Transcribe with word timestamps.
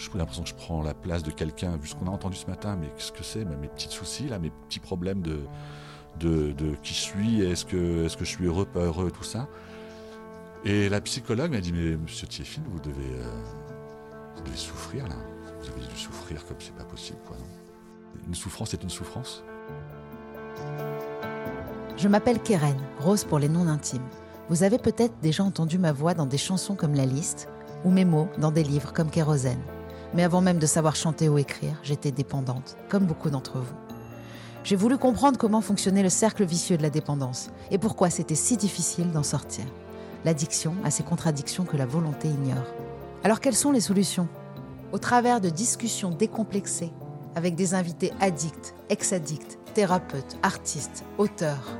J'ai 0.00 0.18
l'impression 0.18 0.42
que 0.42 0.48
je 0.48 0.54
prends 0.54 0.82
la 0.82 0.94
place 0.94 1.22
de 1.22 1.30
quelqu'un, 1.30 1.76
vu 1.76 1.86
ce 1.86 1.94
qu'on 1.94 2.06
a 2.06 2.10
entendu 2.10 2.34
ce 2.34 2.46
matin, 2.46 2.76
mais 2.80 2.88
qu'est-ce 2.96 3.12
que 3.12 3.22
c'est 3.22 3.44
Mes 3.44 3.68
petits 3.68 3.88
soucis, 3.90 4.28
là, 4.28 4.38
mes 4.38 4.50
petits 4.50 4.80
problèmes 4.80 5.20
de, 5.20 5.40
de, 6.18 6.74
qui 6.82 6.94
je 6.94 7.00
suis, 7.00 7.42
est-ce 7.42 7.66
que, 7.66 8.06
est 8.06 8.16
que 8.16 8.24
je 8.24 8.30
suis 8.30 8.46
heureux, 8.46 8.64
pas 8.64 8.80
heureux, 8.80 9.10
tout 9.10 9.24
ça. 9.24 9.46
Et 10.64 10.88
la 10.88 11.02
psychologue 11.02 11.50
m'a 11.50 11.60
dit, 11.60 11.72
mais 11.72 11.96
monsieur 11.96 12.26
devez, 12.26 13.14
euh, 13.14 13.42
vous 14.36 14.42
devez 14.42 14.56
souffrir, 14.56 15.06
là. 15.06 15.16
Vous 15.60 15.68
avez 15.68 15.86
dû 15.86 15.96
souffrir 15.96 16.46
comme 16.46 16.56
c'est 16.60 16.74
pas 16.74 16.84
possible, 16.84 17.18
quoi. 17.26 17.36
Une 18.26 18.34
souffrance 18.34 18.72
est 18.72 18.82
une 18.82 18.90
souffrance. 18.90 19.44
Je 21.98 22.08
m'appelle 22.08 22.40
Keren, 22.42 22.78
Rose 23.00 23.24
pour 23.24 23.38
les 23.38 23.50
noms 23.50 23.68
intimes. 23.68 24.08
Vous 24.48 24.62
avez 24.62 24.78
peut-être 24.78 25.14
déjà 25.20 25.44
entendu 25.44 25.78
ma 25.78 25.92
voix 25.92 26.14
dans 26.14 26.26
des 26.26 26.38
chansons 26.38 26.74
comme 26.74 26.94
La 26.94 27.04
Liste, 27.04 27.48
ou 27.84 27.90
mes 27.90 28.06
mots 28.06 28.28
dans 28.38 28.50
des 28.50 28.62
livres 28.62 28.94
comme 28.94 29.10
Kérosène. 29.10 29.60
Mais 30.14 30.24
avant 30.24 30.40
même 30.40 30.58
de 30.58 30.66
savoir 30.66 30.96
chanter 30.96 31.28
ou 31.28 31.38
écrire, 31.38 31.78
j'étais 31.82 32.10
dépendante, 32.10 32.76
comme 32.88 33.04
beaucoup 33.04 33.30
d'entre 33.30 33.58
vous. 33.58 33.74
J'ai 34.64 34.76
voulu 34.76 34.98
comprendre 34.98 35.38
comment 35.38 35.60
fonctionnait 35.60 36.02
le 36.02 36.08
cercle 36.08 36.44
vicieux 36.44 36.76
de 36.76 36.82
la 36.82 36.90
dépendance 36.90 37.50
et 37.70 37.78
pourquoi 37.78 38.10
c'était 38.10 38.34
si 38.34 38.56
difficile 38.56 39.10
d'en 39.12 39.22
sortir. 39.22 39.64
L'addiction 40.24 40.74
a 40.84 40.90
ses 40.90 41.02
contradictions 41.02 41.64
que 41.64 41.76
la 41.76 41.86
volonté 41.86 42.28
ignore. 42.28 42.66
Alors 43.24 43.40
quelles 43.40 43.54
sont 43.54 43.72
les 43.72 43.80
solutions? 43.80 44.28
Au 44.92 44.98
travers 44.98 45.40
de 45.40 45.48
discussions 45.48 46.10
décomplexées 46.10 46.92
avec 47.36 47.54
des 47.54 47.74
invités 47.74 48.12
addicts, 48.20 48.74
ex-addicts, 48.88 49.58
thérapeutes, 49.72 50.36
artistes, 50.42 51.04
auteurs, 51.16 51.78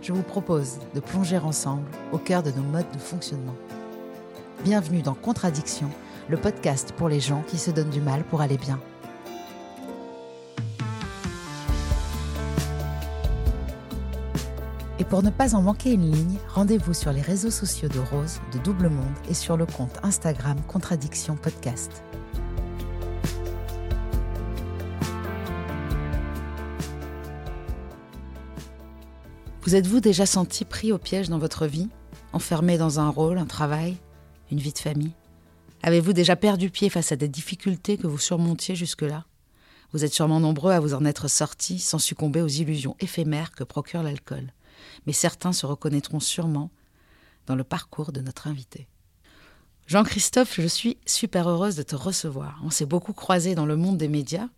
je 0.00 0.12
vous 0.12 0.22
propose 0.22 0.78
de 0.94 1.00
plonger 1.00 1.38
ensemble 1.38 1.84
au 2.12 2.18
cœur 2.18 2.42
de 2.42 2.50
nos 2.50 2.62
modes 2.62 2.90
de 2.92 2.98
fonctionnement. 2.98 3.54
Bienvenue 4.64 5.02
dans 5.02 5.14
Contradiction, 5.14 5.90
le 6.28 6.36
podcast 6.36 6.92
pour 6.92 7.08
les 7.08 7.20
gens 7.20 7.42
qui 7.46 7.56
se 7.56 7.70
donnent 7.70 7.90
du 7.90 8.02
mal 8.02 8.22
pour 8.24 8.42
aller 8.42 8.58
bien. 8.58 8.78
Et 14.98 15.04
pour 15.04 15.22
ne 15.22 15.30
pas 15.30 15.54
en 15.54 15.62
manquer 15.62 15.92
une 15.92 16.10
ligne, 16.10 16.38
rendez-vous 16.48 16.92
sur 16.92 17.12
les 17.12 17.20
réseaux 17.20 17.50
sociaux 17.50 17.88
de 17.88 18.00
Rose, 18.00 18.40
de 18.52 18.58
Double 18.58 18.88
Monde 18.88 19.14
et 19.30 19.34
sur 19.34 19.56
le 19.56 19.64
compte 19.64 19.98
Instagram 20.02 20.58
Contradiction 20.66 21.36
Podcast. 21.36 22.02
Vous 29.62 29.74
êtes-vous 29.74 30.00
déjà 30.00 30.26
senti 30.26 30.64
pris 30.64 30.92
au 30.92 30.98
piège 30.98 31.28
dans 31.28 31.38
votre 31.38 31.66
vie? 31.66 31.88
Enfermé 32.32 32.76
dans 32.76 33.00
un 33.00 33.08
rôle, 33.08 33.38
un 33.38 33.46
travail, 33.46 33.96
une 34.50 34.58
vie 34.58 34.72
de 34.72 34.78
famille? 34.78 35.12
Avez-vous 35.82 36.12
déjà 36.12 36.34
perdu 36.34 36.70
pied 36.70 36.90
face 36.90 37.12
à 37.12 37.16
des 37.16 37.28
difficultés 37.28 37.96
que 37.96 38.06
vous 38.06 38.18
surmontiez 38.18 38.74
jusque-là? 38.74 39.26
Vous 39.92 40.04
êtes 40.04 40.12
sûrement 40.12 40.40
nombreux 40.40 40.72
à 40.72 40.80
vous 40.80 40.92
en 40.92 41.04
être 41.04 41.28
sortis 41.28 41.78
sans 41.78 41.98
succomber 41.98 42.42
aux 42.42 42.48
illusions 42.48 42.96
éphémères 43.00 43.52
que 43.52 43.64
procure 43.64 44.02
l'alcool. 44.02 44.52
Mais 45.06 45.12
certains 45.12 45.52
se 45.52 45.66
reconnaîtront 45.66 46.20
sûrement 46.20 46.70
dans 47.46 47.54
le 47.54 47.64
parcours 47.64 48.12
de 48.12 48.20
notre 48.20 48.48
invité. 48.48 48.88
Jean-Christophe, 49.86 50.60
je 50.60 50.66
suis 50.66 50.98
super 51.06 51.48
heureuse 51.48 51.76
de 51.76 51.82
te 51.82 51.96
recevoir. 51.96 52.60
On 52.62 52.70
s'est 52.70 52.84
beaucoup 52.84 53.14
croisé 53.14 53.54
dans 53.54 53.64
le 53.64 53.76
monde 53.76 53.96
des 53.96 54.08
médias. 54.08 54.48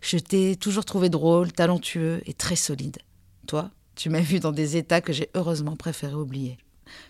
Je 0.00 0.18
t'ai 0.18 0.54
toujours 0.54 0.84
trouvé 0.84 1.08
drôle, 1.08 1.52
talentueux 1.52 2.22
et 2.26 2.34
très 2.34 2.54
solide. 2.54 2.98
Toi, 3.48 3.70
tu 3.96 4.10
m'as 4.10 4.20
vu 4.20 4.38
dans 4.38 4.52
des 4.52 4.76
états 4.76 5.00
que 5.00 5.12
j'ai 5.12 5.30
heureusement 5.34 5.74
préféré 5.74 6.14
oublier. 6.14 6.58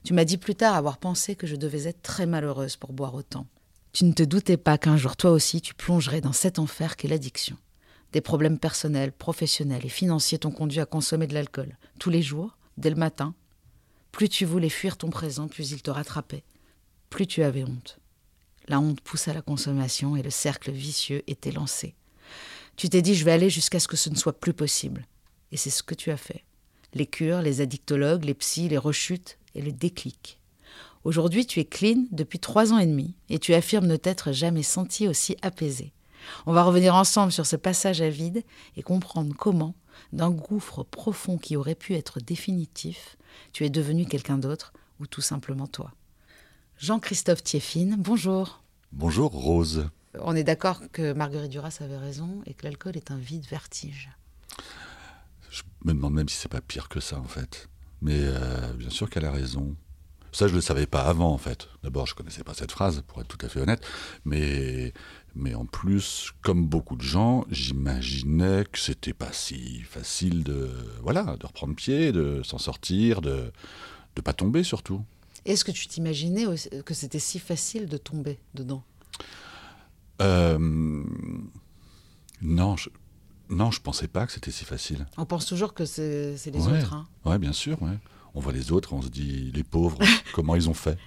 Tu 0.05 0.15
m'as 0.15 0.25
dit 0.25 0.39
plus 0.39 0.55
tard 0.55 0.75
avoir 0.75 0.97
pensé 0.97 1.37
que 1.37 1.47
je 1.47 1.57
devais 1.57 1.87
être 1.87 2.01
très 2.01 2.25
malheureuse 2.25 2.77
pour 2.77 2.95
boire 2.95 3.15
autant. 3.15 3.47
Tu 3.97 4.05
ne 4.05 4.13
te 4.13 4.23
doutais 4.23 4.59
pas 4.59 4.77
qu'un 4.77 4.99
jour 4.99 5.17
toi 5.17 5.31
aussi 5.31 5.63
tu 5.63 5.73
plongerais 5.73 6.21
dans 6.21 6.35
cet 6.35 6.59
enfer 6.59 6.97
qu'est 6.97 7.09
l'addiction. 7.09 7.57
Des 8.13 8.21
problèmes 8.21 8.59
personnels, 8.59 9.11
professionnels 9.11 9.87
et 9.87 9.89
financiers 9.89 10.37
t'ont 10.37 10.51
conduit 10.51 10.81
à 10.81 10.85
consommer 10.85 11.27
de 11.27 11.33
l'alcool, 11.33 11.79
tous 11.99 12.11
les 12.11 12.21
jours, 12.21 12.59
dès 12.77 12.91
le 12.91 12.97
matin. 12.97 13.35
Plus 14.13 14.29
tu 14.29 14.45
voulais 14.45 14.69
fuir 14.69 14.99
ton 14.99 15.09
présent, 15.09 15.49
plus 15.49 15.71
il 15.71 15.81
te 15.81 15.91
rattrapait. 15.91 16.45
Plus 17.09 17.27
tu 17.27 17.43
avais 17.43 17.65
honte. 17.65 17.99
La 18.69 18.81
honte 18.81 19.01
pousse 19.01 19.29
à 19.29 19.33
la 19.33 19.41
consommation 19.41 20.15
et 20.15 20.23
le 20.23 20.29
cercle 20.29 20.73
vicieux 20.73 21.23
était 21.27 21.51
lancé. 21.51 21.95
Tu 22.77 22.91
t'es 22.91 23.01
dit 23.01 23.15
je 23.15 23.25
vais 23.25 23.33
aller 23.33 23.49
jusqu'à 23.49 23.81
ce 23.81 23.89
que 23.89 23.97
ce 23.97 24.11
ne 24.11 24.17
soit 24.17 24.39
plus 24.39 24.53
possible. 24.53 25.07
Et 25.53 25.57
c'est 25.57 25.71
ce 25.71 25.83
que 25.83 25.95
tu 25.95 26.11
as 26.11 26.19
fait. 26.19 26.45
Les 26.93 27.07
cures, 27.07 27.41
les 27.41 27.63
addictologues, 27.63 28.27
les 28.27 28.35
psys, 28.35 28.69
les 28.69 28.77
rechutes, 28.77 29.39
et 29.55 29.63
le 29.63 29.73
déclic. 29.73 30.39
Aujourd'hui, 31.07 31.47
tu 31.47 31.61
es 31.61 31.65
clean 31.65 32.07
depuis 32.11 32.41
trois 32.41 32.73
ans 32.73 32.79
et 32.79 32.87
demi 32.87 33.15
et 33.29 33.39
tu 33.39 33.55
affirmes 33.55 33.87
ne 33.87 33.95
t'être 33.95 34.33
jamais 34.33 34.65
senti 34.65 35.07
aussi 35.07 35.37
apaisé. 35.41 35.93
On 36.47 36.53
va 36.53 36.65
revenir 36.65 36.97
ensemble 36.97 37.31
sur 37.31 37.47
ce 37.47 37.55
passage 37.55 38.03
à 38.03 38.11
vide 38.11 38.43
et 38.77 38.83
comprendre 38.83 39.33
comment, 39.39 39.77
d'un 40.13 40.33
gouffre 40.33 40.83
profond 40.83 41.39
qui 41.39 41.55
aurait 41.55 41.77
pu 41.77 41.95
être 41.95 42.19
définitif, 42.19 43.17
tu 43.53 43.65
es 43.65 43.71
devenu 43.71 44.05
quelqu'un 44.05 44.37
d'autre 44.37 44.73
ou 44.99 45.07
tout 45.07 45.21
simplement 45.21 45.69
toi. 45.69 45.93
Jean-Christophe 46.77 47.45
Thieffine, 47.45 47.95
bonjour. 47.97 48.65
Bonjour 48.91 49.31
Rose. 49.31 49.89
On 50.19 50.35
est 50.35 50.43
d'accord 50.43 50.81
que 50.91 51.13
Marguerite 51.13 51.53
Duras 51.53 51.79
avait 51.83 51.99
raison 51.99 52.43
et 52.47 52.55
que 52.55 52.65
l'alcool 52.65 52.97
est 52.97 53.13
un 53.13 53.17
vide 53.17 53.47
vertige. 53.49 54.11
Je 55.51 55.63
me 55.85 55.93
demande 55.93 56.15
même 56.15 56.29
si 56.29 56.37
c'est 56.37 56.51
pas 56.51 56.61
pire 56.61 56.89
que 56.89 56.99
ça 56.99 57.21
en 57.21 57.29
fait. 57.29 57.69
Mais 58.03 58.19
euh, 58.19 58.73
bien 58.73 58.91
sûr 58.91 59.09
qu'elle 59.09 59.25
a 59.25 59.31
raison. 59.31 59.77
Ça, 60.37 60.49
je 60.49 60.53
ne 60.53 60.57
le 60.57 60.61
savais 60.61 60.85
pas 60.85 61.01
avant, 61.01 61.33
en 61.33 61.39
fait. 61.39 61.67
D'abord, 61.83 62.05
je 62.07 62.13
ne 62.13 62.19
connaissais 62.19 62.45
pas 62.45 62.53
cette 62.53 62.71
phrase, 62.71 63.03
pour 63.07 63.23
être 63.23 63.27
tout 63.27 63.39
à 63.47 63.49
fait 63.49 63.59
honnête. 63.59 63.83
Mais, 64.27 64.93
mais 65.35 65.55
en 65.55 65.65
plus, 65.65 66.31
comme 66.43 66.67
beaucoup 66.67 66.95
de 66.95 67.01
gens, 67.01 67.47
j'imaginais 67.51 68.67
que 68.71 68.79
c'était 68.79 69.15
pas 69.15 69.33
si 69.33 69.81
facile 69.81 70.45
de, 70.45 70.69
voilà, 71.01 71.39
de 71.41 71.47
reprendre 71.47 71.75
pied, 71.75 72.13
de 72.13 72.43
s'en 72.43 72.59
sortir, 72.59 73.23
de 73.23 73.51
ne 74.15 74.21
pas 74.21 74.35
tomber 74.35 74.63
surtout. 74.63 75.03
Est-ce 75.47 75.65
que 75.65 75.73
tu 75.73 75.87
t'imaginais 75.87 76.45
que 76.85 76.93
c'était 76.93 77.19
si 77.19 77.39
facile 77.39 77.87
de 77.87 77.97
tomber 77.97 78.39
dedans? 78.53 78.85
Euh, 80.21 81.03
Non, 82.43 82.77
je, 82.77 82.91
non, 83.49 83.71
je 83.71 83.81
pensais 83.81 84.09
pas 84.09 84.27
que 84.27 84.33
c'était 84.33 84.51
si 84.51 84.67
facile. 84.67 85.07
On 85.17 85.25
pense 85.25 85.47
toujours 85.47 85.73
que 85.73 85.87
c'est 85.87 86.37
les 86.45 86.67
autres. 86.67 86.93
Hein. 86.93 87.09
Oui, 87.25 87.39
bien 87.39 87.55
sûr. 87.55 87.81
Ouais. 87.81 87.97
On 88.37 88.41
voit 88.41 88.53
les 88.53 88.71
autres, 88.71 88.93
on 88.93 89.01
se 89.01 89.09
dit, 89.09 89.51
les 89.55 89.65
pauvres, 89.65 89.99
comment 90.35 90.55
ils 90.55 90.69
ont 90.69 90.75
fait? 90.75 90.99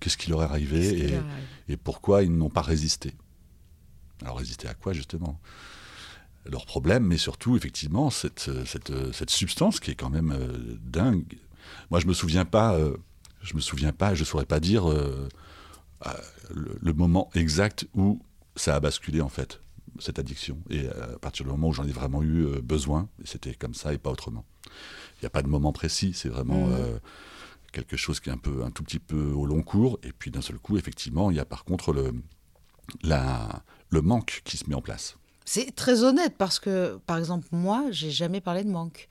Qu'est-ce 0.00 0.16
qui 0.16 0.30
leur 0.30 0.42
est 0.42 0.46
arrivé 0.46 1.12
et, 1.68 1.72
et, 1.72 1.76
pourquoi 1.76 2.24
ils 2.24 2.36
n'ont 2.36 2.50
pas 2.50 2.60
résisté? 2.60 3.14
Alors 4.22 4.38
résister 4.38 4.66
à 4.68 4.74
quoi 4.74 4.92
justement? 4.92 5.40
Leur 6.44 6.66
problème, 6.66 7.04
mais 7.04 7.18
surtout 7.18 7.56
effectivement 7.56 8.10
cette, 8.10 8.50
cette, 8.66 8.92
cette, 9.12 9.30
substance 9.30 9.80
qui 9.80 9.92
est 9.92 9.94
quand 9.94 10.10
même 10.10 10.32
euh, 10.32 10.76
dingue. 10.84 11.38
Moi 11.90 12.00
je 12.00 12.06
me 12.06 12.12
souviens 12.12 12.44
pas, 12.44 12.74
euh, 12.74 12.96
je 13.42 13.54
me 13.54 13.60
souviens 13.60 13.92
pas, 13.92 14.14
je 14.14 14.24
saurais 14.24 14.44
pas 14.44 14.60
dire 14.60 14.90
euh, 14.90 15.28
le, 16.50 16.92
moment 16.92 17.30
exact 17.34 17.86
où 17.94 18.20
ça 18.56 18.74
a 18.74 18.80
basculé 18.80 19.20
en 19.20 19.28
fait 19.28 19.60
cette 19.98 20.18
addiction. 20.18 20.58
Et 20.68 20.88
à 20.88 21.18
partir 21.20 21.46
du 21.46 21.50
moment 21.52 21.68
où 21.68 21.72
j'en 21.72 21.86
ai 21.86 21.92
vraiment 21.92 22.22
eu 22.22 22.60
besoin, 22.60 23.08
c'était 23.24 23.54
comme 23.54 23.74
ça 23.74 23.94
et 23.94 23.98
pas 23.98 24.10
autrement. 24.10 24.44
Il 25.16 25.24
n'y 25.24 25.26
a 25.26 25.30
pas 25.30 25.42
de 25.42 25.48
moment 25.48 25.72
précis, 25.72 26.12
c'est 26.14 26.28
vraiment 26.28 26.66
mmh. 26.66 26.72
euh, 26.74 26.98
quelque 27.72 27.96
chose 27.96 28.20
qui 28.20 28.28
est 28.28 28.32
un, 28.32 28.38
peu, 28.38 28.64
un 28.64 28.70
tout 28.70 28.82
petit 28.82 28.98
peu 28.98 29.30
au 29.30 29.46
long 29.46 29.62
cours. 29.62 29.98
Et 30.02 30.12
puis 30.12 30.30
d'un 30.30 30.42
seul 30.42 30.58
coup, 30.58 30.76
effectivement, 30.76 31.30
il 31.30 31.36
y 31.36 31.40
a 31.40 31.44
par 31.44 31.64
contre 31.64 31.92
le, 31.92 32.12
la, 33.02 33.62
le 33.90 34.02
manque 34.02 34.42
qui 34.44 34.56
se 34.56 34.68
met 34.68 34.74
en 34.74 34.82
place. 34.82 35.16
C'est 35.44 35.74
très 35.74 36.02
honnête 36.02 36.34
parce 36.36 36.58
que, 36.58 36.98
par 37.06 37.18
exemple, 37.18 37.46
moi, 37.52 37.84
j'ai 37.90 38.10
jamais 38.10 38.40
parlé 38.40 38.64
de 38.64 38.70
manque. 38.70 39.08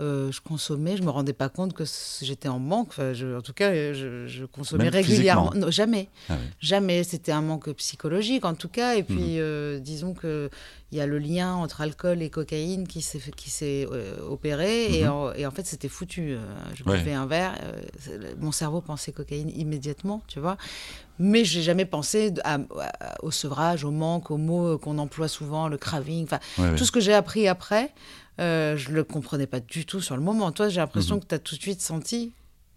Euh, 0.00 0.32
je 0.32 0.40
consommais, 0.40 0.96
je 0.96 1.02
me 1.02 1.10
rendais 1.10 1.34
pas 1.34 1.50
compte 1.50 1.74
que 1.74 1.84
j'étais 2.22 2.48
en 2.48 2.58
manque. 2.58 2.94
en 2.98 3.42
tout 3.42 3.52
cas, 3.52 3.70
je, 3.92 4.44
consommais 4.46 4.88
régulièrement. 4.88 5.52
jamais, 5.68 6.08
ah 6.30 6.36
jamais. 6.58 7.04
C'était 7.04 7.32
un 7.32 7.42
manque 7.42 7.70
psychologique, 7.72 8.46
en 8.46 8.54
tout 8.54 8.68
cas. 8.68 8.94
Et 8.94 9.02
puis, 9.02 9.16
mhm. 9.16 9.38
euh, 9.38 9.78
disons 9.78 10.14
que 10.14 10.48
il 10.92 10.98
y 10.98 11.00
a 11.00 11.06
le 11.06 11.18
lien 11.18 11.54
entre 11.54 11.82
alcool 11.82 12.20
et 12.20 12.30
cocaïne 12.30 12.88
qui 12.88 13.00
s'est 13.00 13.20
qui 13.36 13.48
s'est 13.48 13.86
euh, 13.92 14.16
opéré 14.28 14.98
et, 14.98 15.04
mhm. 15.04 15.10
en, 15.10 15.32
et, 15.34 15.46
en, 15.46 15.50
fait 15.52 15.64
c'était 15.66 15.88
foutu. 15.88 16.36
je 16.74 16.82
buvais 16.82 17.12
un 17.12 17.26
verre, 17.26 17.54
mon 18.38 18.52
cerveau 18.52 18.80
pensait 18.80 19.12
cocaïne 19.12 19.50
immédiatement, 19.54 20.22
tu 20.28 20.40
vois. 20.40 20.56
Mais 21.18 21.44
j'ai 21.44 21.60
jamais 21.60 21.84
pensé 21.84 22.32
au 23.22 23.30
sevrage, 23.30 23.84
au 23.84 23.90
manque, 23.90 24.30
aux 24.30 24.38
mots 24.38 24.78
qu'on 24.78 24.96
emploie 24.96 25.28
souvent, 25.28 25.68
le 25.68 25.76
craving, 25.76 26.24
enfin 26.24 26.40
tout 26.76 26.86
ce 26.86 26.90
que 26.90 27.00
j'ai 27.00 27.12
appris 27.12 27.46
après. 27.46 27.92
Euh, 28.40 28.76
je 28.76 28.90
ne 28.90 28.94
le 28.94 29.04
comprenais 29.04 29.46
pas 29.46 29.60
du 29.60 29.84
tout 29.84 30.00
sur 30.00 30.16
le 30.16 30.22
moment. 30.22 30.50
Toi, 30.52 30.68
j'ai 30.68 30.80
l'impression 30.80 31.16
mhm. 31.16 31.22
que 31.22 31.26
tu 31.26 31.34
as 31.34 31.38
tout 31.38 31.56
de 31.56 31.60
suite 31.60 31.80
senti 31.80 32.32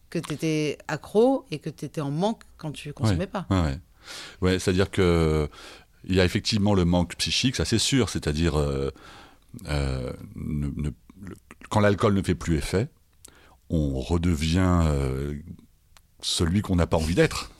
que 0.09 0.19
tu 0.19 0.33
étais 0.33 0.77
accro 0.87 1.45
et 1.51 1.59
que 1.59 1.69
tu 1.69 1.85
étais 1.85 2.01
en 2.01 2.11
manque 2.11 2.43
quand 2.57 2.71
tu 2.71 2.93
consommais 2.93 3.27
pas. 3.27 3.47
Ouais, 3.49 3.79
ouais. 4.41 4.59
c'est-à-dire 4.59 4.91
que 4.91 5.49
il 6.05 6.15
y 6.15 6.19
a 6.19 6.25
effectivement 6.25 6.73
le 6.73 6.83
manque 6.85 7.15
psychique, 7.15 7.55
ça 7.55 7.65
c'est 7.65 7.79
sûr. 7.79 8.09
C'est-à-dire 8.09 8.59
euh, 8.59 8.91
euh, 9.67 10.11
quand 11.69 11.79
l'alcool 11.79 12.13
ne 12.13 12.21
fait 12.21 12.35
plus 12.35 12.57
effet, 12.57 12.89
on 13.69 13.99
redevient 13.99 14.81
celui 16.21 16.61
qu'on 16.61 16.75
n'a 16.75 16.87
pas 16.87 16.97
envie 16.97 17.15
d'être. 17.15 17.52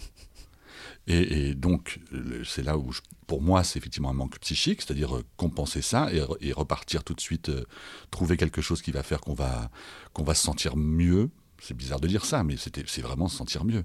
Et, 1.08 1.54
donc, 1.54 2.00
c'est 2.46 2.64
là 2.64 2.78
où, 2.78 2.92
pour 3.28 3.42
moi, 3.42 3.64
c'est 3.64 3.78
effectivement 3.78 4.10
un 4.10 4.14
manque 4.14 4.40
psychique, 4.40 4.82
c'est-à-dire 4.82 5.18
euh, 5.18 5.24
compenser 5.36 5.82
ça 5.82 6.10
et, 6.40 6.54
repartir 6.54 7.04
tout 7.04 7.14
de 7.14 7.20
suite, 7.20 7.50
euh, 7.50 7.66
trouver 8.10 8.38
quelque 8.38 8.62
chose 8.62 8.82
qui 8.82 8.92
va 8.92 9.04
faire 9.04 9.20
qu'on 9.20 9.34
va, 9.34 9.70
qu'on 10.14 10.24
va 10.24 10.34
se 10.34 10.44
sentir 10.44 10.78
mieux. 10.78 11.30
C'est 11.60 11.76
bizarre 11.76 12.00
de 12.00 12.08
dire 12.08 12.26
ça, 12.26 12.44
mais 12.44 12.56
c'est 12.58 13.02
vraiment 13.02 13.28
se 13.28 13.36
sentir 13.36 13.66
mieux. 13.66 13.84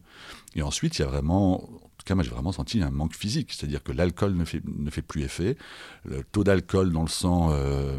Et 0.55 0.63
ensuite, 0.63 0.99
il 0.99 1.03
y 1.03 1.05
a 1.05 1.09
vraiment, 1.09 1.65
en 1.65 1.67
tout 1.67 2.05
cas, 2.05 2.15
moi, 2.15 2.23
j'ai 2.23 2.31
vraiment 2.31 2.53
senti 2.53 2.83
un 2.83 2.91
manque 2.91 3.15
physique, 3.15 3.53
c'est-à-dire 3.53 3.83
que 3.83 3.93
l'alcool 3.93 4.35
ne 4.35 4.45
fait, 4.45 4.63
ne 4.65 4.91
fait 4.91 5.03
plus 5.03 5.23
effet, 5.23 5.57
le 6.05 6.23
taux 6.23 6.45
d'alcool 6.45 6.93
dans 6.93 7.03
le 7.03 7.09
sang 7.09 7.51
euh, 7.53 7.99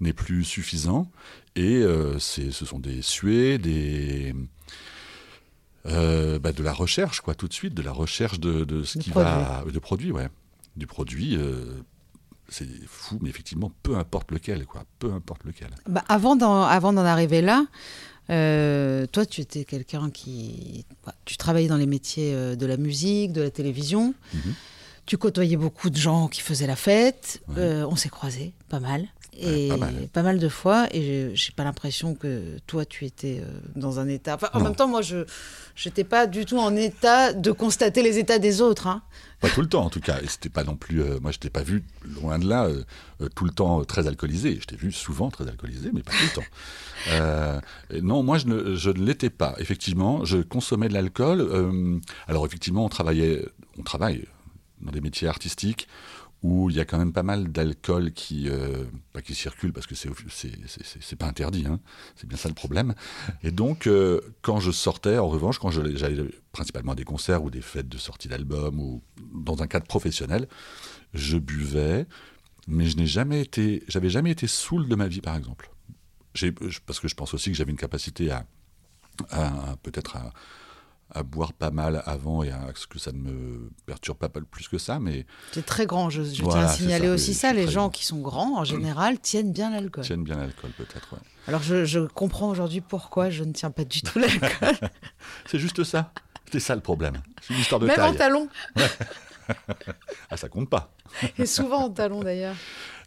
n'est 0.00 0.14
plus 0.14 0.44
suffisant, 0.44 1.10
et 1.56 1.82
ce 2.18 2.50
sont 2.50 2.78
des 2.78 3.02
suées, 3.02 3.58
des 3.58 4.34
euh, 5.88 6.38
bah, 6.38 6.52
de 6.52 6.62
la 6.62 6.72
recherche, 6.72 7.20
quoi, 7.20 7.34
tout 7.34 7.48
de 7.48 7.52
suite, 7.52 7.74
de 7.74 7.82
la 7.82 7.92
recherche 7.92 8.40
de, 8.40 8.64
de 8.64 8.82
ce 8.82 8.98
qui 8.98 9.10
va. 9.10 9.64
De 9.70 9.78
produits, 9.78 10.12
ouais. 10.12 10.28
Du 10.76 10.86
produit. 10.86 11.36
Euh, 11.36 11.80
c'est 12.48 12.66
fou, 12.86 13.18
mais 13.20 13.28
effectivement, 13.28 13.70
peu 13.82 13.96
importe 13.96 14.30
lequel, 14.30 14.64
quoi. 14.66 14.84
Peu 14.98 15.12
importe 15.12 15.44
lequel. 15.44 15.68
Bah, 15.86 16.04
avant 16.08 16.36
d'en 16.36 16.62
arriver 16.96 17.42
là, 17.42 17.66
euh, 18.30 19.06
toi, 19.06 19.26
tu 19.26 19.40
étais 19.40 19.64
quelqu'un 19.64 20.10
qui. 20.10 20.84
Bah, 21.04 21.14
tu 21.24 21.36
travaillais 21.36 21.68
dans 21.68 21.76
les 21.76 21.86
métiers 21.86 22.32
de 22.56 22.66
la 22.66 22.76
musique, 22.76 23.32
de 23.32 23.42
la 23.42 23.50
télévision. 23.50 24.14
Mhm. 24.34 24.54
Tu 25.06 25.16
côtoyais 25.16 25.56
beaucoup 25.56 25.88
de 25.88 25.96
gens 25.96 26.28
qui 26.28 26.42
faisaient 26.42 26.66
la 26.66 26.76
fête. 26.76 27.42
on 27.56 27.96
s'est 27.96 28.10
croisés, 28.10 28.52
pas 28.68 28.80
mal 28.80 29.08
et 29.38 29.68
pas, 30.12 30.22
mal. 30.22 30.38
de 30.38 30.48
fois 30.48 30.86
et 30.92 31.30
j'ai 31.34 31.52
pas 31.52 31.64
l'impression 31.64 32.14
que 32.14 32.58
toi 32.66 32.84
tu 32.84 33.04
étais 33.04 33.40
euh, 33.42 33.60
dans 33.76 34.00
un 34.00 34.08
état. 34.08 34.38
En 34.52 34.60
même 34.60 34.74
temps 34.74 34.88
moi 34.88 35.02
je 35.02 35.24
j'étais 35.74 36.04
pas 36.04 36.26
du 36.26 36.44
tout 36.44 36.58
en 36.58 36.74
état 36.76 37.32
de 37.32 37.52
constater 37.52 38.02
les 38.02 38.18
états 38.18 38.38
des 38.38 38.60
autres 38.60 38.86
hein. 38.86 39.02
pas 39.40 39.48
tout 39.48 39.60
le 39.60 39.68
temps 39.68 39.84
en 39.84 39.90
tout 39.90 40.00
cas. 40.00 40.20
Et 40.22 40.26
c'était 40.26 40.48
pas 40.48 40.64
non 40.64 40.76
plus 40.76 41.02
euh, 41.02 41.18
moi 41.20 41.30
je 41.30 41.38
t'ai 41.38 41.50
pas 41.50 41.62
vu 41.62 41.84
loin 42.20 42.38
de 42.38 42.48
là 42.48 42.66
euh, 42.66 43.28
tout 43.34 43.44
le 43.44 43.50
temps 43.50 43.84
très 43.84 44.06
alcoolisé. 44.06 44.58
Je 44.60 44.66
t'ai 44.66 44.76
vu 44.76 44.92
souvent 44.92 45.30
très 45.30 45.46
alcoolisé 45.46 45.90
mais 45.92 46.02
pas 46.02 46.12
tout 46.12 46.24
le 46.24 46.42
temps. 46.42 46.48
Non 48.02 48.24
moi 48.24 48.38
je 48.38 48.46
ne, 48.46 48.74
je 48.74 48.90
ne 48.90 49.04
l'étais 49.04 49.30
pas. 49.30 49.54
Effectivement 49.58 50.24
je 50.24 50.38
consommais 50.38 50.88
de 50.88 50.94
l'alcool 50.94 52.00
alors 52.26 52.44
effectivement 52.44 52.84
on 52.84 52.88
travaillait 52.88 53.46
on 53.78 53.82
travaille 53.82 54.24
dans 54.80 54.92
des 54.92 55.00
métiers 55.00 55.28
artistiques 55.28 55.88
où 56.42 56.70
il 56.70 56.76
y 56.76 56.80
a 56.80 56.84
quand 56.84 56.98
même 56.98 57.12
pas 57.12 57.24
mal 57.24 57.48
d'alcool 57.50 58.12
qui, 58.12 58.48
euh, 58.48 58.84
pas 59.12 59.22
qui 59.22 59.34
circule 59.34 59.72
parce 59.72 59.86
que 59.86 59.94
c'est 59.94 60.10
c'est 61.00 61.16
pas 61.16 61.26
interdit, 61.26 61.66
hein. 61.66 61.80
c'est 62.14 62.28
bien 62.28 62.38
ça 62.38 62.48
le 62.48 62.54
problème. 62.54 62.94
Et 63.42 63.50
donc, 63.50 63.86
euh, 63.86 64.20
quand 64.42 64.60
je 64.60 64.70
sortais, 64.70 65.18
en 65.18 65.28
revanche, 65.28 65.58
quand 65.58 65.70
j'allais 65.70 66.24
principalement 66.52 66.92
à 66.92 66.94
des 66.94 67.04
concerts 67.04 67.42
ou 67.42 67.50
des 67.50 67.60
fêtes 67.60 67.88
de 67.88 67.98
sortie 67.98 68.28
d'album 68.28 68.78
ou 68.78 69.02
dans 69.34 69.62
un 69.62 69.66
cadre 69.66 69.86
professionnel, 69.86 70.48
je 71.12 71.38
buvais, 71.38 72.06
mais 72.68 72.86
je 72.86 72.96
n'ai 72.96 73.06
jamais 73.06 73.40
été, 73.40 73.82
j'avais 73.88 74.10
jamais 74.10 74.30
été 74.30 74.46
saoul 74.46 74.88
de 74.88 74.94
ma 74.94 75.08
vie, 75.08 75.20
par 75.20 75.36
exemple. 75.36 75.70
Parce 76.86 77.00
que 77.00 77.08
je 77.08 77.14
pense 77.16 77.34
aussi 77.34 77.50
que 77.50 77.56
j'avais 77.56 77.72
une 77.72 77.78
capacité 77.78 78.30
à, 78.30 78.46
à 79.30 79.76
peut-être 79.82 80.16
à 80.16 80.32
à 81.10 81.22
boire 81.22 81.52
pas 81.52 81.70
mal 81.70 82.02
avant 82.06 82.42
et 82.42 82.50
à 82.50 82.68
ce 82.74 82.86
que 82.86 82.98
ça 82.98 83.12
ne 83.12 83.18
me 83.18 83.70
perturbe 83.86 84.18
pas 84.18 84.28
plus 84.28 84.68
que 84.68 84.78
ça. 84.78 84.98
Mais 84.98 85.26
c'est 85.52 85.64
très 85.64 85.86
grand. 85.86 86.10
Je, 86.10 86.22
tiens 86.22 86.64
à 86.64 86.68
signaler 86.68 87.08
aussi 87.08 87.34
ça. 87.34 87.52
Les 87.52 87.68
gens 87.68 87.88
qui 87.90 88.04
sont 88.04 88.18
grands, 88.18 88.58
en 88.58 88.64
général, 88.64 89.18
tiennent 89.18 89.52
bien 89.52 89.70
l'alcool. 89.70 90.04
Tiennent 90.04 90.24
bien 90.24 90.36
l'alcool, 90.36 90.70
peut-être. 90.76 91.16
Alors 91.46 91.62
je, 91.62 92.06
comprends 92.06 92.50
aujourd'hui 92.50 92.80
pourquoi 92.80 93.30
je 93.30 93.44
ne 93.44 93.52
tiens 93.52 93.70
pas 93.70 93.84
du 93.84 94.02
tout 94.02 94.18
l'alcool. 94.18 94.76
c'est 95.46 95.58
juste 95.58 95.82
ça. 95.84 96.12
C'est 96.50 96.60
ça 96.60 96.74
le 96.74 96.80
problème. 96.80 97.18
C'est 97.42 97.54
une 97.54 97.60
histoire 97.60 97.80
de 97.80 97.86
Même 97.86 98.00
en 98.00 98.14
talons. 98.14 98.48
ah, 100.30 100.36
ça 100.36 100.48
compte 100.48 100.68
pas. 100.68 100.92
Et 101.38 101.46
souvent 101.46 101.84
en 101.84 101.90
talons 101.90 102.22
d'ailleurs. 102.22 102.56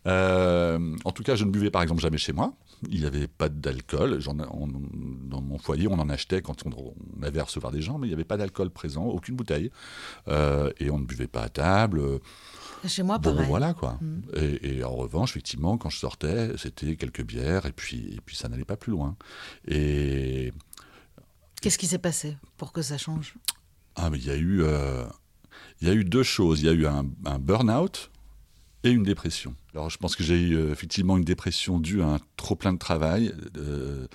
Euh, 0.07 0.95
en 1.05 1.11
tout 1.11 1.23
cas, 1.23 1.35
je 1.35 1.45
ne 1.45 1.51
buvais 1.51 1.69
par 1.69 1.81
exemple 1.81 2.01
jamais 2.01 2.17
chez 2.17 2.33
moi. 2.33 2.53
Il 2.89 2.99
n'y 2.99 3.05
avait 3.05 3.27
pas 3.27 3.49
d'alcool. 3.49 4.19
Dans 4.23 5.41
mon 5.41 5.57
foyer, 5.57 5.87
on 5.87 5.99
en 5.99 6.09
achetait 6.09 6.41
quand 6.41 6.65
on, 6.65 6.93
avait 7.23 7.39
à 7.39 7.43
recevoir 7.43 7.71
des 7.71 7.81
gens, 7.81 7.99
mais 7.99 8.07
il 8.07 8.09
n'y 8.09 8.15
avait 8.15 8.23
pas 8.23 8.37
d'alcool 8.37 8.71
présent, 8.71 9.05
aucune 9.05 9.35
bouteille. 9.35 9.71
Euh, 10.27 10.71
et 10.79 10.89
on 10.89 10.97
ne 10.97 11.05
buvait 11.05 11.27
pas 11.27 11.43
à 11.43 11.49
table. 11.49 12.01
Chez 12.87 13.03
moi, 13.03 13.19
bon, 13.19 13.35
voilà 13.43 13.75
quoi. 13.75 13.99
Mm. 14.01 14.21
Et, 14.63 14.83
en 14.83 14.95
revanche, 14.95 15.31
effectivement, 15.31 15.77
quand 15.77 15.89
je 15.89 15.97
sortais, 15.97 16.57
c'était 16.57 16.95
quelques 16.95 17.23
bières 17.23 17.67
et 17.67 17.71
puis, 17.71 18.15
et 18.15 18.21
puis 18.25 18.35
ça 18.35 18.49
n'allait 18.49 18.65
pas 18.65 18.77
plus 18.77 18.91
loin. 18.91 19.15
Et 19.67 20.51
qu'est-ce 21.61 21.77
qui 21.77 21.87
s'est 21.87 21.99
passé 21.99 22.37
pour 22.57 22.71
que 22.71 22.81
ça 22.81 22.97
change? 22.97 23.35
Ah, 23.95 24.09
mais 24.09 24.17
il 24.17 24.25
y 24.25 24.31
a 24.31 24.35
eu, 24.35 24.63
euh, 24.63 25.05
il 25.81 25.87
y 25.87 25.91
a 25.91 25.93
eu 25.93 26.03
deux 26.03 26.23
choses. 26.23 26.61
Il 26.61 26.65
y 26.65 26.69
a 26.69 26.73
eu 26.73 26.87
un, 26.87 27.05
un 27.25 27.37
burn-out 27.37 28.10
et 28.83 28.91
une 28.91 29.03
dépression. 29.03 29.55
Alors 29.73 29.89
je 29.89 29.97
pense 29.97 30.15
que 30.15 30.23
j'ai 30.23 30.39
eu 30.39 30.55
euh, 30.55 30.71
effectivement 30.71 31.17
une 31.17 31.23
dépression 31.23 31.79
due 31.79 32.01
à 32.01 32.07
un 32.07 32.19
trop 32.35 32.55
plein 32.55 32.73
de 32.73 32.79
travail, 32.79 33.33
euh, 33.57 34.07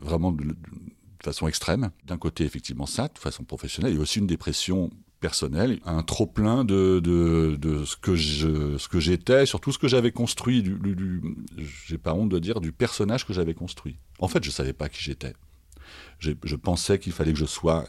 vraiment 0.00 0.32
de, 0.32 0.56
façon 1.22 1.48
extrême. 1.48 1.90
D'un 2.04 2.18
côté 2.18 2.44
effectivement 2.44 2.86
ça, 2.86 3.08
de 3.08 3.18
façon 3.18 3.44
professionnelle, 3.44 3.94
et 3.94 3.98
aussi 3.98 4.18
une 4.18 4.26
dépression 4.26 4.90
personnelle, 5.20 5.80
un 5.84 6.02
trop 6.02 6.26
plein 6.26 6.64
de, 6.64 7.00
de, 7.00 7.84
ce 7.84 7.96
que 7.96 9.00
j'étais, 9.00 9.46
surtout 9.46 9.72
ce 9.72 9.78
que 9.78 9.88
j'avais 9.88 10.12
construit, 10.12 10.62
du, 10.62 10.74
du, 10.78 11.22
j'ai 11.86 11.98
pas 11.98 12.14
honte 12.14 12.28
de 12.28 12.38
dire, 12.38 12.60
du 12.60 12.70
personnage 12.70 13.26
que 13.26 13.32
j'avais 13.32 13.54
construit. 13.54 13.98
En 14.20 14.28
fait, 14.28 14.44
je 14.44 14.50
savais 14.50 14.72
pas 14.72 14.88
qui 14.88 15.02
j'étais. 15.02 15.34
Je 16.20 16.54
pensais 16.54 17.00
qu'il 17.00 17.12
fallait 17.12 17.32
que 17.32 17.38
je 17.38 17.46
sois 17.46 17.88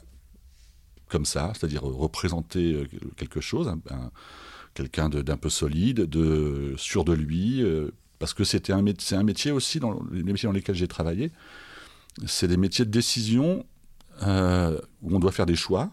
comme 1.08 1.26
ça, 1.26 1.52
c'est-à-dire 1.56 1.84
représenter 1.84 2.74
euh, 2.74 2.88
quelque 3.18 3.42
chose, 3.42 3.68
un 3.68 4.12
quelqu'un 4.80 5.10
d'un 5.10 5.36
peu 5.38 5.50
solide, 5.50 6.02
de 6.06 6.74
sûr 6.78 7.04
de 7.04 7.12
lui, 7.12 7.62
euh, 7.62 7.92
parce 8.18 8.34
que 8.34 8.46
c'était 8.46 8.72
un, 8.72 8.84
un 9.12 9.24
métier 9.24 9.52
aussi, 9.52 9.80
dans 9.82 10.02
les 10.12 10.24
métiers 10.24 10.48
dans 10.48 10.54
lesquels 10.54 10.76
j'ai 10.76 10.88
travaillé, 10.88 11.32
c'est 12.26 12.48
des 12.48 12.56
métiers 12.56 12.86
de 12.86 12.92
décision 12.92 13.66
euh, 14.24 14.80
où 15.02 15.14
on 15.16 15.20
doit 15.20 15.34
faire 15.34 15.46
des 15.46 15.58
choix, 15.58 15.92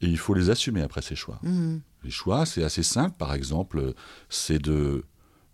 et 0.00 0.06
il 0.06 0.16
faut 0.16 0.32
les 0.32 0.48
assumer 0.48 0.80
après 0.80 1.02
ces 1.02 1.16
choix. 1.16 1.38
Mmh. 1.42 1.78
Les 2.04 2.10
choix, 2.10 2.46
c'est 2.46 2.64
assez 2.64 2.82
simple, 2.82 3.14
par 3.18 3.34
exemple, 3.34 3.94
c'est 4.28 4.58
de 4.58 5.04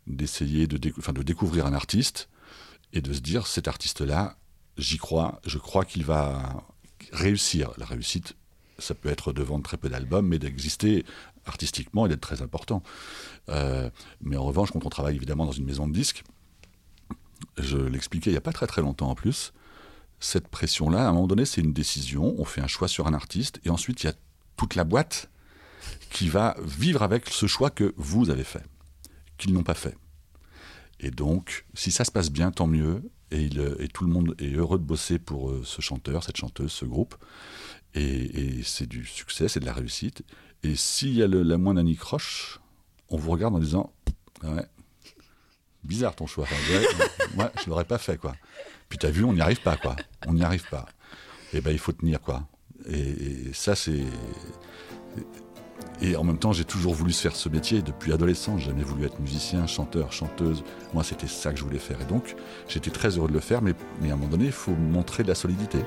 d'essayer 0.06 0.66
de, 0.66 0.78
de 0.78 1.22
découvrir 1.22 1.66
un 1.66 1.74
artiste 1.74 2.30
et 2.94 3.02
de 3.02 3.12
se 3.12 3.20
dire, 3.20 3.46
cet 3.46 3.68
artiste-là, 3.68 4.38
j'y 4.78 4.96
crois, 4.96 5.40
je 5.44 5.58
crois 5.58 5.84
qu'il 5.84 6.04
va 6.04 6.64
réussir. 7.12 7.72
La 7.76 7.84
réussite, 7.84 8.34
ça 8.78 8.94
peut 8.94 9.08
être 9.08 9.32
de 9.32 9.42
vendre 9.42 9.64
très 9.64 9.76
peu 9.76 9.88
d'albums, 9.88 10.26
mais 10.26 10.38
d'exister 10.38 11.04
artistiquement 11.46 12.06
et 12.06 12.08
d'être 12.08 12.20
très 12.20 12.42
important. 12.42 12.82
Euh, 13.48 13.90
mais 14.20 14.36
en 14.36 14.44
revanche, 14.44 14.70
quand 14.70 14.84
on 14.84 14.90
travaille 14.90 15.16
évidemment 15.16 15.46
dans 15.46 15.52
une 15.52 15.64
maison 15.64 15.86
de 15.86 15.92
disques, 15.92 16.22
je 17.58 17.78
l'expliquais 17.78 18.30
il 18.30 18.34
n'y 18.34 18.38
a 18.38 18.42
pas 18.42 18.52
très 18.52 18.66
très 18.66 18.82
longtemps 18.82 19.10
en 19.10 19.14
plus, 19.14 19.52
cette 20.20 20.48
pression-là, 20.48 21.06
à 21.06 21.08
un 21.08 21.12
moment 21.12 21.26
donné, 21.26 21.44
c'est 21.44 21.60
une 21.60 21.72
décision, 21.72 22.34
on 22.38 22.44
fait 22.44 22.60
un 22.60 22.66
choix 22.66 22.88
sur 22.88 23.06
un 23.06 23.14
artiste, 23.14 23.60
et 23.64 23.70
ensuite 23.70 24.02
il 24.02 24.06
y 24.06 24.10
a 24.10 24.14
toute 24.56 24.74
la 24.74 24.84
boîte 24.84 25.30
qui 26.10 26.28
va 26.28 26.56
vivre 26.62 27.02
avec 27.02 27.28
ce 27.28 27.46
choix 27.46 27.70
que 27.70 27.94
vous 27.96 28.30
avez 28.30 28.44
fait, 28.44 28.64
qu'ils 29.36 29.52
n'ont 29.52 29.62
pas 29.62 29.74
fait. 29.74 29.96
Et 31.00 31.10
donc, 31.12 31.66
si 31.74 31.92
ça 31.92 32.04
se 32.04 32.10
passe 32.10 32.30
bien, 32.30 32.50
tant 32.50 32.66
mieux, 32.66 33.02
et, 33.30 33.48
tout 33.92 34.04
le 34.04 34.10
monde 34.10 34.34
est 34.38 34.54
heureux 34.54 34.78
de 34.78 34.84
bosser 34.84 35.18
pour 35.18 35.50
euh, 35.50 35.62
ce 35.64 35.80
chanteur, 35.80 36.24
cette 36.24 36.38
chanteuse, 36.38 36.72
ce 36.72 36.84
groupe, 36.84 37.14
et, 37.94 38.58
et 38.58 38.62
c'est 38.62 38.86
du 38.86 39.04
succès, 39.04 39.48
c'est 39.48 39.60
de 39.60 39.66
la 39.66 39.72
réussite. 39.72 40.22
Et 40.62 40.74
s'il 40.76 41.14
y 41.14 41.22
a 41.22 41.26
le, 41.26 41.42
la 41.42 41.58
moindre 41.58 41.80
anicroche, 41.80 42.60
on 43.10 43.16
vous 43.16 43.30
regarde 43.30 43.54
en 43.54 43.58
disant 43.58 43.92
Ouais, 44.44 44.66
bizarre 45.84 46.14
ton 46.14 46.26
choix. 46.26 46.46
moi, 47.34 47.50
je 47.62 47.68
l'aurais 47.68 47.84
pas 47.84 47.98
fait, 47.98 48.16
quoi. 48.18 48.34
Puis 48.88 48.98
t'as 48.98 49.10
vu, 49.10 49.24
on 49.24 49.32
n'y 49.32 49.40
arrive 49.40 49.62
pas, 49.62 49.76
quoi. 49.76 49.96
On 50.26 50.34
n'y 50.34 50.44
arrive 50.44 50.68
pas. 50.68 50.86
Et 51.52 51.60
ben, 51.60 51.70
il 51.70 51.78
faut 51.78 51.92
tenir, 51.92 52.20
quoi. 52.20 52.46
Et, 52.88 53.52
ça, 53.52 53.74
c'est. 53.74 54.04
Et 56.00 56.16
en 56.16 56.22
même 56.22 56.38
temps, 56.38 56.52
j'ai 56.52 56.64
toujours 56.64 56.94
voulu 56.94 57.12
faire 57.12 57.34
ce 57.34 57.48
métier 57.48 57.82
depuis 57.82 58.12
adolescent. 58.12 58.58
J'ai 58.58 58.66
jamais 58.66 58.84
voulu 58.84 59.04
être 59.04 59.18
musicien, 59.20 59.66
chanteur, 59.66 60.12
chanteuse. 60.12 60.62
Moi, 60.94 61.02
c'était 61.02 61.26
ça 61.26 61.52
que 61.52 61.58
je 61.58 61.64
voulais 61.64 61.78
faire. 61.78 62.00
Et 62.00 62.04
donc, 62.04 62.36
j'étais 62.68 62.90
très 62.90 63.16
heureux 63.16 63.28
de 63.28 63.34
le 63.34 63.40
faire, 63.40 63.62
mais, 63.62 63.74
mais 64.00 64.10
à 64.10 64.14
un 64.14 64.16
moment 64.16 64.30
donné, 64.30 64.46
il 64.46 64.52
faut 64.52 64.74
montrer 64.74 65.22
de 65.24 65.28
la 65.28 65.34
solidité. 65.34 65.78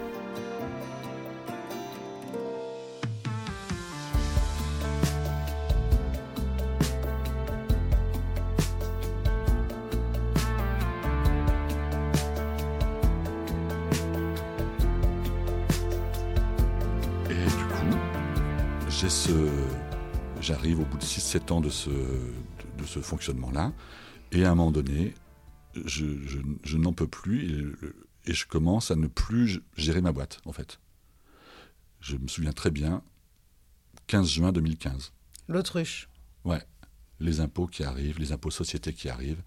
J'arrive 20.42 20.80
au 20.80 20.86
bout 20.86 20.98
de 20.98 21.04
6-7 21.04 21.52
ans 21.52 21.62
de 21.62 21.70
ce, 21.70 21.90
de, 21.90 22.86
ce 22.86 23.00
fonctionnement-là, 23.00 23.74
et 24.32 24.46
à 24.46 24.52
un 24.52 24.56
moment 24.56 24.72
donné, 24.72 25.16
je, 25.74 26.06
je, 26.64 26.78
n'en 26.78 26.94
peux 26.94 27.08
plus 27.08 27.76
et, 28.26 28.34
je 28.34 28.46
commence 28.46 28.92
à 28.92 28.96
ne 28.96 29.08
plus 29.08 29.62
gérer 29.76 30.02
ma 30.02 30.12
boîte, 30.12 30.40
en 30.46 30.52
fait. 30.52 30.80
Je 32.00 32.16
me 32.16 32.28
souviens 32.28 32.54
très 32.54 32.70
bien, 32.70 33.02
15 34.06 34.30
juin 34.30 34.52
2015. 34.52 35.14
L'autruche. 35.48 36.08
Ouais, 36.44 36.64
les 37.20 37.40
impôts 37.40 37.68
qui 37.68 37.84
arrivent, 37.84 38.20
les 38.20 38.32
impôts 38.32 38.52
sociétés 38.52 38.94
qui 38.94 39.10
arrivent, 39.10 39.44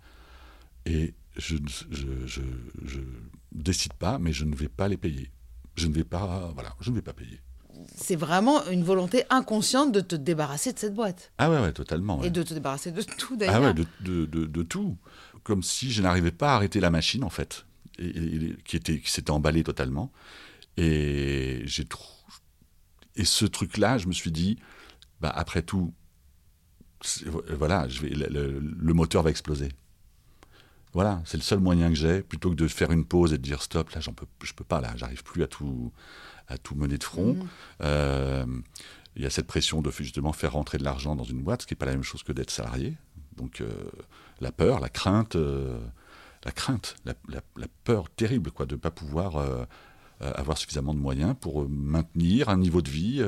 et 0.84 1.14
je 1.37 1.56
ne 1.56 3.04
décide 3.52 3.94
pas, 3.94 4.18
mais 4.18 4.32
je 4.32 4.44
ne 4.44 4.54
vais 4.56 4.68
pas 4.68 4.88
les 4.88 4.96
payer. 4.96 5.30
Je 5.76 5.87
ne 5.87 5.94
vais 5.94 6.04
pas, 6.04 6.50
voilà, 6.54 6.75
je 6.80 6.90
ne 6.90 6.96
vais 6.96 7.02
pas 7.02 7.12
payer 7.12 7.40
c'est 7.95 8.16
vraiment 8.16 8.66
une 8.66 8.85
volonté 8.85 9.25
inconsciente 9.31 9.93
de 9.93 10.00
te 10.00 10.16
débarrasser 10.16 10.73
de 10.73 10.78
cette 10.78 10.95
boîte. 10.95 11.33
Ah 11.38 11.50
ouais, 11.50 11.61
ouais 11.61 11.73
totalement. 11.73 12.23
Et 12.23 12.31
de 12.31 12.43
te 12.43 12.54
débarrasser 12.54 12.90
de 12.93 13.02
tout 13.02 13.37
d'ailleurs. 13.37 13.57
Ah 13.57 13.61
ouais, 13.61 13.75
de, 13.75 13.87
de, 14.00 14.26
de, 14.26 14.62
tout. 14.62 14.97
Comme 15.43 15.62
si 15.62 15.90
je 15.90 16.02
n'arrivais 16.02 16.33
pas 16.33 16.52
à 16.52 16.57
arrêter 16.57 16.81
la 16.81 16.90
machine 16.90 17.25
en 17.25 17.31
fait, 17.31 17.66
et, 17.99 18.57
qui 18.64 18.76
était 18.76 18.99
qui 18.99 19.11
s'était 19.11 19.31
emballée 19.31 19.62
totalement. 19.62 20.12
Et 20.76 21.62
j'ai 21.64 21.87
et 23.16 23.25
ce 23.25 23.45
truc-là, 23.45 23.99
je 23.99 24.09
me 24.09 24.12
suis 24.12 24.33
dit, 24.33 24.59
bah 25.21 25.33
après 25.35 25.62
tout, 25.62 25.95
voilà, 27.57 27.87
je 27.88 28.02
vais, 28.02 28.09
le, 28.09 28.59
le 28.59 28.95
moteur 28.95 29.23
va 29.23 29.31
exploser. 29.31 29.69
Voilà, 30.95 31.23
c'est 31.25 31.37
le 31.37 31.43
seul 31.43 31.59
moyen 31.59 31.88
que 31.88 31.97
j'ai, 31.97 32.23
plutôt 32.23 32.50
que 32.50 32.54
de 32.54 32.69
faire 32.69 32.93
une 32.93 33.04
pause 33.04 33.33
et 33.33 33.38
de 33.38 33.43
dire 33.43 33.62
stop, 33.62 33.90
là, 33.90 34.00
j'en 34.00 34.12
peux, 34.12 34.26
je 34.43 34.52
peux 34.52 34.64
pas, 34.64 34.81
là, 34.81 34.93
j'arrive 34.97 35.25
plus 35.25 35.43
à 35.43 35.49
tout, 35.49 35.93
à 36.48 36.58
tout 36.58 36.74
mener 36.74 36.98
de 36.98 37.04
front. 37.04 37.34
Mm. 37.34 37.48
Euh, 37.82 38.46
il 39.16 39.22
y 39.22 39.26
a 39.26 39.30
cette 39.30 39.46
pression 39.46 39.80
de 39.80 39.90
justement 39.90 40.32
faire 40.32 40.52
rentrer 40.52 40.78
de 40.78 40.84
l'argent 40.84 41.14
dans 41.14 41.24
une 41.24 41.42
boîte, 41.42 41.62
ce 41.62 41.66
qui 41.66 41.74
n'est 41.74 41.78
pas 41.78 41.86
la 41.86 41.92
même 41.92 42.02
chose 42.02 42.22
que 42.22 42.32
d'être 42.32 42.50
salarié. 42.50 42.94
Donc 43.36 43.60
euh, 43.60 43.68
la 44.40 44.52
peur, 44.52 44.80
la 44.80 44.88
crainte, 44.88 45.36
euh, 45.36 45.78
la 46.44 46.52
crainte, 46.52 46.96
la, 47.04 47.14
peur 47.84 48.10
terrible 48.10 48.50
quoi, 48.50 48.66
de 48.66 48.74
ne 48.74 48.80
pas 48.80 48.90
pouvoir 48.90 49.66
avoir 50.20 50.58
suffisamment 50.58 50.94
de 50.94 50.98
moyens 50.98 51.34
pour 51.40 51.68
maintenir 51.68 52.48
un 52.48 52.56
niveau 52.56 52.82
de 52.82 52.90
vie 52.90 53.22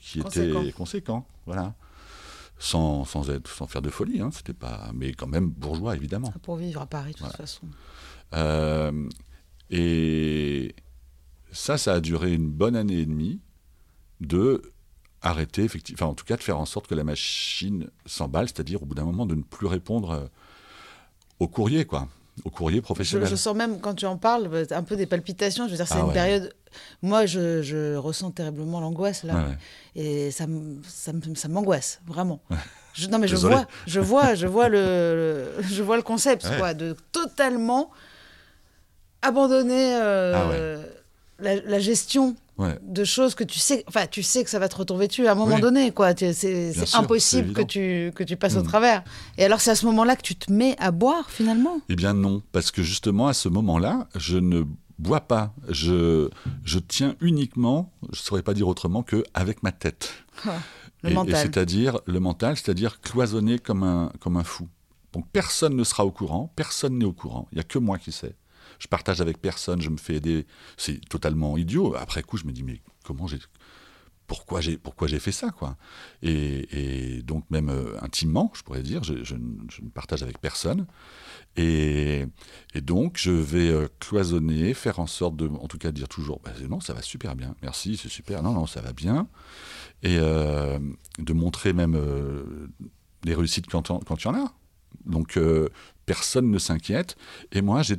qui 0.00 0.20
était 0.20 0.72
conséquent. 0.72 1.26
Voilà. 1.46 1.74
Sans, 2.60 3.04
sans, 3.04 3.30
être, 3.30 3.48
sans 3.48 3.68
faire 3.68 3.82
de 3.82 3.88
folie, 3.88 4.20
hein, 4.20 4.30
c'était 4.32 4.52
pas, 4.52 4.90
mais 4.92 5.12
quand 5.12 5.28
même 5.28 5.48
bourgeois 5.48 5.94
évidemment. 5.94 6.32
Pour 6.42 6.56
vivre 6.56 6.80
à 6.80 6.86
Paris 6.86 7.12
de 7.12 7.18
toute 7.18 7.36
façon. 7.36 7.68
et, 9.70 10.74
ça, 11.52 11.78
ça 11.78 11.94
a 11.94 12.00
duré 12.00 12.32
une 12.32 12.50
bonne 12.50 12.76
année 12.76 12.98
et 12.98 13.06
demie 13.06 13.40
de 14.20 14.62
arrêter, 15.22 15.64
effectivement, 15.64 16.08
en 16.08 16.14
tout 16.14 16.24
cas 16.24 16.36
de 16.36 16.42
faire 16.42 16.58
en 16.58 16.66
sorte 16.66 16.86
que 16.86 16.94
la 16.94 17.04
machine 17.04 17.88
s'emballe, 18.06 18.46
c'est-à-dire 18.48 18.82
au 18.82 18.86
bout 18.86 18.94
d'un 18.94 19.04
moment 19.04 19.26
de 19.26 19.34
ne 19.34 19.42
plus 19.42 19.66
répondre 19.66 20.10
euh, 20.10 20.26
au 21.40 21.48
courrier, 21.48 21.84
quoi, 21.84 22.08
au 22.44 22.50
courrier 22.50 22.80
professionnel. 22.80 23.28
Je, 23.28 23.36
sens 23.36 23.54
même, 23.54 23.80
quand 23.80 23.94
tu 23.94 24.06
en 24.06 24.16
parles, 24.16 24.48
bah, 24.48 24.62
un 24.76 24.82
peu 24.82 24.96
des 24.96 25.06
palpitations. 25.06 25.66
Je 25.66 25.72
veux 25.72 25.76
dire, 25.76 25.88
c'est 25.88 25.94
ah 25.94 26.04
une 26.04 26.12
période. 26.12 26.54
Moi, 27.02 27.26
je, 27.26 27.96
ressens 27.96 28.30
terriblement 28.32 28.80
l'angoisse 28.80 29.24
là, 29.24 29.48
et 29.96 30.30
ça, 30.30 30.46
ça, 30.86 31.48
m'angoisse 31.48 32.00
vraiment. 32.06 32.40
non, 33.10 33.18
mais 33.18 33.28
je 33.28 33.36
vois, 33.36 33.66
je 33.86 34.00
vois, 34.00 34.34
je 34.34 34.46
vois 34.46 34.68
le, 34.68 35.52
je 35.62 35.82
vois 35.82 35.96
le 35.96 36.02
concept, 36.02 36.48
quoi, 36.58 36.74
de 36.74 36.94
totalement 37.10 37.90
abandonner. 39.22 39.96
Euh, 39.96 40.84
ah 40.84 40.97
la, 41.38 41.78
gestion 41.78 42.36
de 42.82 43.04
choses 43.04 43.34
que 43.34 43.44
tu 43.44 43.58
sais, 43.58 43.84
enfin, 43.86 44.06
tu 44.06 44.22
sais 44.22 44.42
que 44.42 44.50
ça 44.50 44.58
va 44.58 44.68
te 44.68 44.76
retomber 44.76 45.06
dessus 45.06 45.26
à 45.28 45.32
un 45.32 45.34
moment 45.34 45.58
donné, 45.58 45.92
quoi. 45.92 46.14
C'est 46.16 46.94
impossible 46.94 47.52
que 47.52 47.62
tu, 47.62 48.12
que 48.14 48.24
tu 48.24 48.36
passes 48.36 48.56
au 48.56 48.62
mm. 48.62 48.66
travers. 48.66 49.04
Et 49.36 49.44
alors, 49.44 49.60
c'est 49.60 49.70
à 49.70 49.74
ce 49.74 49.86
moment-là 49.86 50.16
que 50.16 50.22
tu 50.22 50.34
te 50.34 50.52
mets 50.52 50.76
à 50.78 50.90
boire, 50.90 51.30
finalement? 51.30 51.80
Eh 51.88 51.96
bien, 51.96 52.14
non, 52.14 52.42
parce 52.52 52.70
que 52.70 52.82
justement, 52.82 53.28
à 53.28 53.34
ce 53.34 53.48
moment-là, 53.48 54.08
je 54.16 54.38
ne 54.38 54.64
bois 54.98 55.20
pas. 55.20 55.54
Je, 55.68 56.28
je 56.64 56.78
tiens 56.78 57.14
uniquement, 57.20 57.92
je 58.12 58.20
ne 58.20 58.24
saurais 58.24 58.42
pas 58.42 58.54
dire 58.54 58.66
autrement, 58.66 59.02
que 59.02 59.22
avec 59.34 59.62
ma 59.62 59.72
tête. 59.72 60.12
Ah, 60.44 60.56
le 61.04 61.14
mental. 61.14 61.36
c'est-à-dire, 61.36 62.00
le 62.06 62.18
mental, 62.18 62.56
c'est-à-dire 62.56 63.00
cloisonner 63.00 63.60
comme 63.60 63.84
un, 63.84 64.10
comme 64.18 64.36
un 64.36 64.44
fou. 64.44 64.66
Donc, 65.12 65.26
personne 65.32 65.76
ne 65.76 65.84
sera 65.84 66.04
au 66.04 66.10
courant, 66.10 66.52
personne 66.56 66.98
n'est 66.98 67.04
au 67.04 67.12
courant. 67.12 67.46
Il 67.52 67.56
n'y 67.56 67.60
a 67.60 67.64
que 67.64 67.78
moi 67.78 67.98
qui 67.98 68.10
sais 68.10 68.34
je 68.78 68.86
partage 68.86 69.20
avec 69.20 69.40
personne, 69.40 69.80
je 69.80 69.90
me 69.90 69.96
fais 69.96 70.16
aider. 70.16 70.46
C'est 70.76 71.00
totalement 71.08 71.56
idiot. 71.56 71.94
Après 71.96 72.22
coup, 72.22 72.36
je 72.36 72.44
me 72.44 72.52
dis, 72.52 72.62
mais 72.62 72.80
comment 73.04 73.26
j'ai. 73.26 73.38
Pourquoi 74.26 74.60
j'ai, 74.60 74.76
pourquoi 74.76 75.08
j'ai 75.08 75.20
fait 75.20 75.32
ça, 75.32 75.50
quoi? 75.50 75.78
Et, 76.22 77.22
donc, 77.22 77.44
même 77.50 77.70
euh, 77.70 77.98
intimement, 78.02 78.52
je 78.54 78.62
pourrais 78.62 78.82
dire, 78.82 79.02
je, 79.02 79.34
ne 79.34 79.88
partage 79.94 80.22
avec 80.22 80.38
personne. 80.38 80.86
Et, 81.56 82.26
donc, 82.74 83.16
je 83.16 83.30
vais 83.30 83.70
euh, 83.70 83.88
cloisonner, 84.00 84.74
faire 84.74 85.00
en 85.00 85.06
sorte 85.06 85.34
de, 85.36 85.48
en 85.48 85.66
tout 85.66 85.78
cas, 85.78 85.92
dire 85.92 86.08
toujours, 86.08 86.40
bah, 86.44 86.52
non, 86.68 86.80
ça 86.80 86.92
va 86.92 87.00
super 87.00 87.36
bien, 87.36 87.54
merci, 87.62 87.96
c'est 87.96 88.10
super, 88.10 88.42
non, 88.42 88.52
non, 88.52 88.66
ça 88.66 88.82
va 88.82 88.92
bien. 88.92 89.28
Et 90.02 90.18
euh, 90.18 90.78
de 91.18 91.32
montrer 91.32 91.72
même 91.72 91.98
les 93.24 93.34
réussites 93.34 93.66
quand, 93.66 94.04
quand 94.04 94.22
il 94.22 94.24
y 94.26 94.28
en 94.28 94.34
a. 94.34 94.52
Donc, 95.06 95.38
personne 96.04 96.50
ne 96.50 96.58
s'inquiète. 96.58 97.16
Et 97.52 97.62
moi, 97.62 97.80
j'ai 97.80 97.96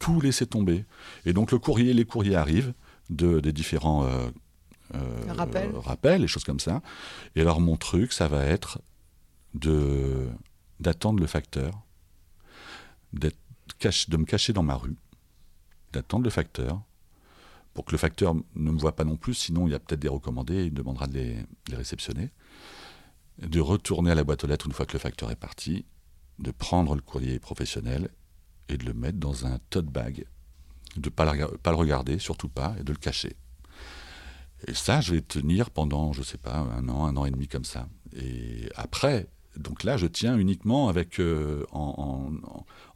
tout 0.00 0.20
laisser 0.20 0.46
tomber. 0.46 0.84
Et 1.24 1.32
donc 1.32 1.52
le 1.52 1.60
courrier, 1.60 1.94
les 1.94 2.04
courriers 2.04 2.34
arrivent 2.34 2.72
de, 3.10 3.38
des 3.38 3.52
différents 3.52 4.04
euh, 4.04 4.28
euh, 4.96 5.32
rappels. 5.36 5.70
rappels, 5.76 6.24
et 6.24 6.26
choses 6.26 6.42
comme 6.42 6.58
ça. 6.58 6.82
Et 7.36 7.42
alors 7.42 7.60
mon 7.60 7.76
truc, 7.76 8.12
ça 8.12 8.26
va 8.26 8.44
être 8.44 8.80
de 9.54 10.28
d'attendre 10.80 11.20
le 11.20 11.26
facteur, 11.26 11.82
de 13.12 13.30
me 14.16 14.24
cacher 14.24 14.54
dans 14.54 14.62
ma 14.62 14.76
rue, 14.76 14.96
d'attendre 15.92 16.24
le 16.24 16.30
facteur, 16.30 16.80
pour 17.74 17.84
que 17.84 17.92
le 17.92 17.98
facteur 17.98 18.34
ne 18.34 18.70
me 18.70 18.78
voit 18.78 18.96
pas 18.96 19.04
non 19.04 19.16
plus, 19.16 19.34
sinon 19.34 19.66
il 19.66 19.72
y 19.72 19.74
a 19.74 19.78
peut-être 19.78 20.00
des 20.00 20.08
recommandés, 20.08 20.64
il 20.64 20.72
demandera 20.72 21.06
de 21.06 21.12
les, 21.12 21.36
les, 21.68 21.76
réceptionner, 21.76 22.30
de 23.42 23.60
retourner 23.60 24.10
à 24.10 24.14
la 24.14 24.24
boîte 24.24 24.44
aux 24.44 24.46
lettres 24.46 24.66
une 24.66 24.72
fois 24.72 24.86
que 24.86 24.94
le 24.94 24.98
facteur 24.98 25.30
est 25.30 25.36
parti, 25.36 25.84
de 26.38 26.50
prendre 26.50 26.94
le 26.94 27.02
courrier 27.02 27.38
professionnel 27.38 28.08
et 28.70 28.76
de 28.76 28.86
le 28.86 28.94
mettre 28.94 29.18
dans 29.18 29.46
un 29.46 29.58
tote 29.70 29.86
bag, 29.86 30.26
de 30.96 31.08
ne 31.08 31.10
pas, 31.10 31.26
pas, 31.62 31.70
le 31.70 31.76
regarder, 31.76 32.18
surtout 32.18 32.48
pas, 32.48 32.74
et 32.78 32.84
de 32.84 32.92
le 32.92 32.98
cacher. 32.98 33.36
Et 34.66 34.74
ça, 34.74 35.00
je 35.00 35.14
vais 35.14 35.22
tenir 35.22 35.70
pendant, 35.70 36.12
je 36.12 36.20
ne 36.20 36.24
sais 36.24 36.38
pas, 36.38 36.56
un 36.56 36.88
an, 36.88 37.06
un 37.06 37.16
an 37.16 37.24
et 37.24 37.30
demi 37.30 37.48
comme 37.48 37.64
ça. 37.64 37.88
Et 38.14 38.68
après, 38.76 39.28
donc 39.56 39.84
là, 39.84 39.96
je 39.96 40.06
tiens 40.06 40.36
uniquement 40.36 40.88
avec, 40.88 41.18
euh, 41.18 41.64
en, 41.72 42.30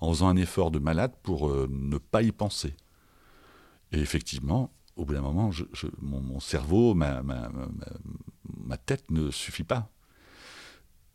en, 0.00 0.08
faisant 0.10 0.28
un 0.28 0.36
effort 0.36 0.70
de 0.70 0.78
malade 0.78 1.12
pour 1.22 1.48
euh, 1.48 1.68
ne 1.70 1.98
pas 1.98 2.22
y 2.22 2.32
penser. 2.32 2.76
Et 3.92 3.98
effectivement, 3.98 4.70
au 4.96 5.04
bout 5.04 5.14
d'un 5.14 5.22
moment, 5.22 5.50
je, 5.50 5.64
mon, 6.00 6.20
mon, 6.20 6.40
cerveau, 6.40 6.94
ma, 6.94 7.22
ma, 7.22 7.48
ma, 7.48 7.66
ma, 8.66 8.76
tête 8.76 9.10
ne 9.10 9.30
suffit 9.30 9.64
pas. 9.64 9.88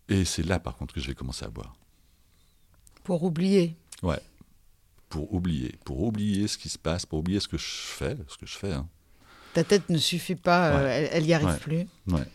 Et 0.07 0.25
c'est 0.25 0.43
là, 0.43 0.59
par 0.59 0.75
contre, 0.75 0.93
que 0.95 0.99
je 0.99 1.07
vais 1.07 1.15
commencer 1.15 1.45
à 1.45 1.49
boire. 1.49 1.75
Pour 3.03 3.23
oublier. 3.23 3.77
Ouais 4.01 4.19
pour 5.09 5.33
oublier, 5.33 5.75
pour 5.83 6.01
oublier 6.01 6.47
ce 6.47 6.57
qui 6.57 6.69
se 6.69 6.77
passe, 6.77 7.05
pour 7.05 7.19
oublier 7.19 7.39
ce 7.39 7.47
que 7.47 7.57
je 7.57 7.65
fais, 7.65 8.15
ce 8.27 8.37
que 8.37 8.45
je 8.45 8.57
fais. 8.57 8.73
Hein. 8.73 8.87
Ta 9.53 9.63
tête 9.63 9.89
ne 9.89 9.97
suffit 9.97 10.35
pas, 10.35 10.71
euh, 10.71 11.07
elle 11.11 11.23
n'y 11.23 11.33
arrive 11.33 11.57
plus. 11.59 11.87
Ouais. 12.07 12.25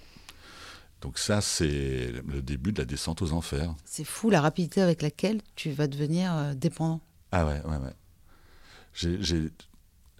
Donc 1.00 1.18
ça, 1.18 1.40
c'est 1.40 2.12
le 2.26 2.42
début 2.42 2.72
de 2.72 2.80
la 2.80 2.84
descente 2.84 3.22
aux 3.22 3.32
enfers. 3.32 3.74
C'est 3.84 4.04
fou 4.04 4.30
la 4.30 4.40
rapidité 4.40 4.80
avec 4.80 5.02
laquelle 5.02 5.40
tu 5.54 5.70
vas 5.70 5.86
devenir 5.86 6.34
euh, 6.34 6.54
dépendant. 6.54 7.00
Ah 7.30 7.46
ouais, 7.46 7.60
ouais, 7.64 7.76
ouais. 7.76 7.92
J'ai, 8.94 9.50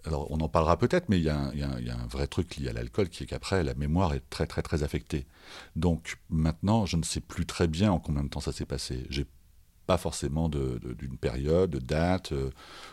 alors 0.05 0.29
on 0.31 0.39
en 0.39 0.49
parlera 0.49 0.77
peut-être, 0.77 1.09
mais 1.09 1.17
il 1.17 1.23
y, 1.23 1.29
a 1.29 1.37
un 1.39 2.07
vrai 2.07 2.27
truc 2.27 2.57
lié 2.57 2.69
à 2.69 2.73
l'alcool 2.73 3.09
qui 3.09 3.23
est 3.23 3.25
qu'après, 3.25 3.63
la 3.63 3.73
mémoire 3.73 4.13
est 4.13 4.29
très 4.29 4.47
très 4.47 4.61
très 4.61 4.83
affectée. 4.83 5.25
Donc 5.75 6.17
maintenant, 6.29 6.85
je 6.85 6.97
ne 6.97 7.03
sais 7.03 7.21
plus 7.21 7.45
très 7.45 7.67
bien 7.67 7.91
en 7.91 7.99
combien 7.99 8.23
de 8.23 8.29
temps 8.29 8.41
ça 8.41 8.51
s'est 8.51 8.65
passé. 8.65 9.07
J'ai 9.09 9.25
pas 9.85 9.97
forcément 9.97 10.49
d'une 10.49 11.17
période, 11.17 11.71
de 11.71 11.79
date, 11.79 12.31
euh, 12.31 12.51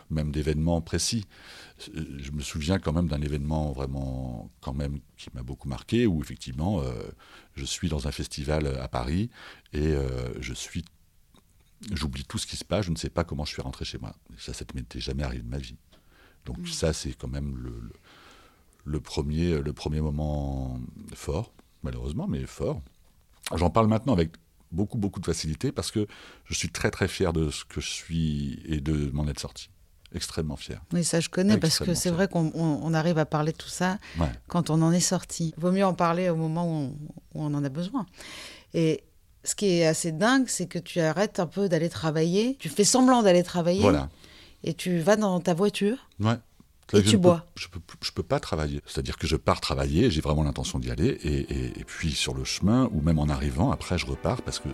même 0.09 0.31
d'événements 0.31 0.81
précis. 0.81 1.25
Je 1.93 2.31
me 2.31 2.41
souviens 2.41 2.79
quand 2.79 2.93
même 2.93 3.07
d'un 3.07 3.21
événement 3.21 3.71
vraiment 3.71 4.49
quand 4.61 4.73
même 4.73 4.99
qui 5.17 5.29
m'a 5.33 5.43
beaucoup 5.43 5.67
marqué, 5.67 6.05
où 6.05 6.21
effectivement, 6.21 6.81
euh, 6.81 6.93
je 7.55 7.65
suis 7.65 7.89
dans 7.89 8.07
un 8.07 8.11
festival 8.11 8.67
à 8.79 8.87
Paris 8.87 9.29
et 9.73 9.87
euh, 9.87 10.07
je 10.39 10.53
suis, 10.53 10.85
j'oublie 11.91 12.23
tout 12.25 12.37
ce 12.37 12.47
qui 12.47 12.57
se 12.57 12.65
passe, 12.65 12.85
je 12.85 12.91
ne 12.91 12.95
sais 12.95 13.09
pas 13.09 13.23
comment 13.23 13.45
je 13.45 13.53
suis 13.53 13.61
rentré 13.61 13.85
chez 13.85 13.97
moi. 13.97 14.15
Ça, 14.37 14.53
ça 14.53 14.65
ne 14.73 14.79
m'était 14.79 14.99
jamais 14.99 15.23
arrivé 15.23 15.43
de 15.43 15.49
ma 15.49 15.57
vie. 15.59 15.77
Donc 16.45 16.59
mmh. 16.59 16.67
ça, 16.67 16.93
c'est 16.93 17.13
quand 17.13 17.27
même 17.29 17.57
le, 17.57 17.91
le, 18.85 18.99
premier, 18.99 19.59
le 19.59 19.73
premier 19.73 20.01
moment 20.01 20.79
fort, 21.13 21.53
malheureusement, 21.81 22.27
mais 22.27 22.45
fort. 22.45 22.81
J'en 23.55 23.69
parle 23.69 23.87
maintenant 23.87 24.13
avec 24.13 24.31
beaucoup, 24.73 24.97
beaucoup 24.97 25.19
de 25.19 25.25
facilité 25.25 25.71
parce 25.71 25.91
que 25.91 26.07
je 26.45 26.53
suis 26.53 26.69
très, 26.69 26.91
très 26.91 27.07
fier 27.07 27.31
de 27.31 27.49
ce 27.49 27.63
que 27.63 27.79
je 27.79 27.89
suis 27.89 28.61
et 28.65 28.81
de 28.81 29.09
m'en 29.13 29.27
être 29.27 29.39
sorti. 29.39 29.69
Extrêmement 30.15 30.55
fier. 30.55 30.79
Oui, 30.91 31.03
ça 31.03 31.19
je 31.19 31.29
connais 31.29 31.57
parce 31.57 31.79
que 31.79 31.95
c'est 31.95 32.11
vrai 32.11 32.27
qu'on 32.27 32.93
arrive 32.93 33.17
à 33.17 33.25
parler 33.25 33.51
de 33.51 33.57
tout 33.57 33.69
ça 33.69 33.97
quand 34.47 34.69
on 34.69 34.81
en 34.81 34.91
est 34.91 34.99
sorti. 34.99 35.53
Vaut 35.57 35.71
mieux 35.71 35.85
en 35.85 35.95
parler 35.95 36.29
au 36.29 36.35
moment 36.35 36.85
où 36.85 36.95
on, 37.33 37.53
en 37.53 37.63
a 37.63 37.69
besoin. 37.69 38.05
Et 38.75 39.03
ce 39.43 39.55
qui 39.55 39.65
est 39.65 39.87
assez 39.87 40.11
dingue, 40.11 40.45
c'est 40.47 40.67
que 40.67 40.77
tu 40.77 40.99
arrêtes 40.99 41.39
un 41.39 41.47
peu 41.47 41.67
d'aller 41.67 41.89
travailler. 41.89 42.57
Tu 42.59 42.69
fais 42.69 42.83
semblant 42.83 43.23
d'aller 43.23 43.43
travailler. 43.43 43.81
Voilà. 43.81 44.09
Et 44.63 44.75
tu 44.75 44.99
vas 44.99 45.15
dans 45.15 45.39
ta 45.39 45.55
voiture. 45.55 46.07
Ouais. 46.19 46.37
Et 46.93 47.03
tu 47.03 47.17
bois 47.17 47.45
Je 47.55 47.67
peux, 47.67 47.79
je 48.01 48.11
peux 48.11 48.23
pas 48.23 48.39
travailler. 48.39 48.81
C'est-à-dire 48.85 49.17
que 49.17 49.27
je 49.27 49.35
pars 49.35 49.61
travailler, 49.61 50.11
j'ai 50.11 50.21
vraiment 50.21 50.43
l'intention 50.43 50.79
d'y 50.79 50.91
aller, 50.91 51.17
et, 51.23 51.83
puis 51.85 52.11
sur 52.11 52.33
le 52.33 52.43
chemin, 52.43 52.89
ou 52.93 53.01
même 53.01 53.19
en 53.19 53.29
arrivant, 53.29 53.71
après 53.71 53.97
je 53.97 54.05
repars 54.05 54.41
parce 54.41 54.59
que, 54.59 54.69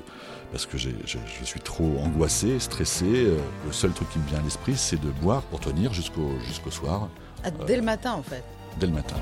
parce 0.52 0.66
que 0.66 0.78
je, 0.78 0.90
je, 1.06 1.46
suis 1.46 1.60
trop 1.60 1.98
angoissé, 2.00 2.60
stressé. 2.60 3.06
Euh, 3.06 3.38
le 3.66 3.72
seul 3.72 3.92
truc 3.92 4.10
qui 4.10 4.20
me 4.20 4.28
vient 4.28 4.40
à 4.40 4.42
l'esprit, 4.42 4.76
c'est 4.76 5.00
de 5.00 5.10
boire 5.22 5.44
pour 5.44 5.60
tenir 5.60 5.94
jusqu'au 5.94 6.30
jusqu'au 6.48 6.72
soir. 6.72 7.10
Ah, 7.44 7.52
dès 7.52 7.76
le 7.76 7.84
matin, 7.84 8.14
en 8.14 8.24
fait 8.24 8.44
Dès 8.80 8.88
le 8.88 8.94
matin. 8.94 9.16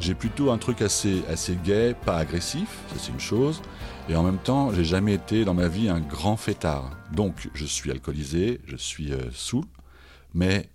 J'ai 0.00 0.14
plutôt 0.14 0.50
un 0.50 0.58
truc 0.58 0.82
assez, 0.82 1.22
assez 1.28 1.56
gai, 1.56 1.94
pas 2.04 2.18
agressif, 2.18 2.68
ça 2.92 2.96
c'est 2.98 3.12
une 3.12 3.20
chose. 3.20 3.62
Et 4.08 4.16
en 4.16 4.22
même 4.22 4.38
temps, 4.38 4.72
j'ai 4.72 4.84
jamais 4.84 5.14
été 5.14 5.44
dans 5.44 5.54
ma 5.54 5.68
vie 5.68 5.88
un 5.88 6.00
grand 6.00 6.36
fêtard. 6.36 6.90
Donc, 7.12 7.50
je 7.54 7.66
suis 7.66 7.90
alcoolisé, 7.90 8.60
je 8.66 8.76
suis 8.76 9.12
euh, 9.12 9.30
saoul, 9.34 9.64
mais 10.32 10.70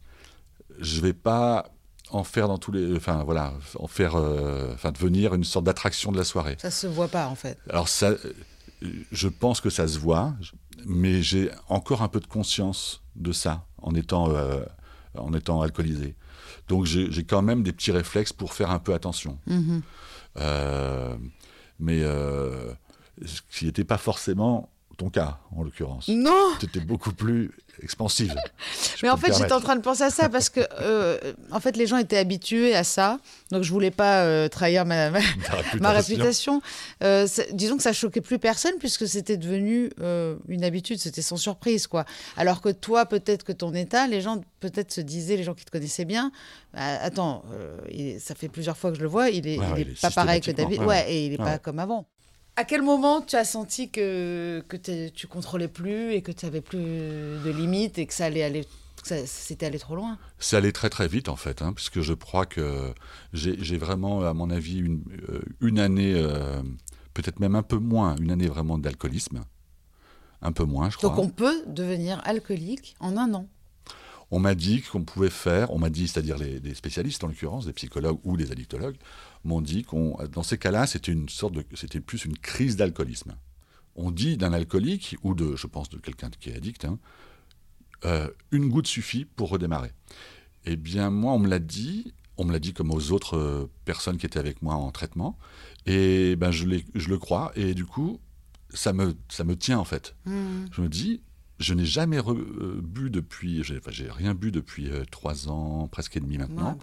je 0.79 1.01
vais 1.01 1.13
pas 1.13 1.65
en 2.11 2.23
faire 2.23 2.47
dans 2.47 2.57
tous 2.57 2.71
les, 2.71 2.95
enfin 2.95 3.23
voilà, 3.23 3.53
en 3.79 3.87
faire, 3.87 4.15
euh, 4.15 4.73
enfin 4.73 4.91
devenir 4.91 5.33
une 5.33 5.43
sorte 5.43 5.65
d'attraction 5.65 6.11
de 6.11 6.17
la 6.17 6.23
soirée. 6.23 6.57
Ça 6.59 6.69
se 6.69 6.85
voit 6.85 7.07
pas 7.07 7.27
en 7.27 7.35
fait. 7.35 7.57
Alors 7.69 7.89
ça, 7.89 8.11
je 9.11 9.27
pense 9.27 9.61
que 9.61 9.69
ça 9.69 9.87
se 9.87 9.97
voit, 9.97 10.33
mais 10.85 11.21
j'ai 11.21 11.49
encore 11.69 12.01
un 12.01 12.07
peu 12.07 12.19
de 12.19 12.27
conscience 12.27 13.01
de 13.15 13.31
ça 13.31 13.65
en 13.81 13.95
étant, 13.95 14.29
euh, 14.29 14.63
en 15.17 15.33
étant 15.33 15.61
alcoolisé. 15.61 16.15
Donc 16.67 16.85
j'ai 16.85 17.23
quand 17.23 17.41
même 17.41 17.63
des 17.63 17.73
petits 17.73 17.91
réflexes 17.91 18.33
pour 18.33 18.53
faire 18.53 18.71
un 18.71 18.79
peu 18.79 18.93
attention. 18.93 19.37
Mhm. 19.47 19.81
Euh, 20.37 21.15
mais 21.79 22.01
euh, 22.01 22.73
ce 23.25 23.41
qui 23.49 23.65
n'était 23.65 23.83
pas 23.83 23.97
forcément 23.97 24.69
ton 24.97 25.09
cas, 25.09 25.39
en 25.55 25.63
l'occurrence. 25.63 26.07
Non 26.07 26.53
Tu 26.59 26.65
étais 26.67 26.79
beaucoup 26.79 27.13
plus 27.13 27.51
expansive. 27.81 28.35
Mais 29.03 29.09
en 29.09 29.17
fait, 29.17 29.33
j'étais 29.33 29.53
en 29.53 29.61
train 29.61 29.75
de 29.75 29.81
penser 29.81 30.03
à 30.03 30.09
ça 30.09 30.29
parce 30.29 30.49
que, 30.49 30.61
euh, 30.79 31.33
en 31.51 31.59
fait, 31.59 31.75
les 31.77 31.87
gens 31.87 31.97
étaient 31.97 32.17
habitués 32.17 32.75
à 32.75 32.83
ça. 32.83 33.19
Donc, 33.51 33.63
je 33.63 33.71
voulais 33.71 33.91
pas 33.91 34.23
euh, 34.23 34.47
trahir 34.47 34.85
ma, 34.85 35.09
ma, 35.09 35.19
réputation. 35.91 36.61
Euh, 37.03 37.27
disons 37.51 37.77
que 37.77 37.83
ça 37.83 37.93
choquait 37.93 38.21
plus 38.21 38.39
personne 38.39 38.73
puisque 38.79 39.07
c'était 39.07 39.37
devenu 39.37 39.89
une 40.47 40.63
habitude. 40.63 40.99
C'était 40.99 41.21
sans 41.21 41.37
surprise, 41.37 41.87
quoi. 41.87 42.05
Alors 42.37 42.61
que 42.61 42.69
toi, 42.69 43.05
peut-être 43.05 43.43
que 43.43 43.51
ton 43.51 43.73
état, 43.73 44.07
les 44.07 44.21
gens 44.21 44.41
peut-être 44.59 44.91
se 44.91 45.01
disaient, 45.01 45.37
les 45.37 45.43
gens 45.43 45.53
qui 45.53 45.65
te 45.65 45.71
connaissaient 45.71 46.05
bien, 46.05 46.31
bah, 46.73 46.99
attends, 47.01 47.43
ça 48.19 48.35
fait 48.35 48.49
plusieurs 48.49 48.77
fois 48.77 48.91
que 48.91 48.97
je 48.97 49.03
le 49.03 49.09
vois, 49.09 49.29
il 49.29 49.47
est, 49.47 49.59
pas 50.01 50.11
pareil 50.11 50.41
que 50.41 50.51
David. 50.51 50.81
Ouais, 50.83 51.11
et 51.11 51.25
il 51.27 51.33
est 51.33 51.37
pas 51.37 51.57
comme 51.57 51.79
avant. 51.79 52.05
À 52.55 52.65
quel 52.65 52.81
moment 52.81 53.21
tu 53.21 53.35
as 53.35 53.45
senti 53.45 53.89
que, 53.89 54.63
que 54.67 54.77
tu 55.09 55.27
contrôlais 55.27 55.67
plus 55.67 56.13
et 56.13 56.21
que 56.21 56.31
tu 56.31 56.45
n'avais 56.45 56.61
plus 56.61 56.79
de 56.79 57.49
limites 57.49 57.97
et 57.97 58.05
que 58.05 58.13
ça 58.13 58.25
allait 58.25 58.43
aller 58.43 58.65
c'était 59.03 59.65
allé 59.65 59.79
trop 59.79 59.95
loin? 59.95 60.17
C'est 60.39 60.55
allé 60.55 60.71
très 60.71 60.89
très 60.89 61.07
vite 61.07 61.29
en 61.29 61.35
fait, 61.35 61.61
hein, 61.61 61.73
puisque 61.73 62.01
je 62.01 62.13
crois 62.13 62.45
que 62.45 62.93
j'ai 63.33 63.77
vraiment, 63.77 64.21
à 64.21 64.33
mon 64.33 64.49
avis, 64.49 64.77
une, 64.77 65.03
euh, 65.29 65.41
une 65.61 65.79
année, 65.79 66.13
euh, 66.15 66.61
peut-être 67.13 67.39
même 67.39 67.55
un 67.55 67.63
peu 67.63 67.77
moins, 67.77 68.15
une 68.17 68.31
année 68.31 68.47
vraiment 68.47 68.77
d'alcoolisme. 68.77 69.43
Un 70.41 70.51
peu 70.51 70.65
moins, 70.65 70.89
je 70.89 70.97
crois. 70.97 71.09
Donc 71.09 71.19
on 71.19 71.29
peut 71.29 71.63
devenir 71.67 72.21
alcoolique 72.25 72.95
en 72.99 73.17
un 73.17 73.33
an 73.33 73.47
on 74.33 74.39
m'a 74.39 74.55
dit 74.55 74.81
qu'on 74.81 75.03
pouvait 75.03 75.29
faire, 75.29 75.71
on 75.71 75.77
m'a 75.77 75.91
dit, 75.91 76.07
c'est-à-dire 76.07 76.39
les, 76.39 76.73
spécialistes 76.73 77.23
en 77.23 77.27
l'occurrence, 77.27 77.67
des 77.67 77.73
psychologues 77.73 78.17
ou 78.23 78.35
des 78.35 78.51
addictologues, 78.51 78.95
m'ont 79.43 79.61
dit 79.61 79.83
qu'on, 79.83 80.17
dans 80.31 80.41
ces 80.41 80.57
cas-là, 80.57 80.87
c'était 80.87 81.11
une 81.11 81.29
sorte 81.29 81.53
de, 81.53 81.63
c'était 81.75 81.99
plus 81.99 82.25
une 82.25 82.35
crise 82.35 82.75
d'alcoolisme. 82.75 83.35
On 83.95 84.09
dit 84.09 84.35
d'un 84.35 84.51
alcoolique 84.51 85.17
ou 85.21 85.35
de, 85.35 85.55
je 85.55 85.67
pense, 85.67 85.87
de 85.89 85.99
quelqu'un 85.99 86.31
qui 86.39 86.49
est 86.49 86.55
addict, 86.55 86.83
hein, 86.83 86.97
euh, 88.05 88.27
une 88.49 88.69
goutte 88.69 88.87
suffit 88.87 89.23
pour 89.23 89.49
redémarrer. 89.49 89.91
Eh 90.65 90.77
bien, 90.77 91.11
moi, 91.11 91.33
on 91.33 91.39
me 91.39 91.47
l'a 91.47 91.59
dit, 91.59 92.11
on 92.37 92.45
me 92.45 92.53
l'a 92.53 92.59
dit 92.59 92.73
comme 92.73 92.89
aux 92.89 93.11
autres 93.11 93.37
euh, 93.37 93.69
personnes 93.85 94.17
qui 94.17 94.25
étaient 94.25 94.39
avec 94.39 94.63
moi 94.63 94.73
en 94.73 94.91
traitement, 94.91 95.37
et 95.85 96.35
ben 96.37 96.49
je, 96.49 96.65
je 96.95 97.09
le 97.09 97.19
crois, 97.19 97.51
et 97.55 97.75
du 97.75 97.85
coup, 97.85 98.19
ça 98.73 98.93
me, 98.93 99.13
ça 99.29 99.43
me 99.43 99.55
tient 99.55 99.77
en 99.77 99.85
fait. 99.85 100.15
Mmh. 100.25 100.65
Je 100.71 100.81
me 100.81 100.89
dis, 100.89 101.21
je 101.63 101.73
n'ai 101.73 101.85
jamais 101.85 102.17
euh, 102.17 102.79
bu 102.81 103.09
depuis, 103.09 103.63
j'ai 103.63 104.11
rien 104.11 104.33
bu 104.35 104.51
depuis 104.51 104.89
euh, 104.89 105.03
trois 105.09 105.49
ans, 105.49 105.87
presque 105.91 106.17
et 106.17 106.19
demi 106.19 106.37
maintenant. 106.37 106.77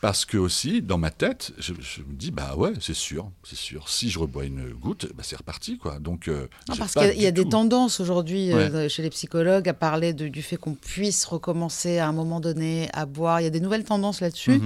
Parce 0.00 0.24
que 0.24 0.36
aussi, 0.36 0.82
dans 0.82 0.98
ma 0.98 1.12
tête, 1.12 1.52
je, 1.58 1.72
me 1.72 2.14
dis, 2.14 2.32
bah 2.32 2.56
ouais, 2.56 2.72
c'est 2.80 2.94
sûr, 2.94 3.30
c'est 3.44 3.56
sûr. 3.56 3.88
Si 3.88 4.10
je 4.10 4.18
rebois 4.18 4.44
une 4.44 4.70
goutte, 4.70 5.06
bah 5.14 5.22
c'est 5.24 5.36
reparti, 5.36 5.78
quoi. 5.78 6.00
Donc, 6.00 6.26
euh, 6.26 6.48
parce 6.76 6.94
qu'il 6.94 7.22
y 7.22 7.26
a, 7.26 7.30
des 7.30 7.48
tendances 7.48 8.00
aujourd'hui 8.00 8.50
chez 8.88 9.02
les 9.02 9.10
psychologues 9.10 9.68
à 9.68 9.74
parler 9.74 10.12
du 10.12 10.42
fait 10.42 10.56
qu'on 10.56 10.74
puisse 10.74 11.24
recommencer 11.24 11.98
à 11.98 12.08
un 12.08 12.12
moment 12.12 12.40
donné 12.40 12.88
à 12.92 13.06
boire. 13.06 13.40
Il 13.40 13.44
y 13.44 13.46
a 13.46 13.50
des 13.50 13.60
nouvelles 13.60 13.84
tendances 13.84 14.20
là-dessus. 14.20 14.60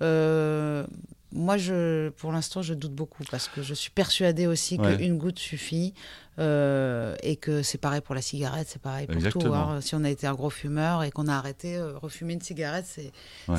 Mhm 0.00 0.86
moi, 1.34 1.56
je, 1.56 2.10
pour 2.10 2.32
l'instant, 2.32 2.62
je 2.62 2.74
doute 2.74 2.92
beaucoup 2.92 3.24
parce 3.30 3.48
que 3.48 3.62
je 3.62 3.74
suis 3.74 3.90
persuadée 3.90 4.46
aussi 4.46 4.78
qu'une 4.78 5.18
goutte 5.18 5.38
suffit 5.38 5.94
euh, 6.38 7.14
et 7.22 7.36
que 7.36 7.62
c'est 7.62 7.78
pareil 7.78 8.00
pour 8.00 8.14
la 8.14 8.22
cigarette, 8.22 8.66
c'est 8.70 8.80
pareil 8.80 9.06
pour 9.06 9.22
tout. 9.22 9.52
Hein. 9.52 9.80
Si 9.80 9.94
on 9.94 10.04
a 10.04 10.10
été 10.10 10.26
un 10.26 10.34
gros 10.34 10.50
fumeur 10.50 11.02
et 11.02 11.10
qu'on 11.10 11.28
a 11.28 11.34
arrêté, 11.34 11.76
euh, 11.76 11.98
refumer 11.98 12.34
une 12.34 12.40
cigarette, 12.40 12.86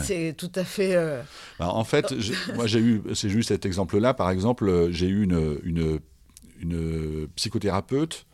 c'est 0.02 0.34
tout 0.38 0.52
à 0.56 0.64
fait. 0.64 0.96
Euh, 0.96 1.22
bah, 1.60 1.70
en 1.70 1.84
fait, 1.84 2.14
moi, 2.56 2.66
j'ai 2.66 2.80
eu, 2.80 3.04
c'est 3.14 3.30
juste 3.30 3.50
cet 3.50 3.66
exemple-là. 3.66 4.14
Par 4.14 4.30
exemple, 4.30 4.90
j'ai 4.92 5.08
eu 5.08 5.24
une, 5.24 5.60
une, 5.64 6.00
une 6.62 7.28
psychothérapeute 7.36 8.26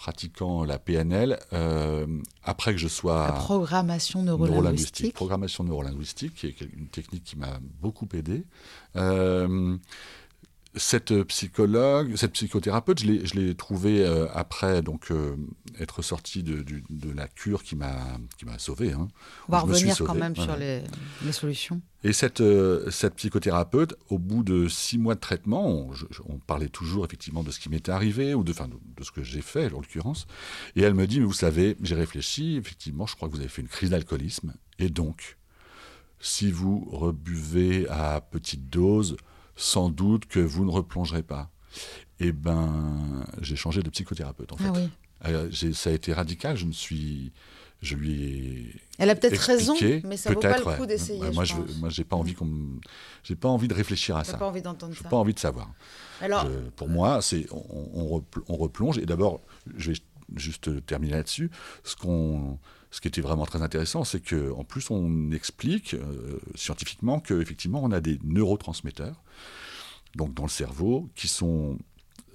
pratiquant 0.00 0.64
la 0.64 0.78
PNL 0.78 1.38
euh, 1.52 2.06
après 2.42 2.72
que 2.72 2.78
je 2.78 2.88
sois... 2.88 3.26
La 3.26 3.32
programmation 3.34 4.22
neurolinguistique. 4.22 5.14
Programmation 5.14 5.62
neurolinguistique, 5.62 6.36
qui 6.36 6.46
est 6.46 6.60
une 6.74 6.88
technique 6.88 7.24
qui 7.24 7.36
m'a 7.36 7.58
beaucoup 7.82 8.08
aidé. 8.14 8.44
Euh, 10.74 10.78
cette 10.78 11.22
psychologue, 11.24 12.14
cette 12.16 12.32
psychothérapeute, 12.32 13.00
je 13.00 13.34
l'ai 13.34 13.54
trouvée 13.54 14.04
euh, 14.04 14.28
après 14.32 14.82
donc 14.82 15.10
euh, 15.10 15.36
être 15.80 16.02
sorti 16.02 16.42
de, 16.42 16.64
la 17.14 17.26
cure 17.26 17.62
qui 17.62 17.74
m'a 17.74 17.96
qui 18.38 18.44
m'a 18.44 18.58
sauvé. 18.58 18.92
Hein. 18.92 19.08
On 19.48 19.52
va 19.52 19.60
revenir 19.60 19.96
quand 19.98 20.14
même 20.14 20.36
sur 20.36 20.56
les, 20.56 20.82
solutions. 21.32 21.80
Et 22.04 22.12
cette 22.12 22.40
euh, 22.40 22.88
cette 22.90 23.16
psychothérapeute, 23.16 23.96
au 24.10 24.18
bout 24.18 24.44
de 24.44 24.68
six 24.68 24.98
mois 24.98 25.14
de 25.14 25.20
traitement, 25.20 25.88
on, 26.28 26.38
parlait 26.38 26.68
toujours 26.68 27.04
effectivement 27.04 27.42
de 27.42 27.50
ce 27.50 27.58
qui 27.58 27.68
m'était 27.68 27.92
arrivé 27.92 28.34
ou 28.34 28.44
de, 28.44 28.52
de, 28.52 28.58
de 28.96 29.04
ce 29.04 29.10
que 29.10 29.22
j'ai 29.22 29.42
fait 29.42 29.72
en 29.72 29.80
l'occurrence. 29.80 30.26
Et 30.76 30.82
elle 30.82 30.94
me 30.94 31.06
dit, 31.06 31.20
mais 31.20 31.26
vous 31.26 31.32
savez, 31.32 31.76
j'ai 31.82 31.94
réfléchi, 31.96 32.56
effectivement, 32.56 33.06
je 33.06 33.16
crois 33.16 33.28
que 33.28 33.34
vous 33.34 33.40
avez 33.40 33.48
fait 33.48 33.62
une 33.62 33.68
crise 33.68 33.90
d'alcoolisme, 33.90 34.54
et 34.78 34.88
donc, 34.88 35.36
si 36.20 36.50
vous 36.50 36.88
rebuvez 36.90 37.88
à 37.88 38.20
petite 38.20 38.70
dose 38.70 39.16
sans 39.60 39.90
doute 39.90 40.26
que 40.26 40.40
vous 40.40 40.64
ne 40.64 40.70
replongerez 40.70 41.22
pas. 41.22 41.50
Eh 42.18 42.32
ben, 42.32 43.24
j'ai 43.40 43.56
changé 43.56 43.82
de 43.82 43.90
psychothérapeute 43.90 44.52
en 44.52 44.56
ah 44.60 44.72
fait. 44.74 44.88
Ah 45.22 45.30
oui. 45.44 45.74
ça 45.74 45.90
a 45.90 45.92
été 45.92 46.12
radical. 46.12 46.56
Je 46.56 46.64
ne 46.64 46.72
suis, 46.72 47.32
je 47.82 47.94
lui 47.94 48.12
ai. 48.12 48.74
Elle 48.98 49.10
a 49.10 49.14
peut-être 49.14 49.38
raison, 49.38 49.74
expliqué, 49.74 50.02
mais 50.06 50.16
ça 50.16 50.32
vaut 50.32 50.40
pas 50.40 50.58
le 50.58 50.76
coup 50.76 50.86
d'essayer. 50.86 51.20
Ouais, 51.20 51.32
moi, 51.32 51.44
je 51.44 51.54
pense. 51.54 51.76
moi, 51.76 51.88
j'ai 51.90 52.04
pas 52.04 52.16
envie 52.16 52.34
qu'on, 52.34 52.46
me- 52.46 52.80
j'ai 53.22 53.36
pas 53.36 53.48
envie 53.48 53.68
de 53.68 53.74
réfléchir 53.74 54.16
à 54.16 54.24
ça. 54.24 54.38
pas 54.38 54.46
envie 54.46 54.62
d'entendre 54.62 54.94
ça. 54.96 55.08
pas 55.08 55.16
envie 55.16 55.34
de 55.34 55.38
savoir. 55.38 55.70
Alors, 56.20 56.46
Je- 56.46 56.70
pour 56.70 56.88
moi, 56.88 57.20
c'est 57.22 57.46
on, 57.52 58.22
on 58.48 58.56
replonge. 58.56 58.98
Et 58.98 59.06
d'abord, 59.06 59.40
je 59.76 59.92
vais 59.92 59.98
juste 60.36 60.84
terminer 60.86 61.12
là-dessus. 61.12 61.50
Ce 61.84 61.96
qu'on, 61.96 62.58
ce 62.90 63.00
qui 63.00 63.08
était 63.08 63.20
vraiment 63.20 63.46
très 63.46 63.62
intéressant, 63.62 64.04
c'est 64.04 64.20
que 64.20 64.52
en 64.52 64.64
plus 64.64 64.90
on 64.90 65.30
explique 65.32 65.94
euh, 65.94 66.38
scientifiquement 66.54 67.20
que 67.20 67.40
effectivement 67.40 67.82
on 67.82 67.92
a 67.92 68.00
des 68.00 68.18
neurotransmetteurs, 68.24 69.22
donc 70.16 70.34
dans 70.34 70.42
le 70.44 70.48
cerveau, 70.48 71.08
qui 71.14 71.28
sont 71.28 71.78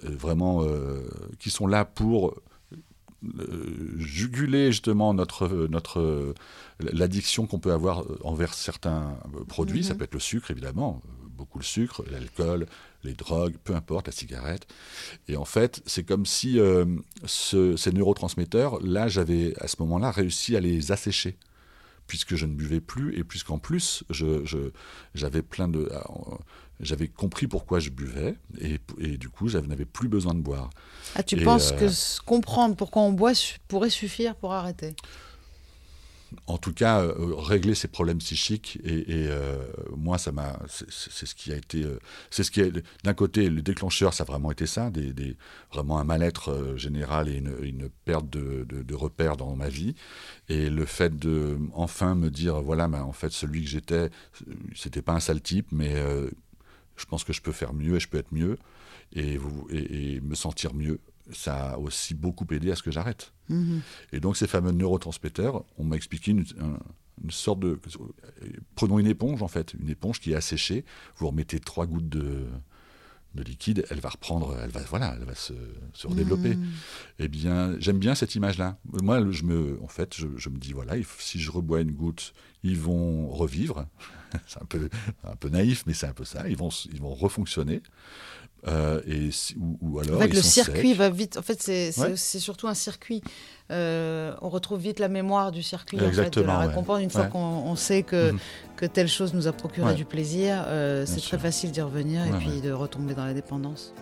euh, 0.04 0.10
vraiment, 0.16 0.62
euh, 0.64 1.08
qui 1.38 1.50
sont 1.50 1.66
là 1.66 1.84
pour 1.84 2.34
euh, 3.38 3.94
juguler 3.98 4.70
justement 4.72 5.14
notre, 5.14 5.48
notre 5.68 6.34
l'addiction 6.80 7.46
qu'on 7.46 7.58
peut 7.58 7.72
avoir 7.72 8.04
envers 8.24 8.54
certains 8.54 9.18
produits. 9.48 9.84
Ça 9.84 9.92
Mhm. 9.92 9.98
peut 9.98 10.04
être 10.04 10.14
le 10.14 10.20
sucre, 10.20 10.50
évidemment, 10.50 11.02
beaucoup 11.36 11.58
le 11.58 11.64
sucre, 11.64 12.04
l'alcool, 12.10 12.66
les 13.04 13.14
drogues, 13.14 13.56
peu 13.64 13.74
importe, 13.74 14.06
la 14.08 14.12
cigarette. 14.12 14.66
Et 15.28 15.36
en 15.36 15.44
fait, 15.44 15.82
c'est 15.86 16.04
comme 16.04 16.26
si 16.26 16.60
euh, 16.60 16.84
ce- 17.26 17.76
ces 17.76 17.92
neurotransmetteurs, 17.92 18.80
là, 18.82 19.08
j'avais 19.08 19.54
à 19.60 19.68
ce 19.68 19.76
moment-là 19.80 20.10
réussi 20.10 20.56
à 20.56 20.60
les 20.60 20.92
assécher 20.92 21.36
puisque 22.06 22.36
je 22.36 22.46
ne 22.46 22.54
buvais 22.54 22.80
plus 22.80 23.18
et 23.18 23.24
puisqu'en 23.24 23.58
plus 23.58 24.04
je, 24.10 24.44
je- 24.44 24.70
j'avais 25.14 25.42
plein 25.42 25.68
de 25.68 25.88
euh, 25.92 25.98
j'avais 26.80 27.08
compris 27.08 27.46
pourquoi 27.46 27.80
je 27.80 27.90
buvais 27.90 28.36
et, 28.60 28.78
et 28.98 29.16
du 29.18 29.28
coup 29.28 29.48
je 29.48 29.58
n'avais 29.58 29.84
plus 29.86 30.08
besoin 30.08 30.34
de 30.34 30.40
boire 30.40 30.70
ah, 31.14 31.22
tu 31.22 31.36
et, 31.36 31.40
penses 31.44 31.72
euh, 31.72 31.72
que 31.72 31.86
comprendre 32.24 32.76
pourquoi 32.76 33.02
on 33.02 33.12
boit 33.12 33.32
pourrait 33.68 33.90
suffire 33.90 34.34
pour 34.36 34.52
arrêter? 34.52 34.94
En 36.46 36.58
tout 36.58 36.72
cas, 36.72 37.02
euh, 37.02 37.34
régler 37.36 37.74
ses 37.74 37.88
problèmes 37.88 38.18
psychiques. 38.18 38.78
Et, 38.84 39.04
euh, 39.28 39.56
moi, 39.96 40.18
ça 40.18 40.32
m'a, 40.32 40.58
c'est, 40.68 41.26
ce 41.26 41.34
qui 41.34 41.52
a 41.52 41.56
été, 41.56 41.84
euh, 41.84 41.98
c'est 42.30 42.42
ce 42.42 42.50
qui 42.50 42.62
d'un 43.04 43.14
côté, 43.14 43.48
le 43.48 43.62
déclencheur, 43.62 44.14
ça 44.14 44.24
a 44.24 44.26
vraiment 44.26 44.50
été 44.50 44.66
ça, 44.66 44.90
vraiment 45.72 45.98
un 45.98 46.04
mal-être 46.04 46.74
général 46.76 47.28
et 47.28 47.36
une, 47.36 47.88
perte 48.04 48.28
de, 48.28 48.94
repères 48.94 49.36
dans 49.36 49.54
ma 49.56 49.68
vie. 49.68 49.94
Et 50.48 50.70
le 50.70 50.86
fait 50.86 51.16
de 51.18 51.58
enfin 51.74 52.14
me 52.14 52.30
dire, 52.30 52.60
voilà, 52.62 52.88
ben, 52.88 53.02
en 53.02 53.12
fait, 53.12 53.32
celui 53.32 53.62
que 53.62 53.68
j'étais, 53.68 54.10
c'était 54.74 55.02
pas 55.02 55.12
un 55.12 55.20
sale 55.20 55.40
type, 55.40 55.68
mais 55.72 55.94
je 56.96 57.04
pense 57.06 57.24
que 57.24 57.32
je 57.32 57.42
peux 57.42 57.52
faire 57.52 57.72
mieux 57.72 57.96
et 57.96 58.00
je 58.00 58.08
peux 58.08 58.18
être 58.18 58.32
mieux 58.32 58.58
et 59.14 60.20
me 60.20 60.34
sentir 60.34 60.74
mieux. 60.74 61.00
Ça 61.32 61.72
a 61.72 61.78
aussi 61.78 62.14
beaucoup 62.14 62.46
aidé 62.52 62.70
à 62.70 62.76
ce 62.76 62.82
que 62.82 62.90
j'arrête. 62.90 63.32
Mhm. 63.48 63.80
Et 64.12 64.20
donc 64.20 64.36
ces 64.36 64.46
fameux 64.46 64.72
neurotransmetteurs, 64.72 65.64
on 65.78 65.84
m'a 65.84 65.96
expliqué 65.96 66.30
une, 66.32 66.44
un- 66.60 66.78
une 67.24 67.30
sorte 67.30 67.60
de... 67.60 67.80
Prenons 68.74 68.98
une 68.98 69.06
éponge 69.06 69.42
en 69.42 69.48
fait, 69.48 69.74
une 69.74 69.88
éponge 69.88 70.20
qui 70.20 70.32
est 70.32 70.36
asséchée, 70.36 70.84
vous 71.16 71.28
remettez 71.28 71.58
trois 71.60 71.86
gouttes 71.86 72.08
de, 72.08 72.46
de 73.34 73.42
liquide, 73.42 73.84
elle 73.90 74.00
va 74.00 74.10
reprendre, 74.10 74.56
elle 74.62 74.70
va, 74.70 74.80
voilà, 74.82 75.16
elle 75.18 75.24
va 75.26 75.34
se, 75.34 75.54
se 75.94 76.06
redévelopper. 76.06 76.54
Mhm. 76.56 76.66
Eh 77.18 77.28
bien, 77.28 77.74
j'aime 77.80 77.98
bien 77.98 78.14
cette 78.14 78.34
image-là. 78.34 78.78
Moi, 79.02 79.30
je 79.30 79.42
me, 79.44 79.78
en 79.82 79.88
fait, 79.88 80.14
je, 80.16 80.26
je 80.36 80.48
me 80.48 80.58
dis, 80.58 80.72
voilà, 80.72 80.94
si 81.18 81.40
je 81.40 81.50
rebois 81.50 81.80
une 81.80 81.92
goutte, 81.92 82.34
ils 82.62 82.78
vont 82.78 83.28
revivre. 83.28 83.86
c'est 84.46 84.60
un 84.62 84.66
peu, 84.66 84.88
un 85.24 85.36
peu 85.36 85.48
naïf, 85.48 85.84
mais 85.86 85.94
c'est 85.94 86.06
un 86.06 86.12
peu 86.12 86.24
ça. 86.24 86.48
Ils 86.48 86.56
vont, 86.56 86.68
ils 86.92 87.00
vont 87.00 87.14
refonctionner. 87.14 87.82
Euh, 88.68 89.00
et 89.06 89.30
ou, 89.60 89.78
ou 89.80 89.98
alors, 90.00 90.16
En 90.16 90.20
fait, 90.20 90.26
ils 90.28 90.34
le 90.34 90.42
sont 90.42 90.48
circuit 90.48 90.88
secs. 90.90 90.96
va 90.98 91.08
vite. 91.10 91.36
En 91.36 91.42
fait, 91.42 91.62
c'est 91.62 91.96
Ouais. 92.00 92.16
surtout 92.16 92.66
un 92.66 92.74
circuit. 92.74 93.22
Euh, 93.70 94.34
on 94.42 94.48
retrouve 94.48 94.80
vite 94.80 94.98
la 94.98 95.08
mémoire 95.08 95.52
du 95.52 95.62
circuit, 95.62 95.98
en 95.98 96.10
fait, 96.10 96.30
de 96.34 96.40
ouais. 96.40 97.02
Une 97.02 97.10
fois 97.10 97.22
Ouais. 97.22 97.28
qu'on 97.30 97.38
on 97.38 97.76
sait 97.76 98.02
que, 98.02 98.32
Mhm. 98.32 98.38
que 98.76 98.86
telle 98.86 99.08
chose 99.08 99.34
nous 99.34 99.46
a 99.46 99.52
procuré 99.52 99.94
du 99.94 100.04
plaisir, 100.04 100.64
euh, 100.66 101.04
c'est 101.06 101.20
très 101.20 101.38
facile 101.38 101.70
d'y 101.70 101.80
revenir 101.80 102.24
et 102.26 102.30
puis 102.38 102.60
de 102.60 102.72
retomber 102.72 103.14
dans 103.14 103.24
la 103.24 103.34
dépendance. 103.34 103.92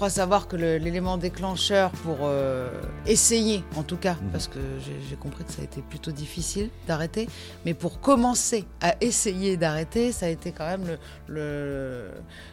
Crois 0.00 0.08
savoir 0.08 0.48
que 0.48 0.56
l'élément 0.56 1.18
déclencheur 1.18 1.90
pour 1.90 2.20
euh, 2.22 2.70
essayer, 3.06 3.62
en 3.76 3.82
tout 3.82 3.98
cas, 3.98 4.14
Mhm. 4.14 4.30
parce 4.32 4.48
que 4.48 4.58
j'ai 4.80 5.16
compris 5.16 5.44
que 5.44 5.52
ça 5.52 5.60
a 5.60 5.64
été 5.64 5.82
plutôt 5.82 6.10
difficile 6.10 6.70
d'arrêter, 6.86 7.28
mais 7.66 7.74
pour 7.74 8.00
commencer 8.00 8.64
à 8.80 8.94
essayer 9.02 9.58
d'arrêter, 9.58 10.10
ça 10.10 10.24
a 10.24 10.28
été 10.30 10.52
quand 10.52 10.64
même 10.66 10.96
le, 11.26 12.08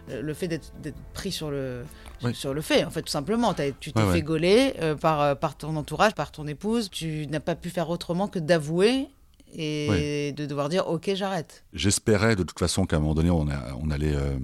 le, 0.09 0.21
le 0.21 0.33
fait 0.33 0.49
d'être 0.49 0.71
pris 1.13 1.31
sur 1.31 1.49
le, 1.49 1.85
Oui. 2.21 2.35
sur 2.35 2.53
le 2.53 2.59
fait, 2.59 2.83
en 2.83 2.89
fait, 2.89 3.01
tout 3.03 3.07
simplement. 3.11 3.53
Tu 3.53 3.93
t'es 3.93 4.01
Ouais, 4.01 4.07
fait 4.07 4.11
ouais. 4.15 4.21
gauler 4.23 4.73
euh, 4.81 4.95
par, 4.95 5.21
euh, 5.21 5.35
par 5.35 5.55
ton 5.55 5.73
entourage, 5.77 6.15
par 6.15 6.31
ton 6.33 6.47
épouse. 6.47 6.89
Tu 6.89 7.27
n'as 7.27 7.39
pas 7.39 7.55
pu 7.55 7.69
faire 7.69 7.89
autrement 7.89 8.27
que 8.27 8.39
d'avouer 8.39 9.07
et 9.53 10.31
de 10.33 10.45
devoir 10.45 10.69
dire 10.69 10.87
ok 10.87 11.11
j'arrête. 11.15 11.63
J'espérais 11.73 12.35
de 12.35 12.43
toute 12.43 12.59
façon 12.59 12.85
qu'à 12.85 12.97
un 12.97 12.99
moment 12.99 13.15
donné, 13.15 13.29
on, 13.29 13.47
a- 13.49 13.73
on 13.81 13.89
allait 13.89 14.15
euh, 14.15 14.37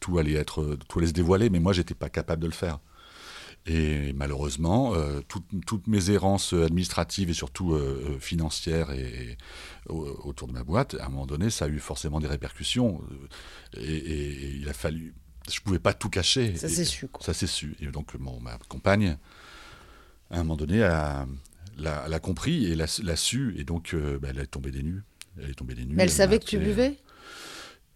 tout 0.00 0.18
allait 0.18 0.34
être, 0.34 0.76
tout 0.88 0.98
allait 0.98 1.08
se 1.08 1.12
dévoiler, 1.12 1.50
mais 1.50 1.60
moi, 1.60 1.72
j'étais 1.72 1.94
pas 1.94 2.08
capable 2.08 2.42
de 2.42 2.46
le 2.46 2.52
faire. 2.52 2.78
Et 3.66 4.14
malheureusement, 4.14 4.94
euh, 4.94 5.20
toutes, 5.28 5.44
toutes 5.66 5.86
mes 5.86 6.10
errances 6.10 6.54
administratives 6.54 7.28
et 7.28 7.34
surtout 7.34 7.74
euh, 7.74 8.16
financières 8.18 8.90
et, 8.90 9.00
et 9.02 9.38
au- 9.90 10.18
autour 10.24 10.48
de 10.48 10.52
ma 10.54 10.64
boîte, 10.64 10.96
à 10.98 11.06
un 11.06 11.08
moment 11.10 11.26
donné, 11.26 11.50
ça 11.50 11.66
a 11.66 11.68
eu 11.68 11.78
forcément 11.78 12.20
des 12.20 12.26
répercussions. 12.26 13.02
Et, 13.76 13.82
et- 13.84 14.44
et 14.46 14.50
il 14.56 14.68
a 14.68 14.72
fallu, 14.72 15.14
je 15.52 15.60
pouvais 15.60 15.78
pas 15.78 15.92
tout 15.92 16.08
cacher. 16.08 16.56
Ça 16.56 16.68
s'est 16.70 16.86
su. 16.86 17.08
quoi. 17.08 17.22
ça 17.22 17.34
s'est 17.34 17.46
su. 17.46 17.76
Et 17.80 17.86
donc, 17.88 18.14
mon, 18.18 18.40
ma 18.40 18.56
compagne, 18.68 19.18
à 20.30 20.36
un 20.36 20.38
moment 20.38 20.56
donné, 20.56 20.82
a- 20.82 21.26
l'a 21.78 22.18
compris 22.20 22.66
et 22.66 22.74
l'a 22.76 23.16
su. 23.16 23.54
Et 23.58 23.64
donc, 23.64 23.94
euh, 23.94 24.18
bah, 24.18 24.28
elle 24.30 24.38
est 24.38 24.46
tombée 24.46 24.70
des 24.70 24.82
nues. 24.82 25.02
Elle 25.40 25.50
est 25.50 25.54
tombée 25.54 25.74
des 25.74 25.84
nues. 25.84 25.94
Mais 25.94 26.02
elle 26.04 26.10
savait 26.10 26.38
que 26.38 26.44
tu 26.44 26.58
buvais 26.58 26.96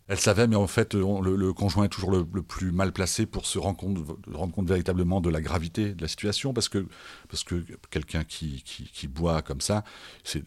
Elle 0.07 0.19
savait, 0.19 0.47
mais 0.47 0.57
en 0.57 0.67
fait, 0.67 0.95
on- 0.95 1.23
le, 1.23 1.35
le 1.35 1.53
conjoint 1.55 1.85
est 1.85 1.89
toujours 1.89 2.11
le, 2.11 2.27
le 2.33 2.43
plus 2.43 2.73
mal 2.73 2.93
placé 2.93 3.25
pour 3.25 3.47
se 3.47 3.59
rendre 3.59 3.79
compte, 3.79 3.99
rendre 4.33 4.53
compte 4.53 4.69
véritablement 4.69 5.23
de 5.23 5.31
la 5.31 5.41
gravité 5.41 5.95
de 5.95 6.03
la 6.03 6.09
situation, 6.09 6.53
parce 6.53 6.69
que, 6.69 6.87
parce 7.31 7.43
que 7.43 7.65
quelqu'un 7.91 8.23
qui, 8.23 8.63
qui, 8.67 8.85
qui 8.85 9.09
boit 9.09 9.41
comme 9.41 9.63
ça, 9.63 9.83
c'est- 10.23 10.45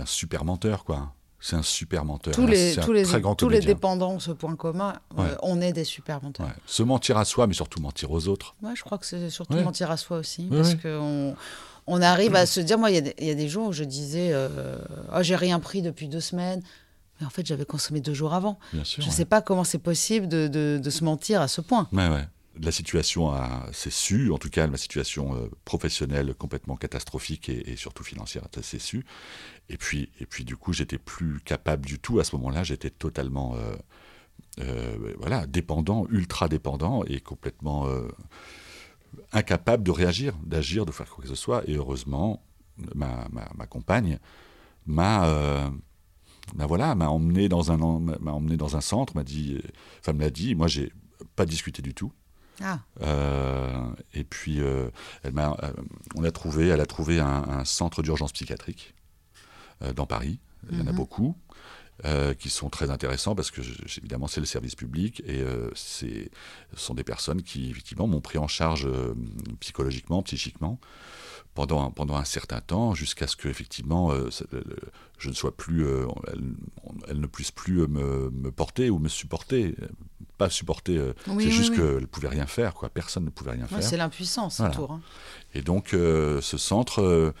un 0.00 0.04
super 0.06 0.44
menteur, 0.44 0.84
quoi. 0.84 1.14
C'est 1.40 1.56
un 1.56 1.62
super 1.62 2.04
menteur. 2.04 2.34
tous 2.34 2.46
les, 2.48 2.72
C'est 2.74 2.80
un 2.80 2.84
tous 2.84 2.92
les, 2.92 3.04
très 3.04 3.20
grand 3.20 3.34
tous 3.36 3.48
les 3.48 3.58
comédien. 3.58 3.74
dépendants 3.74 4.12
ont 4.14 4.18
ce 4.18 4.32
point 4.32 4.56
commun. 4.56 4.94
euh, 5.18 5.36
on 5.42 5.60
est 5.60 5.72
des 5.72 5.84
super 5.84 6.20
menteurs. 6.22 6.46
Ouais. 6.46 6.52
Se 6.66 6.82
mentir 6.82 7.16
à 7.16 7.24
soi, 7.24 7.46
mais 7.46 7.54
surtout 7.54 7.80
mentir 7.80 8.10
aux 8.10 8.26
autres. 8.28 8.56
Moi, 8.60 8.72
je 8.74 8.82
crois 8.82 8.98
que 8.98 9.06
c'est 9.06 9.30
surtout 9.30 9.54
mentir 9.56 9.90
à 9.90 9.96
soi 9.96 10.18
aussi. 10.18 10.48
Parce 10.50 10.74
qu'on 10.74 11.36
on 11.88 12.00
arrive 12.02 12.34
à 12.36 12.46
se 12.46 12.60
dire, 12.60 12.78
moi, 12.78 12.90
il 12.90 12.94
y 12.94 12.98
a 12.98 13.00
des- 13.02 13.14
il 13.18 13.26
y, 13.26 13.30
a 13.30 13.34
des 13.34 13.48
jours 13.48 13.68
où 13.68 13.72
je 13.72 13.84
disais, 13.84 14.30
euh, 14.32 14.78
Ah, 15.10 15.22
j'ai 15.22 15.36
rien 15.36 15.58
pris 15.60 15.82
depuis 15.82 16.08
deux 16.08 16.20
semaines. 16.20 16.62
Mais 17.20 17.26
en 17.26 17.30
fait, 17.30 17.44
j'avais 17.44 17.64
consommé 17.64 18.00
deux 18.00 18.14
jours 18.14 18.32
avant. 18.32 18.58
Bien 18.72 18.84
sûr. 18.84 19.02
Je 19.02 19.08
ne 19.08 19.10
ouais. 19.12 19.16
sais 19.16 19.24
pas 19.24 19.42
comment 19.42 19.64
c'est 19.64 19.78
possible 19.78 20.28
de, 20.28 20.46
de- 20.46 20.78
de 20.80 20.90
se 20.90 21.02
mentir 21.02 21.40
à 21.40 21.48
ce 21.48 21.60
point. 21.60 21.88
Ouais, 21.92 22.08
ouais. 22.08 22.24
La 22.60 22.72
situation 22.72 23.32
s'est 23.72 23.90
su, 23.90 24.32
en 24.32 24.38
tout 24.38 24.50
cas 24.50 24.66
ma 24.66 24.76
situation 24.76 25.34
euh, 25.36 25.48
professionnelle 25.64 26.34
complètement 26.34 26.76
catastrophique 26.76 27.48
et, 27.48 27.70
et 27.70 27.76
surtout 27.76 28.02
financière, 28.02 28.42
s'est 28.62 28.78
su. 28.80 29.04
Et 29.68 29.76
puis, 29.76 30.10
et 30.20 30.26
puis 30.26 30.44
du 30.44 30.56
coup, 30.56 30.72
j'étais 30.72 30.98
plus 30.98 31.40
capable 31.44 31.86
du 31.86 31.98
tout 32.00 32.18
à 32.18 32.24
ce 32.24 32.34
moment-là. 32.36 32.64
J'étais 32.64 32.90
totalement, 32.90 33.54
euh, 34.60 34.96
voilà, 35.18 35.46
dépendant, 35.46 36.06
ultra 36.10 36.48
dépendant 36.48 37.04
et 37.04 37.20
complètement 37.20 37.86
incapable 39.32 39.82
de 39.84 39.90
réagir, 39.90 40.34
d'agir, 40.44 40.86
de 40.86 40.92
faire 40.92 41.08
quoi 41.08 41.22
que 41.22 41.28
ce 41.28 41.34
soit. 41.34 41.62
Et 41.68 41.74
heureusement, 41.76 42.42
ma, 42.94 43.26
ma, 43.32 43.48
ma 43.56 43.66
compagne 43.66 44.18
m'a 44.86 45.26
euh, 45.26 45.68
ben 46.54 46.66
voilà, 46.66 46.94
m'a 46.94 47.08
emmené 47.10 47.48
dans 47.48 47.70
un 47.72 47.76
m'a 48.20 48.32
emmené 48.32 48.56
dans 48.56 48.76
un 48.76 48.80
centre, 48.80 49.14
m'a 49.14 49.24
dit, 49.24 49.60
enfin 50.00 50.12
me 50.14 50.20
l'a 50.20 50.30
dit. 50.30 50.54
Moi, 50.54 50.66
j'ai 50.68 50.92
pas 51.36 51.44
discuté 51.46 51.82
du 51.82 51.94
tout. 51.94 52.12
Ah, 52.60 52.80
Euh, 53.02 53.84
et 54.14 54.24
puis, 54.24 54.60
euh, 54.60 54.90
elle 55.22 55.32
m'a, 55.32 55.56
euh, 55.62 55.72
on 56.16 56.24
a 56.24 56.30
trouvé, 56.30 56.68
elle 56.68 56.80
a 56.80 56.86
trouvé 56.86 57.20
un, 57.20 57.26
un 57.48 57.64
centre 57.64 58.02
d'urgence 58.02 58.32
psychiatrique 58.32 58.94
euh, 59.82 59.92
dans 59.92 60.06
Paris. 60.06 60.40
Il 60.72 60.78
y 60.78 60.82
en 60.82 60.86
a 60.86 60.90
Mhm. 60.90 60.96
beaucoup. 60.96 61.36
Euh, 62.04 62.32
qui 62.32 62.48
sont 62.48 62.70
très 62.70 62.90
intéressants 62.90 63.34
parce 63.34 63.50
que 63.50 63.60
évidemment 63.98 64.28
c'est 64.28 64.38
le 64.38 64.46
service 64.46 64.76
public 64.76 65.20
et 65.26 65.40
euh, 65.40 65.68
ce 65.74 66.06
sont 66.76 66.94
des 66.94 67.02
personnes 67.02 67.42
qui 67.42 67.70
effectivement 67.70 68.06
m'ont 68.06 68.20
pris 68.20 68.38
en 68.38 68.46
charge 68.46 68.86
euh, 68.86 69.14
psychologiquement, 69.58 70.22
psychiquement 70.22 70.78
pendant 71.54 71.90
pendant 71.90 72.14
un 72.14 72.24
certain 72.24 72.60
temps 72.60 72.94
jusqu'à 72.94 73.26
ce 73.26 73.34
que 73.34 73.48
effectivement 73.48 74.12
je 75.18 75.28
ne 75.28 75.34
sois 75.34 75.56
plus 75.56 75.84
elle, 77.08 77.18
ne 77.18 77.26
puisse 77.26 77.50
plus 77.50 77.88
me, 77.88 78.30
me, 78.30 78.52
porter 78.52 78.90
ou 78.90 79.00
me 79.00 79.08
supporter. 79.08 79.74
Pas 80.36 80.50
supporter 80.50 81.00
c'est 81.26 81.50
juste 81.50 81.74
qu'elle 81.74 82.02
ne 82.02 82.06
pouvait 82.06 82.28
rien 82.28 82.46
faire 82.46 82.74
quoi. 82.74 82.90
Personne 82.90 83.24
ne 83.24 83.30
pouvait 83.30 83.50
rien 83.50 83.66
faire. 83.66 83.82
c'est 83.82 83.96
l'impuissance 83.96 84.60
autour 84.60 84.92
hein. 84.92 85.00
et 85.52 85.62
donc 85.62 85.88
ce 85.90 86.40
centre 86.40 87.34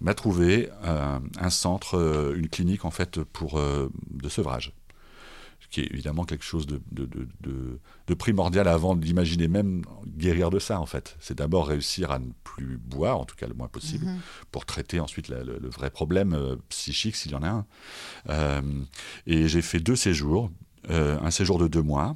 m'a 0.00 0.14
trouvé 0.14 0.70
euh, 0.84 1.18
un 1.38 1.50
centre, 1.50 1.96
euh, 1.96 2.34
une 2.36 2.48
clinique 2.48 2.84
en 2.84 2.90
fait 2.90 3.22
pour 3.22 3.58
euh, 3.58 3.88
de 4.10 4.28
sevrage, 4.28 4.72
qui 5.70 5.80
est 5.80 5.92
évidemment 5.92 6.24
quelque 6.24 6.44
chose 6.44 6.66
de, 6.66 6.80
de, 6.92 8.14
primordial 8.14 8.68
avant 8.68 8.94
d'imaginer 8.94 9.48
même 9.48 9.82
guérir 10.06 10.50
de 10.50 10.58
ça 10.58 10.80
en 10.80 10.86
fait. 10.86 11.16
C'est 11.20 11.38
d'abord 11.38 11.66
réussir 11.66 12.10
à 12.10 12.18
ne 12.18 12.28
plus 12.44 12.78
boire, 12.78 13.18
en 13.18 13.24
tout 13.24 13.34
cas 13.34 13.48
le 13.48 13.54
moins 13.54 13.68
possible, 13.68 14.06
mhm. 14.06 14.18
pour 14.52 14.66
traiter 14.66 15.00
ensuite 15.00 15.28
le, 15.28 15.68
vrai 15.68 15.90
problème 15.90 16.56
psychique 16.68 17.16
s'il 17.16 17.32
y 17.32 17.34
en 17.34 17.42
a 17.42 17.64
un. 18.28 18.62
et 19.26 19.48
j'ai 19.48 19.62
fait 19.62 19.80
deux 19.80 19.96
séjours, 19.96 20.50
un 20.88 21.30
séjour 21.30 21.58
de 21.58 21.66
deux 21.66 21.82
mois 21.82 22.14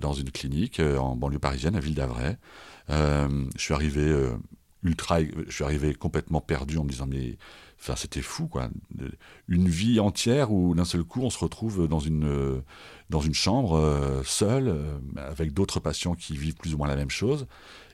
dans 0.00 0.12
une 0.12 0.30
clinique 0.30 0.80
en 0.80 1.16
banlieue 1.16 1.38
parisienne 1.38 1.76
à 1.76 1.80
Ville 1.80 1.94
d'Avray. 1.94 2.36
je 2.90 3.46
suis 3.56 3.72
arrivé 3.72 4.14
ultra. 4.82 5.20
Je 5.22 5.50
suis 5.50 5.64
arrivé 5.64 5.94
complètement 5.94 6.40
perdu 6.40 6.78
en 6.78 6.84
me 6.84 6.90
disant, 6.90 7.06
mais. 7.06 7.36
Enfin, 7.78 7.94
c'était 7.94 8.22
fou, 8.22 8.46
quoi. 8.46 8.70
Une 9.48 9.68
vie 9.68 10.00
entière 10.00 10.50
où 10.50 10.74
d'un 10.74 10.86
seul 10.86 11.04
coup, 11.04 11.20
on 11.22 11.28
se 11.28 11.38
retrouve 11.38 11.86
dans 11.88 12.00
une, 12.00 12.62
dans 13.10 13.20
une 13.20 13.34
chambre, 13.34 13.74
euh, 13.74 14.22
seul, 14.24 14.68
euh, 14.68 14.98
avec 15.16 15.52
d'autres 15.52 15.78
patients 15.78 16.14
qui 16.14 16.38
vivent 16.38 16.54
plus 16.54 16.72
ou 16.72 16.78
moins 16.78 16.88
la 16.88 16.96
même 16.96 17.10
chose. 17.10 17.46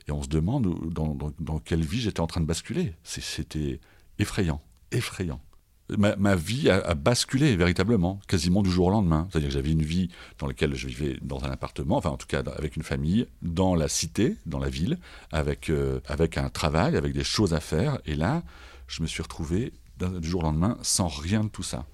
Et 0.07 0.11
on 0.11 0.23
se 0.23 0.29
demande 0.29 0.89
dans, 0.89 1.17
dans 1.39 1.59
quelle 1.59 1.83
vie 1.83 1.99
j'étais 1.99 2.21
en 2.21 2.27
train 2.27 2.39
de 2.39 2.45
basculer. 2.45 2.93
C'était 3.03 3.81
effrayant, 4.19 4.61
effrayant 4.91 5.41
ma, 5.89 6.35
vie 6.35 6.69
a, 6.69 6.93
basculé 6.95 7.55
véritablement, 7.55 8.19
quasiment 8.27 8.61
du 8.61 8.71
jour 8.71 8.87
au 8.87 8.89
lendemain. 8.89 9.27
C'est-à-dire 9.29 9.49
que 9.49 9.53
j'avais 9.53 9.71
une 9.71 9.83
vie 9.83 10.09
dans 10.39 10.47
laquelle 10.47 10.75
je 10.75 10.87
vivais 10.87 11.17
dans 11.21 11.43
un 11.43 11.51
appartement, 11.51 11.97
enfin 11.97 12.09
en 12.09 12.17
tout 12.17 12.27
cas 12.27 12.41
avec 12.57 12.75
une 12.75 12.83
famille, 12.83 13.27
dans 13.41 13.75
la 13.75 13.87
cité, 13.87 14.37
dans 14.45 14.59
la 14.59 14.69
ville, 14.69 14.97
avec, 15.31 15.69
euh, 15.69 15.99
avec 16.05 16.37
un 16.37 16.49
travail, 16.49 16.95
avec 16.95 17.13
des 17.13 17.23
choses 17.23 17.53
à 17.53 17.59
faire. 17.59 17.99
Et 18.05 18.15
là, 18.15 18.43
je 18.87 19.01
me 19.01 19.07
suis 19.07 19.21
retrouvé 19.21 19.73
du 19.99 20.27
jour 20.27 20.41
au 20.41 20.43
lendemain 20.43 20.77
sans 20.81 21.07
rien 21.07 21.43
de 21.43 21.49
tout 21.49 21.63
ça. 21.63 21.85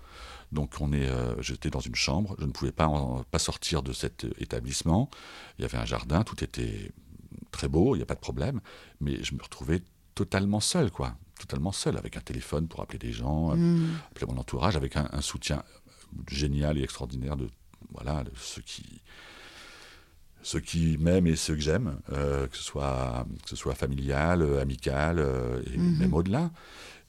Donc 0.52 0.76
on 0.80 0.94
est, 0.94 1.08
euh, 1.08 1.40
j'étais 1.42 1.70
dans 1.70 1.80
une 1.80 1.96
chambre, 1.96 2.36
je 2.40 2.46
ne 2.46 2.52
pouvais 2.52 2.72
pas, 2.72 2.90
pas 3.30 3.40
sortir 3.40 3.84
de 3.84 3.94
cet 3.94 4.26
établissement. 4.40 5.10
Il 5.58 5.62
y 5.62 5.66
avait 5.66 5.78
un 5.78 5.86
jardin, 5.86 6.24
tout 6.24 6.44
était 6.44 6.92
très 7.52 7.68
beau, 7.68 7.96
il 7.96 8.00
n'y 8.00 8.04
a 8.04 8.08
pas 8.08 8.16
de 8.16 8.20
problème, 8.20 8.62
mais 9.00 9.24
je 9.24 9.36
me 9.36 9.42
retrouvais 9.42 9.82
totalement 10.16 10.60
seul, 10.60 10.92
quoi 10.92 11.16
totalement 11.40 11.72
seul, 11.72 11.98
avec 11.98 12.18
un 12.18 12.22
téléphone 12.22 12.68
pour 12.68 12.82
appeler 12.82 13.00
des 13.00 13.12
gens, 13.12 13.56
mm. 13.56 13.96
appeler 14.12 14.28
mon 14.28 14.38
entourage, 14.38 14.76
avec 14.76 14.96
un, 14.96 15.22
soutien 15.22 15.64
génial 16.30 16.78
et 16.78 16.84
extraordinaire 16.84 17.36
de, 17.36 17.48
voilà, 17.92 18.24
ceux 18.36 18.62
qui 18.62 19.02
ceux 20.42 20.62
qui 20.62 20.98
m'aiment 20.98 21.28
et 21.28 21.36
ceux 21.36 21.56
que 21.56 21.62
j'aime, 21.62 22.00
euh, 22.14 22.48
que, 22.48 22.56
ce 22.56 22.64
soit, 22.64 23.26
que 23.44 23.50
ce 23.50 23.58
soit 23.58 23.76
familial, 23.76 24.42
amical 24.60 25.20
euh, 25.20 25.62
et 25.68 25.78
mm-hmm. 25.78 25.98
même 25.98 26.14
au-delà. 26.14 26.52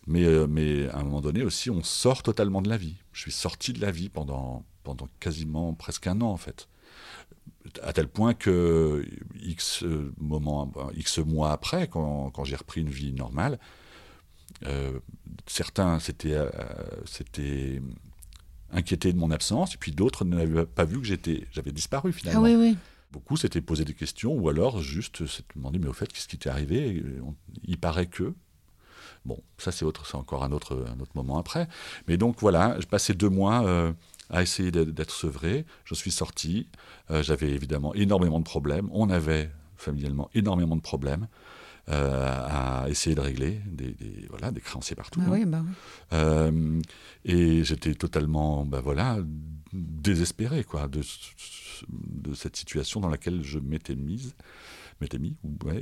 Mais, 0.08 0.24
euh, 0.24 0.48
mais 0.48 0.88
à 0.88 0.98
un 0.98 1.04
moment 1.04 1.20
donné 1.20 1.44
aussi, 1.44 1.70
on 1.70 1.82
sort 1.84 2.24
totalement 2.24 2.60
de 2.60 2.68
la 2.68 2.76
vie. 2.76 2.96
Je 3.12 3.20
suis 3.20 3.32
sorti 3.32 3.72
de 3.72 3.80
la 3.80 3.92
vie 3.92 4.08
pendant, 4.08 4.64
pendant 4.82 5.08
quasiment 5.20 5.74
presque 5.74 6.08
un 6.08 6.20
an 6.22 6.30
en 6.30 6.36
fait. 6.36 6.68
À 7.82 7.92
tel 7.92 8.08
point 8.08 8.34
que 8.34 9.06
X, 9.40 9.84
moment, 10.18 10.72
X 10.96 11.18
mois 11.18 11.52
après, 11.52 11.86
quand, 11.86 12.30
quand 12.30 12.42
j'ai 12.42 12.56
repris 12.56 12.80
une 12.80 12.88
vie 12.88 13.12
normale, 13.12 13.54
euh, 13.54 13.79
certains 15.46 15.98
s'étaient 16.00 16.34
euh, 16.34 17.80
inquiétés 18.72 19.12
de 19.12 19.18
mon 19.18 19.30
absence, 19.30 19.74
et 19.74 19.78
puis 19.78 19.92
d'autres 19.92 20.24
n'avaient 20.24 20.66
pas 20.66 20.84
vu 20.84 21.00
que 21.00 21.06
j'étais, 21.06 21.46
j'avais 21.52 21.72
disparu 21.72 22.12
finalement. 22.12 22.44
Ah 22.44 22.44
oui, 22.44 22.54
oui. 22.56 22.76
Beaucoup 23.12 23.36
s'étaient 23.36 23.60
posé 23.60 23.84
des 23.84 23.94
questions, 23.94 24.32
ou 24.32 24.48
alors 24.48 24.80
juste 24.80 25.26
s'étaient 25.26 25.54
demandé, 25.56 25.78
mais 25.78 25.88
au 25.88 25.92
fait, 25.92 26.12
qu'est-ce 26.12 26.28
qui 26.28 26.38
t'est 26.38 26.50
arrivé? 26.50 27.02
Il 27.64 27.78
paraît 27.78 28.06
que. 28.06 28.34
Bon, 29.24 29.42
ça 29.58 29.72
c'est 29.72 29.84
autre, 29.84 30.06
c'est 30.06 30.16
encore 30.16 30.44
un 30.44 30.52
autre, 30.52 30.86
un 30.88 31.00
autre 31.00 31.12
moment 31.14 31.38
après. 31.38 31.68
Mais 32.06 32.16
donc 32.16 32.40
voilà, 32.40 32.76
j'ai 32.78 32.86
passé 32.86 33.12
deux 33.12 33.28
mois 33.28 33.66
euh, 33.66 33.92
à 34.30 34.42
essayer 34.42 34.70
d'être 34.70 35.10
sevré. 35.10 35.66
Je 35.84 35.94
suis 35.94 36.12
sorti. 36.12 36.68
J'avais 37.10 37.50
évidemment 37.50 37.92
énormément 37.94 38.38
de 38.38 38.44
problèmes. 38.44 38.88
On 38.92 39.10
avait 39.10 39.50
familialement 39.76 40.30
énormément 40.34 40.76
de 40.76 40.80
problèmes. 40.80 41.26
Euh, 41.88 42.24
à 42.28 42.88
essayer 42.88 43.16
de 43.16 43.20
régler 43.20 43.60
des, 43.66 43.96
voilà, 44.28 44.52
des 44.52 44.60
créanciers 44.60 44.94
partout. 44.94 45.20
Ah 45.26 45.32
hein. 45.32 45.46
bah 45.46 45.64
euh, 46.12 46.80
et 47.24 47.64
j'étais 47.64 47.94
totalement 47.94 48.64
bah 48.64 48.80
voilà, 48.80 49.18
désespéré 49.72 50.62
quoi, 50.62 50.86
de, 50.86 51.00
de 51.88 52.34
cette 52.34 52.56
situation 52.56 53.00
dans 53.00 53.08
laquelle 53.08 53.42
je 53.42 53.58
m'étais 53.58 53.96
mise, 53.96 54.34
m'étais 55.00 55.18
mis, 55.18 55.36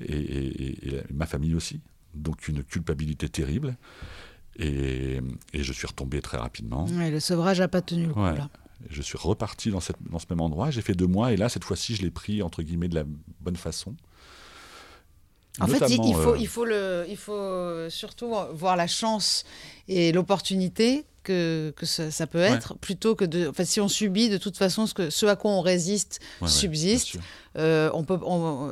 et, 0.09 1.03
ma 1.13 1.27
famille 1.27 1.55
aussi. 1.55 1.81
Donc 2.15 2.49
une 2.49 2.63
culpabilité 2.63 3.29
terrible. 3.29 3.77
Et, 4.57 5.21
je 5.53 5.73
suis 5.73 5.87
retombé 5.87 6.23
très 6.23 6.39
rapidement. 6.39 6.87
le 6.91 7.21
sevrage 7.21 7.61
n'a 7.61 7.69
pas 7.69 7.83
tenu 7.83 8.07
le 8.07 8.15
coup 8.15 8.21
là. 8.21 8.49
Je 8.89 9.03
suis 9.03 9.19
reparti 9.19 9.71
dans, 9.73 9.81
cette, 9.81 9.97
dans 10.09 10.21
ce 10.21 10.27
même 10.31 10.41
endroit. 10.41 10.71
J'ai 10.71 10.83
fait 10.83 10.95
deux 10.95 11.09
mois 11.09 11.33
et 11.33 11.37
là, 11.37 11.49
cette 11.49 11.65
fois-ci, 11.65 11.97
je 11.97 12.03
l'ai 12.03 12.13
pris 12.13 12.43
entre 12.43 12.63
guillemets 12.63 12.89
de 12.89 12.95
la 12.95 13.05
bonne 13.41 13.57
façon. 13.57 13.97
En 15.61 15.67
fait, 15.67 15.89
il 15.89 16.15
faut, 16.15 16.35
euh, 16.35 16.37
il, 16.39 16.47
faut 16.47 16.65
le, 16.65 17.05
il 17.09 17.17
faut 17.17 17.89
surtout 17.91 18.33
voir 18.53 18.77
la 18.77 18.87
chance 18.87 19.45
et 19.89 20.13
l'opportunité 20.13 21.05
que, 21.25 21.75
que 21.77 21.85
ça, 21.85 22.27
peut 22.27 22.39
être, 22.39 22.77
plutôt 22.79 23.15
que 23.15 23.25
de. 23.25 23.49
Enfin, 23.49 23.65
si 23.65 23.81
on 23.81 23.89
subit, 23.89 24.31
de 24.31 24.39
toute 24.39 24.57
façon, 24.57 24.87
ce, 24.87 24.95
que, 24.95 25.11
ce 25.11 25.27
à 25.27 25.37
quoi 25.37 25.51
on 25.51 25.61
résiste 25.61 26.21
subsiste. 26.47 27.19
Euh, 27.57 27.91
on 27.93 28.05
peut, 28.05 28.19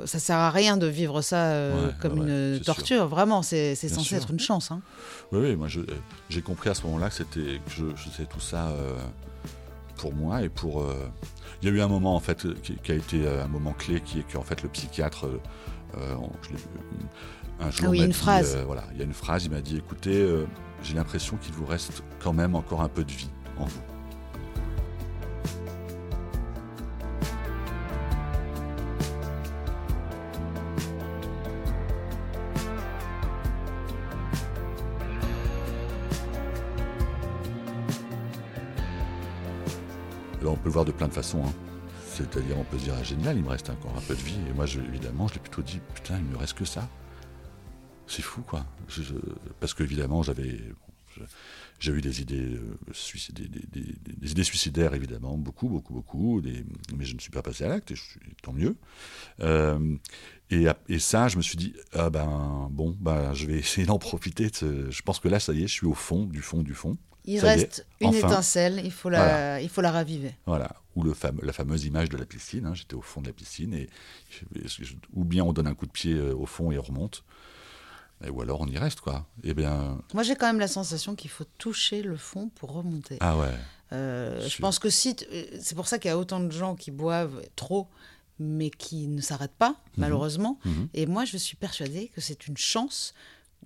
ça 0.07 0.19
sert 0.19 0.37
à 0.37 0.51
rien 0.51 0.77
de 0.77 0.87
vivre 0.87 1.21
ça 1.21 1.47
euh, 1.47 1.91
comme 2.01 2.29
une 2.29 2.61
torture. 2.61 3.09
Vraiment, 3.09 3.43
c'est 3.43 3.75
censé 3.75 4.15
être 4.15 4.31
une 4.31 4.41
chance. 4.41 4.71
Hein. 4.71 4.81
Oui, 5.33 5.41
oui, 5.41 5.57
moi 5.57 5.69
j'ai 6.29 6.43
compris 6.43 6.71
à 6.71 6.75
ce 6.75 6.83
moment-là 6.85 7.09
que 7.09 7.17
c'était 7.17 7.61
je, 7.69 7.85
je 7.97 8.11
faisais 8.11 8.27
tout 8.27 8.41
ça 8.41 8.73
pour 9.97 10.15
moi 10.15 10.43
et 10.43 10.49
pour. 10.49 10.87
Il 11.63 11.69
y 11.69 11.73
a 11.73 11.75
eu 11.75 11.81
un 11.81 11.89
moment 11.89 12.15
en 12.15 12.21
fait 12.21 12.47
qui, 12.63 12.77
qui 12.77 12.93
a 12.93 12.95
été 12.95 13.27
un 13.27 13.49
moment 13.49 13.73
clé, 13.73 14.01
qui 14.01 14.21
est 14.21 14.33
qu'en 14.33 14.43
fait 14.43 14.63
le 14.63 14.69
psychiatre 14.69 15.27
euh, 15.97 16.17
un 17.61 17.71
jour, 17.71 17.93
ah 17.93 18.05
une 18.05 18.13
phrase. 18.13 18.57
Euh, 18.57 18.65
voilà, 18.65 18.85
il 18.93 18.99
y 18.99 19.01
a 19.01 19.05
une 19.05 19.15
phrase, 19.15 19.45
il 19.45 19.51
m'a 19.51 19.61
dit 19.61 19.77
écoutez, 19.79 20.21
euh, 20.21 20.47
j'ai 20.83 20.95
l'impression 20.95 21.37
qu'il 21.37 21.55
vous 21.55 21.67
reste 21.67 22.03
quand 22.21 22.33
même 22.33 22.55
encore 22.55 22.83
un 22.83 22.89
peu 22.89 23.05
de 23.05 23.13
vie 23.13 23.31
en 23.59 23.65
vous. 23.65 23.81
On 40.49 40.55
peut 40.55 40.69
le 40.69 40.71
voir 40.71 40.85
de 40.85 40.93
plein 40.93 41.09
de 41.09 41.13
façons. 41.13 41.43
Hein. 41.45 41.76
C'est-à-dire, 42.17 42.59
on 42.59 42.65
peut 42.65 42.79
se 42.79 42.85
dire, 42.85 42.95
ah, 42.99 43.03
génial, 43.03 43.37
il 43.37 43.45
me 43.45 43.51
reste 43.51 43.69
encore 43.69 43.95
un 43.95 44.01
peu 44.01 44.15
de 44.15 44.23
vie. 44.23 44.39
Et 44.49 44.53
moi, 44.55 44.65
évidemment, 44.67 45.29
je 45.29 45.35
l'ai 45.35 45.41
plutôt 45.41 45.61
dit, 45.61 45.81
putain, 45.95 46.17
il 46.19 46.25
me 46.25 46.37
reste 46.39 46.55
que 46.55 46.65
ça. 46.65 46.89
C'est 48.07 48.23
fou, 48.23 48.41
quoi. 48.43 48.65
parce 49.61 49.75
qu'évidemment, 49.75 50.23
j'avais. 50.23 50.61
j'ai 51.79 51.93
eu 51.93 52.01
des 52.01 52.23
idées, 52.23 52.55
euh, 52.55 52.79
des, 53.33 54.31
idées 54.31 54.45
suicidaires, 54.45 54.95
évidemment, 54.95 55.37
beaucoup, 55.37 55.69
beaucoup, 55.69 55.93
beaucoup, 55.93 56.41
mais 56.97 57.05
je 57.05 57.15
ne 57.15 57.21
suis 57.21 57.31
pas 57.31 57.43
passé 57.43 57.65
à 57.65 57.69
l'acte, 57.69 57.91
et 57.91 57.97
tant 58.43 58.53
mieux. 58.53 58.77
Euh, 59.41 59.97
et, 60.51 60.69
et, 60.89 60.99
ça, 61.01 61.29
je 61.29 61.37
me 61.37 61.43
suis 61.43 61.57
dit, 61.59 61.75
ah 61.93 62.09
ben, 62.09 62.69
bon, 62.71 62.97
ben, 62.99 63.35
je 63.35 63.47
vais 63.47 63.59
essayer 63.59 63.87
d'en 63.87 63.99
profiter. 63.99 64.49
je 64.63 65.03
pense 65.03 65.19
que 65.19 65.29
là, 65.29 65.39
ça 65.39 65.53
y 65.53 65.65
est, 65.65 65.67
je 65.67 65.73
suis 65.73 65.87
au 65.87 65.95
fond, 65.95 66.25
du 66.25 66.41
fond, 66.41 66.63
du 66.63 66.75
fond. 66.75 66.97
Il 67.27 67.41
reste 67.41 67.87
une 68.01 68.15
étincelle, 68.15 68.81
il 68.85 68.93
faut, 68.93 69.09
la, 69.09 69.61
il 69.61 69.69
faut 69.69 69.81
la 69.81 69.91
raviver. 69.91 70.35
Voilà, 70.47 70.77
ou 70.95 71.03
le 71.03 71.15
la 71.43 71.53
fameuse 71.53 71.85
image 71.85 72.09
de 72.09 72.17
la 72.17 72.25
piscine. 72.25 72.67
Hein, 72.67 72.75
j'étais 72.75 72.95
au 72.95 73.03
fond 73.03 73.21
de 73.21 73.27
la 73.27 73.33
piscine, 73.33 73.75
et 73.75 73.89
ou 75.15 75.25
bien 75.25 75.45
on 75.45 75.53
donne 75.53 75.67
un 75.67 75.75
coup 75.75 75.87
de 75.87 75.93
pied 75.93 76.15
euh, 76.15 76.35
au 76.35 76.47
fond 76.47 76.71
et 76.71 76.79
on 76.79 76.83
remonte, 76.83 77.25
ou 78.31 78.41
alors 78.41 78.61
on 78.61 78.67
y 78.67 78.79
reste, 78.79 79.01
quoi. 79.01 79.27
Eh 79.43 79.55
bien. 79.55 79.99
Moi, 80.15 80.23
j'ai 80.23 80.37
quand 80.37 80.47
même 80.47 80.61
la 80.61 80.69
sensation 80.69 81.15
qu'il 81.15 81.31
faut 81.31 81.47
toucher 81.59 82.03
le 82.03 82.17
fond 82.17 82.49
pour 82.55 82.73
remonter. 82.73 83.19
Ah 83.21 83.37
ouais. 83.37 83.55
Euh, 83.93 84.47
je 84.49 84.59
pense 84.59 84.79
que 84.79 84.91
si. 84.91 85.17
Euh, 85.33 85.45
c'est 85.61 85.75
pour 85.75 85.87
ça 85.87 85.99
qu'il 85.99 86.09
y 86.09 86.13
a 86.13 86.19
autant 86.19 86.41
de 86.41 86.51
gens 86.51 86.75
qui 86.75 86.91
boivent 86.91 87.43
trop 87.55 87.89
mais 88.39 88.71
qui 88.71 89.09
ne 89.09 89.21
s'arrêtent 89.21 89.57
pas, 89.57 89.71
mhm. 89.71 89.77
malheureusement. 89.97 90.59
Mhm. 90.65 90.89
Et 90.95 91.07
moi, 91.07 91.25
je 91.25 91.37
suis 91.37 91.57
persuadée 91.57 92.11
que 92.15 92.21
c'est 92.21 92.47
une 92.47 92.57
chance 92.57 93.15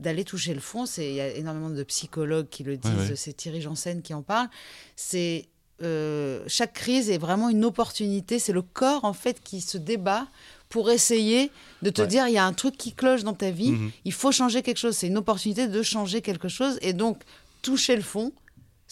d'aller 0.00 0.24
toucher 0.24 0.54
le 0.54 0.60
fond. 0.60 0.84
Il 0.96 1.12
y 1.12 1.20
a 1.20 1.28
énormément 1.28 1.70
de 1.70 1.82
psychologues 1.84 2.48
qui 2.50 2.64
le 2.64 2.76
disent, 2.76 3.14
c'est 3.14 3.32
Thierry 3.36 3.60
Janssen 3.60 4.02
qui 4.02 4.14
en 4.14 4.22
parle. 4.22 4.48
C'est 4.96 5.46
euh, 5.82 6.42
chaque 6.46 6.72
crise 6.74 7.08
est 7.10 7.18
vraiment 7.18 7.48
une 7.48 7.64
opportunité. 7.64 8.38
C'est 8.38 8.52
le 8.52 8.62
corps 8.62 9.04
en 9.04 9.12
fait 9.12 9.40
qui 9.42 9.60
se 9.60 9.78
débat 9.78 10.26
pour 10.68 10.90
essayer 10.90 11.50
de 11.82 11.90
te 11.90 12.02
dire 12.02 12.28
il 12.28 12.34
y 12.34 12.38
a 12.38 12.44
un 12.44 12.52
truc 12.52 12.76
qui 12.76 12.92
cloche 12.92 13.24
dans 13.24 13.34
ta 13.34 13.50
vie, 13.50 13.72
Mhm. 13.72 13.90
il 14.04 14.12
faut 14.12 14.30
changer 14.32 14.62
quelque 14.62 14.78
chose. 14.78 14.96
C'est 14.96 15.06
une 15.08 15.18
opportunité 15.18 15.68
de 15.68 15.82
changer 15.82 16.20
quelque 16.22 16.48
chose 16.48 16.78
et 16.82 16.92
donc 16.92 17.18
toucher 17.62 17.96
le 17.96 18.02
fond. 18.02 18.32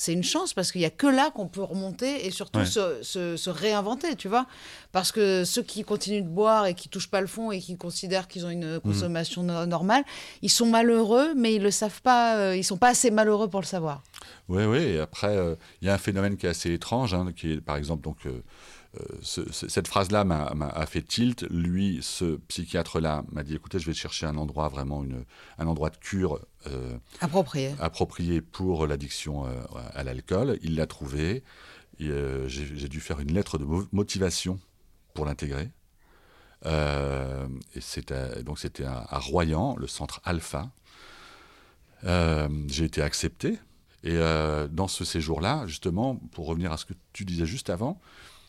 C'est 0.00 0.12
une 0.12 0.22
chance 0.22 0.54
parce 0.54 0.70
qu'il 0.70 0.80
n'y 0.80 0.84
a 0.86 0.90
que 0.90 1.08
là 1.08 1.32
qu'on 1.34 1.48
peut 1.48 1.60
remonter 1.62 2.24
et 2.24 2.30
surtout 2.30 2.60
Ouais. 2.60 2.66
se, 2.66 3.02
se- 3.02 3.36
se 3.36 3.50
réinventer, 3.50 4.14
tu 4.14 4.28
vois. 4.28 4.46
Parce 4.92 5.10
que 5.10 5.44
ceux 5.44 5.64
qui 5.64 5.82
continuent 5.82 6.22
de 6.22 6.28
boire 6.28 6.66
et 6.66 6.74
qui 6.74 6.88
touchent 6.88 7.10
pas 7.10 7.20
le 7.20 7.26
fond 7.26 7.50
et 7.50 7.58
qui 7.58 7.76
considèrent 7.76 8.28
qu'ils 8.28 8.46
ont 8.46 8.50
Mhm. 8.50 8.62
une 8.62 8.80
consommation 8.80 9.42
no- 9.42 9.66
normale, 9.66 10.04
ils 10.40 10.50
sont 10.50 10.66
malheureux, 10.66 11.34
mais 11.34 11.52
ils 11.56 11.62
le 11.62 11.72
savent 11.72 12.00
pas. 12.00 12.36
euh, 12.36 12.56
ils 12.56 12.62
sont 12.62 12.76
pas 12.76 12.90
assez 12.90 13.10
malheureux 13.10 13.48
pour 13.50 13.60
le 13.60 13.66
savoir. 13.66 14.04
Oui, 14.48 14.62
oui. 14.66 14.78
Et 14.78 15.00
après, 15.00 15.36
euh, 15.36 15.56
il 15.82 15.88
y 15.88 15.90
a 15.90 15.94
un 15.94 15.98
phénomène 15.98 16.36
qui 16.36 16.46
est 16.46 16.50
assez 16.50 16.72
étrange, 16.72 17.12
hein, 17.12 17.32
qui 17.36 17.54
est, 17.54 17.60
par 17.60 17.76
exemple, 17.76 18.02
donc, 18.04 18.18
euh, 18.26 18.40
ce- 19.22 19.50
ce- 19.52 19.68
cette 19.68 19.88
phrase-là 19.88 20.24
m'a 20.24 20.86
fait 20.86 21.02
tilt. 21.02 21.42
Lui, 21.50 21.98
ce 22.02 22.36
psychiatre-là, 22.48 23.24
m'a 23.32 23.42
dit 23.42 23.54
écoutez, 23.54 23.78
je 23.78 23.86
vais 23.86 23.94
chercher 23.94 24.26
un 24.26 24.36
endroit 24.36 24.68
vraiment, 24.68 25.04
une, 25.04 25.24
un 25.58 25.66
endroit 25.66 25.90
de 25.90 25.96
cure 25.96 26.40
euh, 26.66 26.96
Approprié. 27.20 27.74
approprié 27.80 28.40
pour 28.40 28.86
l'addiction 28.86 29.46
euh, 29.46 29.50
à 29.94 30.02
l'alcool. 30.04 30.58
Il 30.62 30.76
l'a 30.76 30.86
trouvé. 30.86 31.42
Euh, 32.00 32.46
J'ai 32.48 32.88
dû 32.88 33.00
faire 33.00 33.18
une 33.20 33.32
lettre 33.32 33.58
de 33.58 33.64
mo- 33.64 33.86
motivation 33.92 34.58
pour 35.14 35.24
l'intégrer. 35.26 35.70
Et 36.64 38.42
donc 38.44 38.58
c'était 38.58 38.84
à, 38.84 39.06
à 39.08 39.18
Royan, 39.18 39.76
le 39.78 39.86
centre 39.86 40.20
Alpha. 40.24 40.70
J'ai 42.02 42.84
été 42.84 43.02
accepté. 43.02 43.58
Et 44.04 44.16
dans 44.70 44.86
ce 44.88 45.04
séjour-là, 45.04 45.66
justement, 45.66 46.16
pour 46.32 46.46
revenir 46.46 46.72
à 46.72 46.76
ce 46.76 46.84
que 46.84 46.94
tu 47.12 47.24
disais 47.24 47.46
juste 47.46 47.68
avant, 47.70 48.00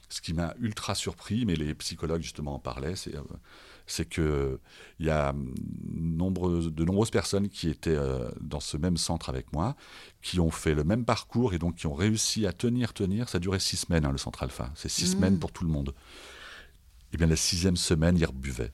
ce 0.10 0.22
qui 0.22 0.34
m'a 0.34 0.56
ultra 0.60 0.96
surpris, 0.96 1.46
mais 1.46 1.56
les 1.56 1.74
psychologues 1.76 2.22
justement 2.22 2.56
en 2.56 2.60
parlaient, 2.60 2.96
c'est 2.96 3.16
euh, 3.16 3.22
c'est 3.86 4.06
que 4.06 4.60
il 5.00 5.06
y 5.06 5.10
a 5.10 5.30
hum, 5.30 5.54
nombreuses- 5.92 6.72
de 6.74 6.84
nombreuses 6.84 7.12
personnes 7.12 7.48
qui 7.50 7.70
étaient 7.70 7.96
euh, 7.96 8.30
dans 8.42 8.60
ce 8.60 8.78
même 8.78 8.98
centre 8.98 9.30
avec 9.30 9.54
moi, 9.54 9.76
qui 10.22 10.40
ont 10.40 10.52
fait 10.52 10.74
le 10.76 10.84
même 10.84 11.06
parcours 11.06 11.54
et 11.54 11.60
donc 11.60 11.76
qui 11.76 11.88
ont 11.88 11.94
réussi 11.94 12.46
à 12.48 12.54
tenir, 12.54 12.94
tenir. 12.94 13.30
Ça 13.30 13.40
durait 13.40 13.60
six 13.60 13.78
semaines, 13.78 14.06
hein, 14.06 14.12
le 14.12 14.18
centre 14.18 14.44
alpha. 14.44 14.72
C'est 14.76 14.90
six 14.90 15.08
semaines 15.12 15.40
pour 15.40 15.52
tout 15.52 15.64
le 15.64 15.72
monde. 15.72 15.94
Et 17.14 17.18
bien 17.18 17.28
la 17.28 17.36
sixième 17.36 17.78
semaine, 17.78 18.18
ils 18.18 18.26
rebuvaient, 18.26 18.72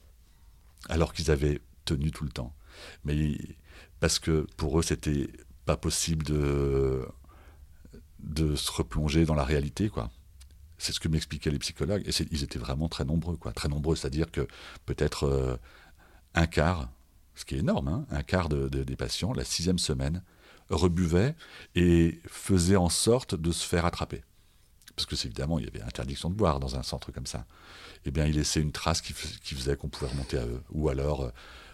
alors 0.88 1.12
qu'ils 1.14 1.30
avaient 1.30 1.60
tenu 1.86 2.10
tout 2.10 2.24
le 2.24 2.30
temps. 2.30 2.54
Mais 3.04 3.38
parce 4.00 4.18
que 4.18 4.46
pour 4.56 4.78
eux, 4.78 4.82
c'était 4.82 5.28
pas 5.64 5.76
possible 5.76 6.24
de 6.24 7.06
de 8.18 8.56
se 8.56 8.70
replonger 8.72 9.24
dans 9.24 9.34
la 9.34 9.44
réalité, 9.44 9.88
quoi. 9.88 10.10
C'est 10.78 10.92
ce 10.92 11.00
que 11.00 11.08
m'expliquaient 11.08 11.50
les 11.50 11.58
psychologues. 11.58 12.02
Et 12.06 12.12
ils 12.30 12.42
étaient 12.42 12.58
vraiment 12.58 12.88
très 12.88 13.04
nombreux, 13.04 13.36
quoi. 13.36 13.52
Très 13.52 13.68
nombreux, 13.68 13.96
c'est-à-dire 13.96 14.30
que 14.30 14.46
peut-être 14.84 15.24
euh, 15.24 15.56
un 16.34 16.46
quart, 16.46 16.90
ce 17.34 17.44
qui 17.44 17.54
est 17.54 17.58
énorme, 17.58 17.88
hein, 17.88 18.06
un 18.10 18.22
quart 18.22 18.48
de- 18.48 18.68
de- 18.68 18.84
des 18.84 18.96
patients, 18.96 19.32
la 19.32 19.44
sixième 19.44 19.78
semaine, 19.78 20.22
rebuvaient 20.68 21.34
et 21.74 22.20
faisaient 22.26 22.76
en 22.76 22.88
sorte 22.88 23.34
de 23.34 23.52
se 23.52 23.64
faire 23.66 23.84
attraper. 23.86 24.22
Parce 24.96 25.06
que 25.06 25.14
évidemment, 25.26 25.58
il 25.58 25.64
y 25.66 25.68
avait 25.68 25.82
interdiction 25.82 26.30
de 26.30 26.34
boire 26.34 26.58
dans 26.58 26.76
un 26.76 26.82
centre 26.82 27.12
comme 27.12 27.26
ça. 27.26 27.46
Eh 28.04 28.10
bien, 28.10 28.24
ils 28.26 28.34
laissaient 28.34 28.60
une 28.62 28.72
trace 28.72 29.00
qui 29.00 29.12
faisait 29.12 29.76
qu'on 29.76 29.88
pouvait 29.88 30.10
remonter 30.10 30.38
à 30.38 30.46
eux. 30.46 30.62
Ou 30.70 30.88
alors, 30.88 31.24
euh, 31.24 31.30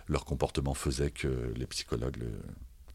leur 0.09 0.25
comportement 0.25 0.75
faisait 0.75 1.11
que 1.11 1.53
les 1.57 1.67
psychologues 1.67 2.17
le, 2.17 2.33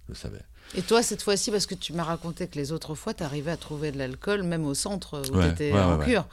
le. 0.10 0.40
Et 0.76 0.82
toi, 0.82 1.02
cette 1.02 1.22
fois-ci, 1.22 1.50
parce 1.50 1.66
que 1.66 1.76
tu 1.76 1.94
m'as 1.94 2.04
raconté 2.04 2.48
que 2.48 2.56
les 2.60 2.74
autres 2.74 2.94
fois, 2.94 3.14
tu 3.14 3.24
arrivais 3.24 3.52
à 3.52 3.58
trouver 3.58 3.92
de 3.94 3.98
l'alcool, 3.98 4.44
même 4.44 4.66
au 4.66 4.74
centre 4.74 5.22
où 5.32 5.36
Ouais, 5.38 5.46
tu 5.48 5.54
étais 5.54 5.72
ouais, 5.74 5.80
en 5.80 5.98
ouais, 5.98 6.06
cure. 6.06 6.28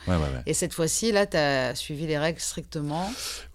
Et 0.46 0.54
cette 0.54 0.72
fois-ci, 0.74 1.12
là, 1.12 1.26
tu 1.26 1.37
as 1.37 1.74
suivi 1.76 2.06
les 2.08 2.18
règles 2.18 2.40
strictement 2.40 3.12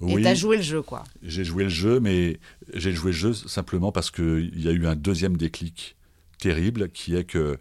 et 0.07 0.15
tu 0.15 0.25
as 0.27 0.35
joué 0.35 0.55
le 0.55 0.63
jeu, 0.63 0.81
quoi. 0.81 1.03
J'ai 1.21 1.43
joué 1.43 1.63
le 1.63 1.69
jeu, 1.69 1.99
mais 1.99 2.39
j'ai 2.73 2.93
joué 2.93 3.11
le 3.11 3.17
jeu 3.17 3.33
simplement 3.33 3.91
parce 3.91 4.09
qu'il 4.09 4.51
y 4.55 4.69
a 4.69 4.71
eu 4.71 4.87
un 4.87 4.95
deuxième 4.95 5.35
déclic 5.35 5.97
terrible 6.39 6.89
qui 6.89 7.15
est 7.15 7.25
que, 7.25 7.57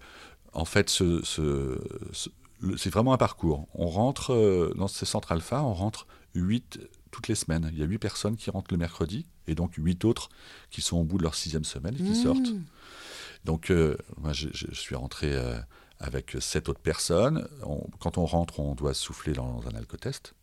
en 0.53 0.65
fait, 0.65 0.89
ce, 0.89 1.21
ce- 1.25 1.81
ce- 2.13 2.29
le- 2.61 2.77
c'est 2.77 2.91
vraiment 2.91 3.13
un 3.13 3.19
parcours. 3.19 3.67
On 3.75 3.89
rentre 3.89 4.33
euh, 4.33 4.73
dans 4.77 4.87
ces 4.89 5.07
centres 5.07 5.33
alpha, 5.33 5.63
on 5.65 5.75
rentre 5.75 6.07
huit 6.35 6.79
toutes 7.11 7.29
les 7.29 7.35
semaines. 7.35 7.69
Il 7.73 7.79
y 7.79 7.83
a 7.83 7.87
huit 7.87 7.99
personnes 7.99 8.37
qui 8.37 8.51
rentrent 8.51 8.73
le 8.73 8.79
mercredi 8.79 9.27
et 9.47 9.55
donc 9.55 9.75
huit 9.77 10.05
autres 10.05 10.29
qui 10.71 10.81
sont 10.81 10.99
au 10.99 11.05
bout 11.05 11.19
de 11.19 11.23
leur 11.23 11.35
sixième 11.35 11.65
semaine 11.65 11.95
et 11.95 12.03
qui 12.03 12.15
sortent. 12.23 12.53
Donc, 13.45 13.71
euh, 13.71 13.97
moi, 14.19 14.33
je, 14.33 14.49
je 14.53 14.75
suis 14.75 14.95
rentré 14.95 15.33
euh, 15.33 15.59
avec 16.01 16.37
sept 16.41 16.69
autres 16.69 16.81
personnes. 16.81 17.49
On- 17.65 17.87
quand 18.01 18.19
on 18.19 18.27
rentre, 18.27 18.61
on 18.61 18.75
doit 18.75 18.95
souffler 18.95 19.33
dans 19.33 19.63
un 19.73 19.77
alcotest 19.77 20.35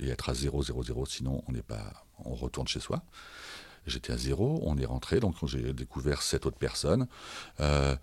et 0.00 0.08
être 0.08 0.28
à 0.30 0.34
0, 0.34 0.62
0, 0.62 0.82
0, 0.82 1.06
sinon 1.06 1.42
on 1.46 1.52
n'est 1.52 1.62
pas, 1.62 2.04
on 2.24 2.34
retourne 2.34 2.68
chez 2.68 2.80
soi. 2.80 3.02
J'étais 3.86 4.12
à 4.12 4.16
zéro, 4.18 4.60
on 4.64 4.76
est 4.76 4.84
rentré, 4.86 5.18
donc 5.20 5.34
j'ai 5.46 5.72
découvert 5.72 6.20
sept 6.22 6.44
autres 6.46 6.58
personnes, 6.58 7.06
euh, 7.60 7.96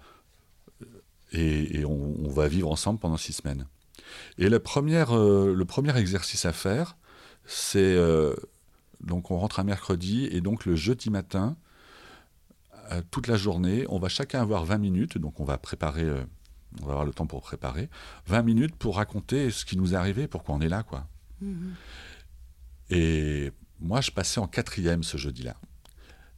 et, 1.31 1.79
et 1.79 1.85
on, 1.85 2.15
on 2.25 2.29
va 2.29 2.47
vivre 2.47 2.71
ensemble 2.71 2.99
pendant 2.99 3.17
six 3.17 3.33
semaines. 3.33 3.67
Et 4.37 4.49
la 4.49 4.59
première, 4.59 5.15
le 5.15 5.63
premier 5.65 5.95
exercice 5.97 6.45
à 6.45 6.53
faire, 6.53 6.95
c'est 7.45 7.79
euh, 7.79 8.35
donc 9.01 9.31
on 9.31 9.37
rentre 9.37 9.59
un 9.59 9.63
mercredi, 9.63 10.25
et 10.25 10.41
donc 10.41 10.65
le 10.65 10.75
jeudi 10.75 11.09
matin, 11.09 11.55
euh, 12.91 13.01
toute 13.11 13.27
la 13.27 13.37
journée, 13.37 13.85
on 13.89 13.99
va 13.99 14.09
chacun 14.09 14.41
avoir 14.41 14.65
20 14.65 14.77
minutes, 14.77 15.17
donc 15.17 15.39
on 15.39 15.43
va 15.43 15.57
préparer, 15.57 16.03
euh, 16.03 16.23
on 16.81 16.85
va 16.85 16.91
avoir 16.93 17.05
le 17.05 17.13
temps 17.13 17.27
pour 17.27 17.41
préparer, 17.41 17.89
20 18.27 18.41
minutes 18.43 18.75
pour 18.75 18.97
raconter 18.97 19.51
ce 19.51 19.65
qui 19.65 19.77
nous 19.77 19.93
est 19.93 19.97
arrivé, 19.97 20.27
pourquoi 20.27 20.55
on 20.55 20.61
est 20.61 20.69
là, 20.69 20.83
quoi. 20.83 21.07
Et 22.89 23.51
moi, 23.79 24.01
je 24.01 24.11
passais 24.11 24.39
en 24.39 24.47
quatrième 24.47 25.03
ce 25.03 25.17
jeudi-là. 25.17 25.55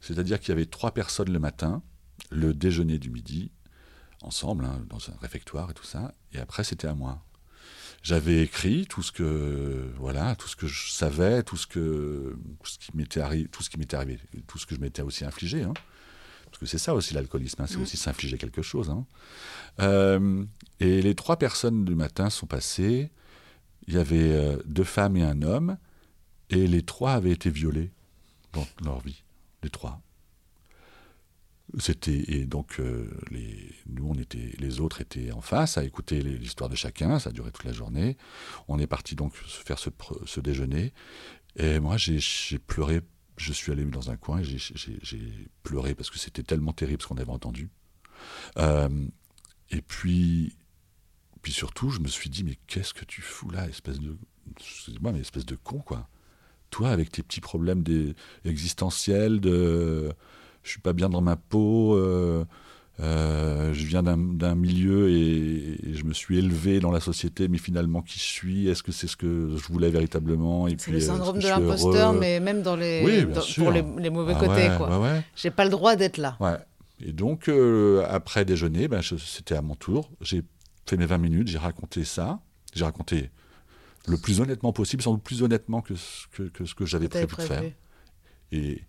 C'est-à-dire 0.00 0.40
qu'il 0.40 0.50
y 0.50 0.52
avait 0.52 0.66
trois 0.66 0.92
personnes 0.92 1.32
le 1.32 1.38
matin, 1.38 1.82
le 2.30 2.54
déjeuner 2.54 2.98
du 2.98 3.10
midi, 3.10 3.50
ensemble, 4.22 4.64
hein, 4.64 4.82
dans 4.88 5.10
un 5.10 5.14
réfectoire 5.20 5.70
et 5.70 5.74
tout 5.74 5.84
ça, 5.84 6.12
et 6.32 6.38
après 6.38 6.64
c'était 6.64 6.88
à 6.88 6.94
moi. 6.94 7.22
J'avais 8.02 8.42
écrit 8.42 8.86
tout 8.86 9.02
ce 9.02 9.12
que 9.12 9.90
voilà, 9.98 10.36
tout 10.36 10.48
ce 10.48 10.56
que 10.56 10.66
je 10.66 10.90
savais, 10.90 11.42
tout 11.42 11.56
ce 11.56 11.66
que 11.66 12.36
tout 12.62 12.70
ce 12.70 12.78
qui 12.78 12.96
m'était 12.96 13.20
arrivé, 13.20 13.48
tout 13.48 13.62
ce 13.62 13.68
qui 13.70 13.78
m'était 13.78 13.96
arrivé, 13.96 14.18
tout 14.46 14.58
ce 14.58 14.66
que 14.66 14.74
je 14.74 14.80
m'étais 14.80 15.02
aussi 15.02 15.24
infligé, 15.24 15.62
hein. 15.64 15.74
parce 16.46 16.58
que 16.58 16.66
c'est 16.66 16.78
ça 16.78 16.94
aussi 16.94 17.12
l'alcoolisme, 17.14 17.60
hein, 17.62 17.66
c'est 17.66 17.76
aussi 17.76 17.96
s'infliger 17.96 18.38
quelque 18.38 18.62
chose. 18.62 18.88
hein. 18.90 19.04
Euh, 19.80 20.44
et 20.80 21.02
les 21.02 21.14
trois 21.14 21.36
personnes 21.38 21.84
du 21.84 21.94
matin 21.94 22.30
sont 22.30 22.46
passées. 22.46 23.10
Il 23.88 23.94
y 23.94 23.98
avait 23.98 24.32
euh, 24.32 24.58
deux 24.66 24.84
femmes 24.84 25.16
et 25.16 25.22
un 25.24 25.42
homme, 25.42 25.76
et 26.50 26.66
les 26.66 26.82
trois 26.82 27.12
avaient 27.12 27.32
été 27.32 27.50
violés 27.50 27.90
dans 28.52 28.66
leur 28.84 29.00
vie, 29.00 29.22
les 29.62 29.70
trois. 29.70 30.00
C'était 31.78 32.24
et 32.28 32.46
donc 32.46 32.80
euh, 32.80 33.10
nous 33.86 34.08
on 34.08 34.14
était 34.14 34.54
les 34.58 34.80
autres 34.80 35.02
étaient 35.02 35.32
en 35.32 35.42
face 35.42 35.76
à 35.76 35.84
écouter 35.84 36.22
l'histoire 36.22 36.70
de 36.70 36.74
chacun. 36.74 37.18
Ça 37.18 37.28
a 37.28 37.32
duré 37.32 37.50
toute 37.52 37.64
la 37.64 37.72
journée. 37.72 38.16
On 38.68 38.78
est 38.78 38.86
parti 38.86 39.14
donc 39.14 39.34
faire 39.34 39.78
ce, 39.78 40.40
déjeuner. 40.40 40.94
Et 41.56 41.78
moi 41.78 41.96
j'ai 41.98 42.58
pleuré. 42.58 43.02
Je 43.36 43.52
suis 43.52 43.70
allé 43.70 43.84
dans 43.84 44.10
un 44.10 44.16
coin 44.16 44.40
et 44.40 44.44
j'ai- 44.44 45.48
pleuré 45.62 45.94
parce 45.94 46.08
que 46.08 46.18
c'était 46.18 46.42
tellement 46.42 46.72
terrible 46.72 47.02
ce 47.02 47.08
qu'on 47.08 47.18
avait 47.18 47.30
entendu. 47.30 47.68
Euh, 48.56 48.88
et 49.70 49.82
puis 49.82 50.56
puis 51.42 51.52
surtout 51.52 51.90
je 51.90 52.00
me 52.00 52.08
suis 52.08 52.30
dit 52.30 52.44
mais 52.44 52.56
qu'est-ce 52.66 52.94
que 52.94 53.04
tu 53.04 53.20
fous 53.20 53.50
là 53.50 53.68
espèce 53.68 54.00
de 54.00 54.16
excusez-moi 54.58 55.12
mais 55.12 55.20
espèce 55.20 55.46
de 55.46 55.54
con 55.56 55.80
quoi. 55.80 56.08
Toi 56.70 56.90
avec 56.90 57.12
tes 57.12 57.22
petits 57.22 57.42
problèmes 57.42 57.82
des, 57.82 58.14
existentiels 58.44 59.40
de 59.40 60.14
je 60.68 60.72
suis 60.74 60.80
pas 60.80 60.92
bien 60.92 61.08
dans 61.08 61.20
ma 61.22 61.36
peau, 61.36 61.96
euh, 61.96 62.44
euh, 63.00 63.72
je 63.72 63.86
viens 63.86 64.02
d'un 64.02 64.54
milieu 64.54 65.08
et, 65.08 65.88
et 65.88 65.94
je 65.94 66.04
me 66.04 66.12
suis 66.12 66.36
élevé 66.38 66.80
dans 66.80 66.90
la 66.90 67.00
société, 67.00 67.48
mais 67.48 67.58
finalement 67.58 68.02
qui 68.02 68.18
je 68.18 68.24
suis 68.24 68.68
Est-ce 68.68 68.82
que 68.82 68.92
c'est 68.92 69.06
ce 69.06 69.16
que 69.16 69.56
je 69.56 69.72
voulais 69.72 69.88
véritablement 69.90 70.66
et 70.68 70.72
C'est 70.72 70.76
puis, 70.76 70.92
le 70.92 70.98
euh, 70.98 71.00
syndrome 71.00 71.38
de 71.38 71.46
l'imposteur, 71.48 72.12
mais 72.12 72.40
même 72.40 72.62
dans 72.62 72.76
les, 72.76 73.02
Oui, 73.04 73.24
dans- 73.24 73.40
pour 73.56 73.70
les, 73.72 73.84
les 73.98 74.10
mauvais 74.10 74.34
Ah 74.36 74.40
côtés, 74.40 74.68
ouais, 74.68 74.96
ouais, 74.96 75.02
ouais. 75.02 75.24
J'ai 75.36 75.50
pas 75.50 75.64
le 75.64 75.70
droit 75.70 75.96
d'être 75.96 76.18
là. 76.18 76.36
Et 77.00 77.12
donc, 77.12 77.48
euh, 77.48 78.04
après 78.10 78.44
déjeuner, 78.44 78.88
ben, 78.88 79.00
c'était 79.02 79.54
à 79.54 79.62
mon 79.62 79.76
tour. 79.76 80.10
J'ai 80.20 80.42
fait 80.86 80.96
mes 80.96 81.06
20 81.06 81.18
minutes, 81.18 81.48
j'ai 81.48 81.58
raconté 81.58 82.04
ça. 82.04 82.40
J'ai 82.74 82.84
raconté 82.84 83.30
le 84.08 84.16
plus 84.16 84.40
honnêtement 84.40 84.72
possible, 84.72 85.02
sans 85.02 85.12
doute 85.14 85.22
plus 85.22 85.42
honnêtement 85.42 85.80
que 85.82 85.94
ce 85.94 86.26
que, 86.32 86.42
que 86.44 86.64
ce 86.64 86.74
que 86.74 86.84
j'avais 86.84 87.08
t'avais 87.08 87.26
prévu 87.26 87.48
de 87.48 87.54
faire. 87.54 87.60
prévu. 87.60 87.74
Et, 88.50 88.82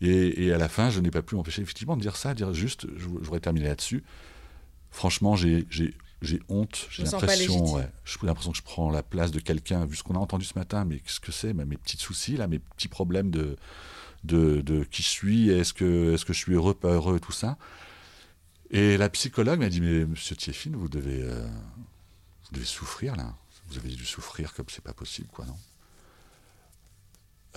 et, 0.00 0.46
et 0.46 0.52
à 0.52 0.58
la 0.58 0.68
fin, 0.68 0.90
je 0.90 1.00
n'ai 1.00 1.10
pas 1.10 1.22
pu 1.22 1.34
m'empêcher 1.34 1.62
effectivement 1.62 1.96
de 1.96 2.02
dire 2.02 2.16
ça, 2.16 2.34
de 2.34 2.38
dire 2.38 2.52
juste, 2.52 2.86
je 2.96 3.06
voudrais 3.06 3.40
terminer 3.40 3.68
là-dessus. 3.68 4.02
Franchement, 4.90 5.36
j'ai 5.36 5.64
honte, 6.48 6.88
j'ai 6.90 7.04
l'impression, 7.04 7.54
légitime. 7.54 7.76
ouais, 7.76 7.88
j'ai 8.04 8.26
l'impression 8.26 8.50
que 8.50 8.58
je 8.58 8.62
prends 8.62 8.90
la 8.90 9.02
place 9.02 9.30
de 9.30 9.40
quelqu'un, 9.40 9.86
vu 9.86 9.96
ce 9.96 10.02
qu'on 10.02 10.14
a 10.14 10.18
entendu 10.18 10.44
ce 10.44 10.58
matin, 10.58 10.84
mais 10.84 10.98
qu'est-ce 10.98 11.20
que 11.20 11.32
c'est, 11.32 11.52
mes 11.54 11.76
petits 11.76 11.96
soucis, 11.96 12.36
là, 12.36 12.46
mes 12.48 12.58
petits 12.58 12.88
problèmes 12.88 13.30
de, 13.30 13.56
de, 14.24 14.60
de 14.60 14.84
qui 14.84 15.02
je 15.02 15.08
suis, 15.08 15.50
est-ce 15.50 15.72
que, 15.72 16.14
est 16.14 16.24
que 16.24 16.32
je 16.32 16.38
suis 16.38 16.54
heureux, 16.54 16.74
pas 16.74 16.92
heureux, 16.92 17.20
tout 17.20 17.32
ça. 17.32 17.56
Et 18.70 18.96
la 18.96 19.08
psychologue 19.08 19.58
m'a 19.58 19.68
dit, 19.68 19.80
mais 19.80 20.04
monsieur 20.04 20.36
Tieffin, 20.36 20.70
vous 20.74 20.88
devez, 20.88 21.22
euh, 21.22 21.46
vous 21.46 22.52
devez 22.52 22.66
souffrir 22.66 23.16
là. 23.16 23.34
Vous 23.68 23.78
avez 23.78 23.88
dû 23.90 24.04
souffrir 24.04 24.52
comme 24.54 24.66
c'est 24.68 24.82
pas 24.82 24.92
possible, 24.92 25.28
quoi, 25.32 25.46
non? 25.46 25.56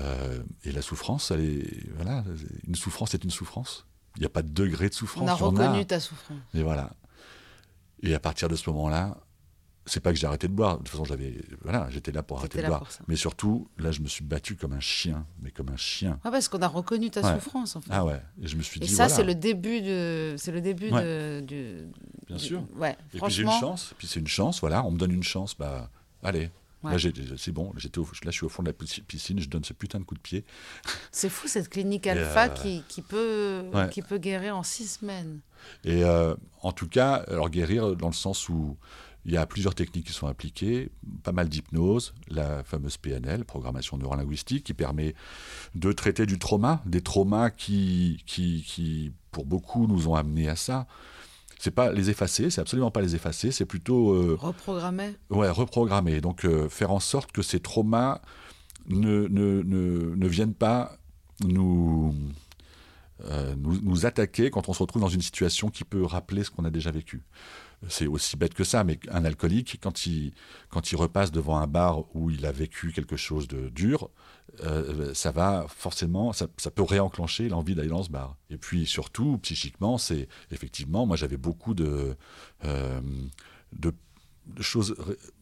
Euh, 0.01 0.41
Et 0.63 0.71
la 0.71 0.81
souffrance, 0.81 1.31
elle 1.31 1.41
est, 1.41 1.89
voilà, 1.95 2.23
une 2.67 2.75
souffrance 2.75 3.13
est 3.13 3.23
une 3.23 3.31
souffrance. 3.31 3.85
Il 4.15 4.19
n'y 4.19 4.25
a 4.25 4.29
pas 4.29 4.43
de 4.43 4.49
degré 4.49 4.89
de 4.89 4.93
souffrance. 4.93 5.23
On 5.23 5.27
a 5.27 5.33
reconnu 5.33 5.85
ta 5.85 5.99
souffrance. 5.99 6.37
Et 6.53 6.63
voilà. 6.63 6.91
Et 8.01 8.13
à 8.13 8.19
partir 8.19 8.47
de 8.47 8.55
ce 8.55 8.69
moment-là, 8.69 9.17
c'est 9.85 9.99
pas 9.99 10.11
que 10.13 10.17
j'ai 10.17 10.27
arrêté 10.27 10.47
de 10.47 10.53
boire. 10.53 10.77
De 10.77 10.83
toute 10.83 10.89
façon, 10.89 11.03
j'avais, 11.03 11.41
voilà, 11.61 11.89
j'étais 11.89 12.11
là 12.11 12.23
pour 12.23 12.39
arrêter 12.39 12.61
de 12.61 12.67
boire. 12.67 12.87
Mais 13.07 13.15
surtout, 13.15 13.67
là, 13.77 13.91
je 13.91 14.01
me 14.01 14.07
suis 14.07 14.23
battu 14.23 14.55
comme 14.55 14.73
un 14.73 14.79
chien, 14.79 15.25
mais 15.41 15.51
comme 15.51 15.69
un 15.69 15.77
chien. 15.77 16.19
Ah, 16.23 16.31
parce 16.31 16.47
qu'on 16.47 16.61
a 16.61 16.67
reconnu 16.67 17.09
ta 17.09 17.35
souffrance, 17.35 17.75
en 17.75 17.81
fait. 17.81 17.89
Ah 17.91 18.05
ouais. 18.05 18.21
Et 18.41 18.47
je 18.47 18.55
me 18.55 18.61
suis 18.61 18.79
dit. 18.79 18.85
Et 18.85 18.89
ça, 18.89 19.09
c'est 19.09 19.23
le 19.23 19.35
début 19.35 19.81
de, 19.81 20.35
c'est 20.37 20.51
le 20.51 20.61
début 20.61 20.89
de, 20.89 21.41
du. 21.41 21.87
Bien 22.27 22.37
sûr. 22.37 22.63
Ouais. 22.75 22.95
Et 23.13 23.19
puis 23.19 23.31
j'ai 23.31 23.43
une 23.43 23.51
chance. 23.51 23.91
Et 23.91 23.95
puis 23.95 24.07
c'est 24.07 24.19
une 24.19 24.27
chance, 24.27 24.59
voilà. 24.61 24.83
On 24.85 24.91
me 24.91 24.97
donne 24.97 25.11
une 25.11 25.23
chance, 25.23 25.55
bah, 25.57 25.89
allez. 26.23 26.49
Là, 26.83 26.97
c'est 27.37 27.51
bon. 27.51 27.73
J'étais 27.77 27.99
là, 27.99 28.05
je 28.25 28.31
suis 28.31 28.45
au 28.45 28.49
fond 28.49 28.63
de 28.63 28.69
la 28.69 28.73
piscine. 28.73 29.39
Je 29.39 29.49
donne 29.49 29.63
ce 29.63 29.73
putain 29.73 29.99
de 29.99 30.03
coup 30.03 30.15
de 30.15 30.19
pied. 30.19 30.45
C'est 31.11 31.29
fou 31.29 31.47
cette 31.47 31.69
clinique 31.69 32.07
alpha 32.07 32.45
euh, 32.45 32.49
qui, 32.49 32.83
qui, 32.87 33.01
peut, 33.01 33.63
qui 33.91 34.01
peut 34.01 34.17
guérir 34.17 34.57
en 34.57 34.63
six 34.63 34.99
semaines. 34.99 35.39
Et 35.83 36.03
euh, 36.03 36.35
en 36.61 36.71
tout 36.71 36.87
cas, 36.87 37.23
alors 37.27 37.49
guérir 37.49 37.95
dans 37.95 38.07
le 38.07 38.13
sens 38.13 38.49
où 38.49 38.77
il 39.25 39.31
y 39.31 39.37
a 39.37 39.45
plusieurs 39.45 39.73
techniques 39.75 40.07
qui 40.07 40.13
sont 40.13 40.27
appliquées, 40.27 40.89
pas 41.23 41.31
mal 41.31 41.47
d'hypnose, 41.47 42.13
la 42.27 42.63
fameuse 42.63 42.97
PNL, 42.97 43.45
programmation 43.45 43.97
neurolinguistique, 43.97 44.65
qui 44.65 44.73
permet 44.73 45.15
de 45.75 45.91
traiter 45.93 46.25
du 46.25 46.39
trauma, 46.39 46.81
des 46.85 47.01
traumas 47.01 47.49
qui, 47.49 48.21
qui, 48.25 48.63
qui 48.67 49.13
pour 49.31 49.45
beaucoup, 49.45 49.87
nous 49.87 50.09
ont 50.09 50.15
amenés 50.15 50.49
à 50.49 50.55
ça. 50.55 50.87
C'est 51.63 51.71
pas 51.71 51.93
les 51.93 52.09
effacer, 52.09 52.49
c'est 52.49 52.59
absolument 52.59 52.91
pas 52.91 52.99
les 52.99 53.15
effacer, 53.15 53.49
c'est 53.53 53.65
plutôt 53.65 54.11
euh, 54.11 54.37
reprogrammer. 54.37 55.15
Ouais, 55.29 55.49
reprogrammer. 55.49 56.19
Donc 56.19 56.43
euh, 56.43 56.67
faire 56.67 56.91
en 56.91 56.99
sorte 56.99 57.31
que 57.31 57.41
ces 57.41 57.61
traumas 57.61 58.19
ne, 58.89 59.29
ne, 59.29 59.61
ne, 59.61 60.13
ne 60.13 60.27
viennent 60.27 60.55
pas 60.55 60.97
nous, 61.41 62.13
euh, 63.29 63.55
nous, 63.57 63.79
nous 63.81 64.05
attaquer 64.05 64.49
quand 64.49 64.67
on 64.67 64.73
se 64.73 64.79
retrouve 64.79 65.01
dans 65.01 65.07
une 65.07 65.21
situation 65.21 65.69
qui 65.69 65.85
peut 65.85 66.03
rappeler 66.03 66.43
ce 66.43 66.51
qu'on 66.51 66.65
a 66.65 66.69
déjà 66.69 66.91
vécu 66.91 67.23
c'est 67.89 68.07
aussi 68.07 68.37
bête 68.37 68.53
que 68.53 68.63
ça, 68.63 68.83
mais 68.83 68.99
un 69.09 69.25
alcoolique, 69.25 69.79
quand 69.81 70.05
il, 70.05 70.33
quand 70.69 70.91
il 70.91 70.95
repasse 70.95 71.31
devant 71.31 71.57
un 71.57 71.67
bar 71.67 72.03
où 72.15 72.29
il 72.29 72.45
a 72.45 72.51
vécu 72.51 72.91
quelque 72.91 73.17
chose 73.17 73.47
de 73.47 73.69
dur, 73.69 74.09
euh, 74.61 75.13
ça 75.13 75.31
va 75.31 75.65
forcément, 75.67 76.33
ça, 76.33 76.47
peut 76.47 76.83
réenclencher 76.83 77.49
l'envie 77.49 77.75
d'aller 77.75 77.89
dans 77.89 78.03
ce 78.03 78.09
bar. 78.09 78.37
Et 78.49 78.57
puis 78.57 78.85
surtout, 78.85 79.37
psychiquement, 79.39 79.97
c'est 79.97 80.27
effectivement, 80.51 81.05
moi 81.05 81.17
j'avais 81.17 81.37
beaucoup 81.37 81.73
de, 81.73 82.15
euh, 82.65 83.01
de, 83.73 83.93
choses. 84.59 84.95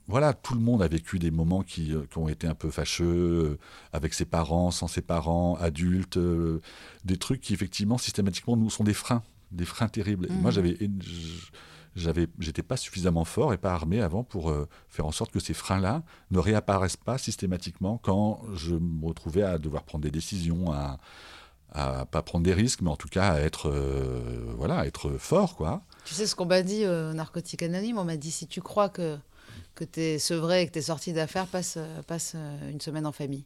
Voilà, 0.07 0.33
tout 0.33 0.53
le 0.53 0.61
monde 0.61 0.81
a 0.81 0.87
vécu 0.87 1.19
des 1.19 1.31
moments 1.31 1.63
qui, 1.63 1.93
qui, 2.09 2.17
ont 2.17 2.27
été 2.27 2.47
un 2.47 2.55
peu 2.55 2.69
fâcheux, 2.69 3.05
euh, 3.05 3.59
avec 3.93 4.13
ses 4.13 4.25
parents, 4.25 4.71
sans 4.71 4.87
ses 4.87 5.01
parents, 5.01 5.55
adultes, 5.55 6.19
des 7.03 7.17
trucs 7.17 7.41
qui 7.41 7.53
effectivement 7.53 7.97
systématiquement 7.97 8.55
nous 8.55 8.69
sont 8.69 8.83
des 8.83 8.93
freins, 8.93 9.23
des 9.51 9.65
freins 9.65 9.89
terribles. 9.89 10.27
Moi 10.29 10.51
mmh. 10.51 10.53
j'avais 10.53 10.77
j'avais, 11.95 12.27
j'étais 12.39 12.63
pas 12.63 12.77
suffisamment 12.77 13.25
fort 13.25 13.53
et 13.53 13.57
pas 13.57 13.73
armé 13.73 14.01
avant 14.01 14.23
pour 14.23 14.49
euh, 14.49 14.67
faire 14.89 15.05
en 15.05 15.11
sorte 15.11 15.31
que 15.31 15.39
ces 15.39 15.53
freins-là 15.53 16.03
ne 16.31 16.39
réapparaissent 16.39 16.97
pas 16.97 17.17
systématiquement 17.17 17.97
quand 17.97 18.41
je 18.53 18.75
me 18.75 19.05
retrouvais 19.05 19.43
à 19.43 19.57
devoir 19.57 19.83
prendre 19.83 20.03
des 20.03 20.11
décisions, 20.11 20.71
à, 20.71 20.99
à 21.71 22.05
pas 22.05 22.21
prendre 22.21 22.43
des 22.45 22.53
risques, 22.53 22.81
mais 22.81 22.89
en 22.89 22.95
tout 22.95 23.09
cas 23.09 23.33
à 23.33 23.39
être, 23.39 23.69
euh, 23.69 24.53
voilà, 24.57 24.85
être 24.85 25.11
fort, 25.17 25.55
quoi. 25.55 25.83
Tu 26.05 26.13
sais 26.13 26.25
ce 26.25 26.35
qu'on 26.35 26.45
m'a 26.45 26.61
dit 26.61 26.85
euh, 26.85 27.13
Narcotique 27.13 27.63
Anonyme? 27.63 27.97
On 27.97 28.05
m'a 28.05 28.17
dit 28.17 28.31
si 28.31 28.47
tu 28.47 28.61
crois 28.61 28.89
que 28.89 29.17
que 29.75 29.83
tu 29.85 30.01
es 30.01 30.19
sevré 30.19 30.61
et 30.61 30.67
que 30.67 30.73
tu 30.73 30.79
es 30.79 30.83
sorti 30.83 31.13
d'affaires, 31.13 31.47
passe, 31.47 31.77
passe 32.05 32.35
une 32.69 32.81
semaine 32.81 33.05
en 33.05 33.11
famille. 33.11 33.45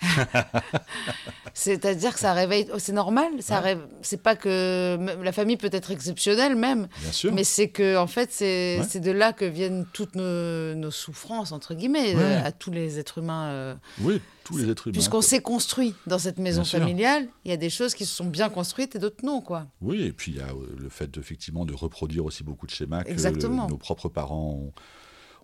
C'est-à-dire 1.54 2.12
que 2.12 2.18
ça 2.18 2.32
réveille. 2.32 2.66
Oh, 2.72 2.78
c'est 2.78 2.92
normal. 2.92 3.30
Ça 3.40 3.62
C'est 4.02 4.22
pas 4.22 4.36
que 4.36 4.98
la 5.22 5.32
famille 5.32 5.56
peut 5.56 5.70
être 5.72 5.90
exceptionnelle 5.90 6.56
même. 6.56 6.88
Mais 7.32 7.44
c'est 7.44 7.68
que 7.68 7.96
en 7.96 8.06
fait 8.06 8.30
c'est 8.32 9.00
de 9.00 9.10
là 9.10 9.32
que 9.32 9.44
viennent 9.44 9.86
toutes 9.92 10.14
nos, 10.14 10.90
souffrances 10.90 11.52
entre 11.52 11.74
guillemets 11.74 12.14
à 12.14 12.52
tous 12.52 12.70
les 12.70 12.98
êtres 12.98 13.18
humains. 13.18 13.48
Euh, 13.48 13.74
oui, 14.00 14.20
tous 14.44 14.58
les 14.58 14.70
êtres 14.70 14.86
humains. 14.88 14.92
Puisqu'on 14.92 15.22
s'est 15.22 15.40
construit 15.40 15.94
dans 16.06 16.18
cette 16.18 16.38
maison 16.38 16.64
familiale, 16.64 17.26
il 17.44 17.50
y 17.50 17.54
a 17.54 17.56
des 17.56 17.70
choses 17.70 17.94
qui 17.94 18.06
se 18.06 18.14
sont 18.14 18.26
bien 18.26 18.48
construites 18.48 18.96
et 18.96 18.98
d'autres 18.98 19.24
non 19.24 19.40
quoi. 19.40 19.66
Oui, 19.80 20.02
et 20.02 20.12
puis 20.12 20.32
il 20.32 20.38
y 20.38 20.40
a 20.40 20.48
euh, 20.48 20.76
le 20.76 20.88
fait 20.88 21.16
effectivement 21.16 21.64
de 21.64 21.74
reproduire 21.74 22.24
aussi 22.24 22.44
beaucoup 22.44 22.66
de 22.66 22.70
schémas 22.70 23.04
que 23.04 23.46
nos 23.46 23.78
propres 23.78 24.08
parents 24.08 24.60
ont 24.60 24.72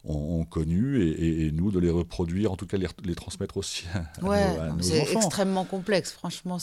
ont, 0.05 0.45
connu 0.45 1.03
et, 1.03 1.51
nous 1.53 1.71
de 1.71 1.79
les 1.79 1.91
reproduire, 1.91 2.53
en 2.53 2.57
tout 2.57 2.67
cas 2.67 2.77
les, 2.77 2.89
les 3.05 3.15
transmettre 3.15 3.57
aussi 3.57 3.85
à, 3.95 4.25
ouais, 4.25 4.71
nos, 4.71 4.83
C'est 4.83 5.13
extrêmement 5.13 5.65
complexe, 5.65 6.13
franchement. 6.13 6.59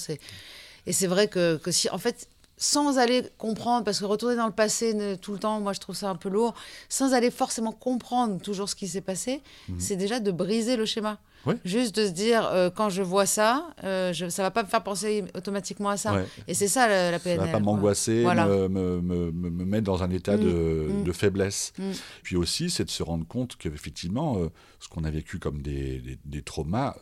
Et 0.86 0.94
c'est 0.94 1.08
vrai 1.08 1.28
que, 1.28 1.58
que 1.58 1.72
si, 1.72 1.90
en 1.90 1.98
fait, 1.98 2.28
sans 2.58 2.98
aller 2.98 3.24
comprendre, 3.38 3.84
parce 3.86 4.00
que 4.00 4.06
retourner 4.06 4.36
dans 4.36 4.48
le 4.48 4.52
passé 4.52 5.18
tout 5.22 5.34
le 5.34 5.40
temps, 5.40 5.60
moi 5.60 5.74
je 5.74 5.80
trouve 5.80 5.96
ça 5.96 6.10
un 6.10 6.16
peu 6.16 6.30
lourd, 6.30 6.56
sans 6.90 7.14
aller 7.14 7.32
forcément 7.32 7.72
comprendre 7.72 8.42
toujours 8.42 8.68
ce 8.68 8.76
qui 8.76 8.88
s'est 8.88 9.02
passé, 9.02 9.42
mhm. 9.70 9.80
c'est 9.80 9.96
déjà 9.96 10.20
de 10.20 10.32
briser 10.32 10.76
le 10.76 10.86
schéma. 10.86 11.20
Juste 11.64 11.96
de 11.96 12.06
se 12.06 12.12
dire, 12.12 12.46
euh, 12.48 12.70
quand 12.70 12.90
je 12.90 13.02
vois 13.02 13.26
ça, 13.26 13.70
euh, 13.84 14.12
je, 14.12 14.28
ça 14.28 14.44
va 14.44 14.52
pas 14.52 14.64
me 14.64 14.68
faire 14.68 14.84
penser 14.84 15.24
automatiquement 15.34 15.90
à 15.90 15.96
ça. 15.96 16.24
Et 16.48 16.54
c'est 16.54 16.68
ça 16.68 16.88
la, 16.88 17.20
PNL. 17.20 17.40
Ça 17.40 17.46
va 17.46 17.52
pas 17.54 17.60
m'angoisser, 17.60 18.26
me, 18.26 18.68
me, 18.68 19.32
me, 19.32 19.66
mettre 19.66 19.86
dans 19.86 20.04
un 20.04 20.10
état 20.10 20.36
mm. 20.36 20.44
de, 20.44 20.88
mm. 20.90 21.04
de, 21.04 21.12
faiblesse. 21.14 21.74
Mm. 21.78 21.92
Puis 22.24 22.36
aussi, 22.36 22.70
c'est 22.70 22.84
de 22.84 22.90
se 22.90 23.04
rendre 23.04 23.26
compte 23.26 23.56
qu'effectivement, 23.56 24.38
euh, 24.38 24.50
ce 24.80 24.90
qu'on 24.90 25.04
a 25.04 25.10
vécu 25.12 25.40
comme 25.40 25.62
des, 25.62 26.00
des, 26.00 26.20
des 26.26 26.42
traumas, 26.42 26.96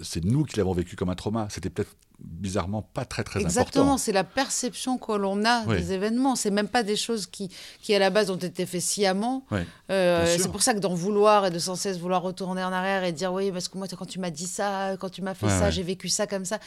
c'est 0.00 0.24
nous 0.24 0.44
qui 0.44 0.56
l'avons 0.56 0.72
vécu 0.72 0.96
comme 0.96 1.10
un 1.10 1.14
trauma. 1.14 1.48
C'était 1.50 1.70
peut-être 1.70 1.96
bizarrement 2.24 2.82
pas 2.82 3.04
très 3.04 3.22
très 3.24 3.40
important. 3.40 3.60
Exactement, 3.60 3.98
c'est 3.98 4.12
la 4.12 4.24
perception 4.24 4.98
que 4.98 5.12
l'on 5.12 5.44
a 5.44 5.64
des 5.64 5.92
événements. 5.92 6.36
C'est 6.36 6.50
même 6.50 6.68
pas 6.68 6.82
des 6.82 6.96
choses 6.96 7.26
qui, 7.26 7.50
qui 7.80 7.94
à 7.94 7.98
la 7.98 8.10
base 8.10 8.30
ont 8.30 8.36
été 8.36 8.66
faites 8.66 8.80
sciemment. 8.80 9.46
Euh, 9.90 10.36
c'est 10.38 10.50
pour 10.50 10.62
ça 10.62 10.74
que 10.74 10.80
d'en 10.80 10.94
vouloir 10.94 11.46
et 11.46 11.50
de 11.50 11.58
sans 11.58 11.76
cesse 11.76 11.98
vouloir 11.98 12.22
retourner 12.22 12.64
en 12.64 12.72
arrière 12.72 13.04
et 13.04 13.12
dire 13.12 13.32
oui 13.32 13.50
parce 13.52 13.68
que 13.68 13.78
moi 13.78 13.86
quand 13.88 14.06
tu 14.06 14.18
m'as 14.18 14.30
dit 14.30 14.46
ça, 14.46 14.96
quand 14.98 15.10
tu 15.10 15.22
m'as 15.22 15.34
fait 15.34 15.48
ça, 15.48 15.70
j'ai 15.70 15.82
vécu 15.82 16.08
ça 16.08 16.26
comme 16.26 16.44
ça. 16.44 16.58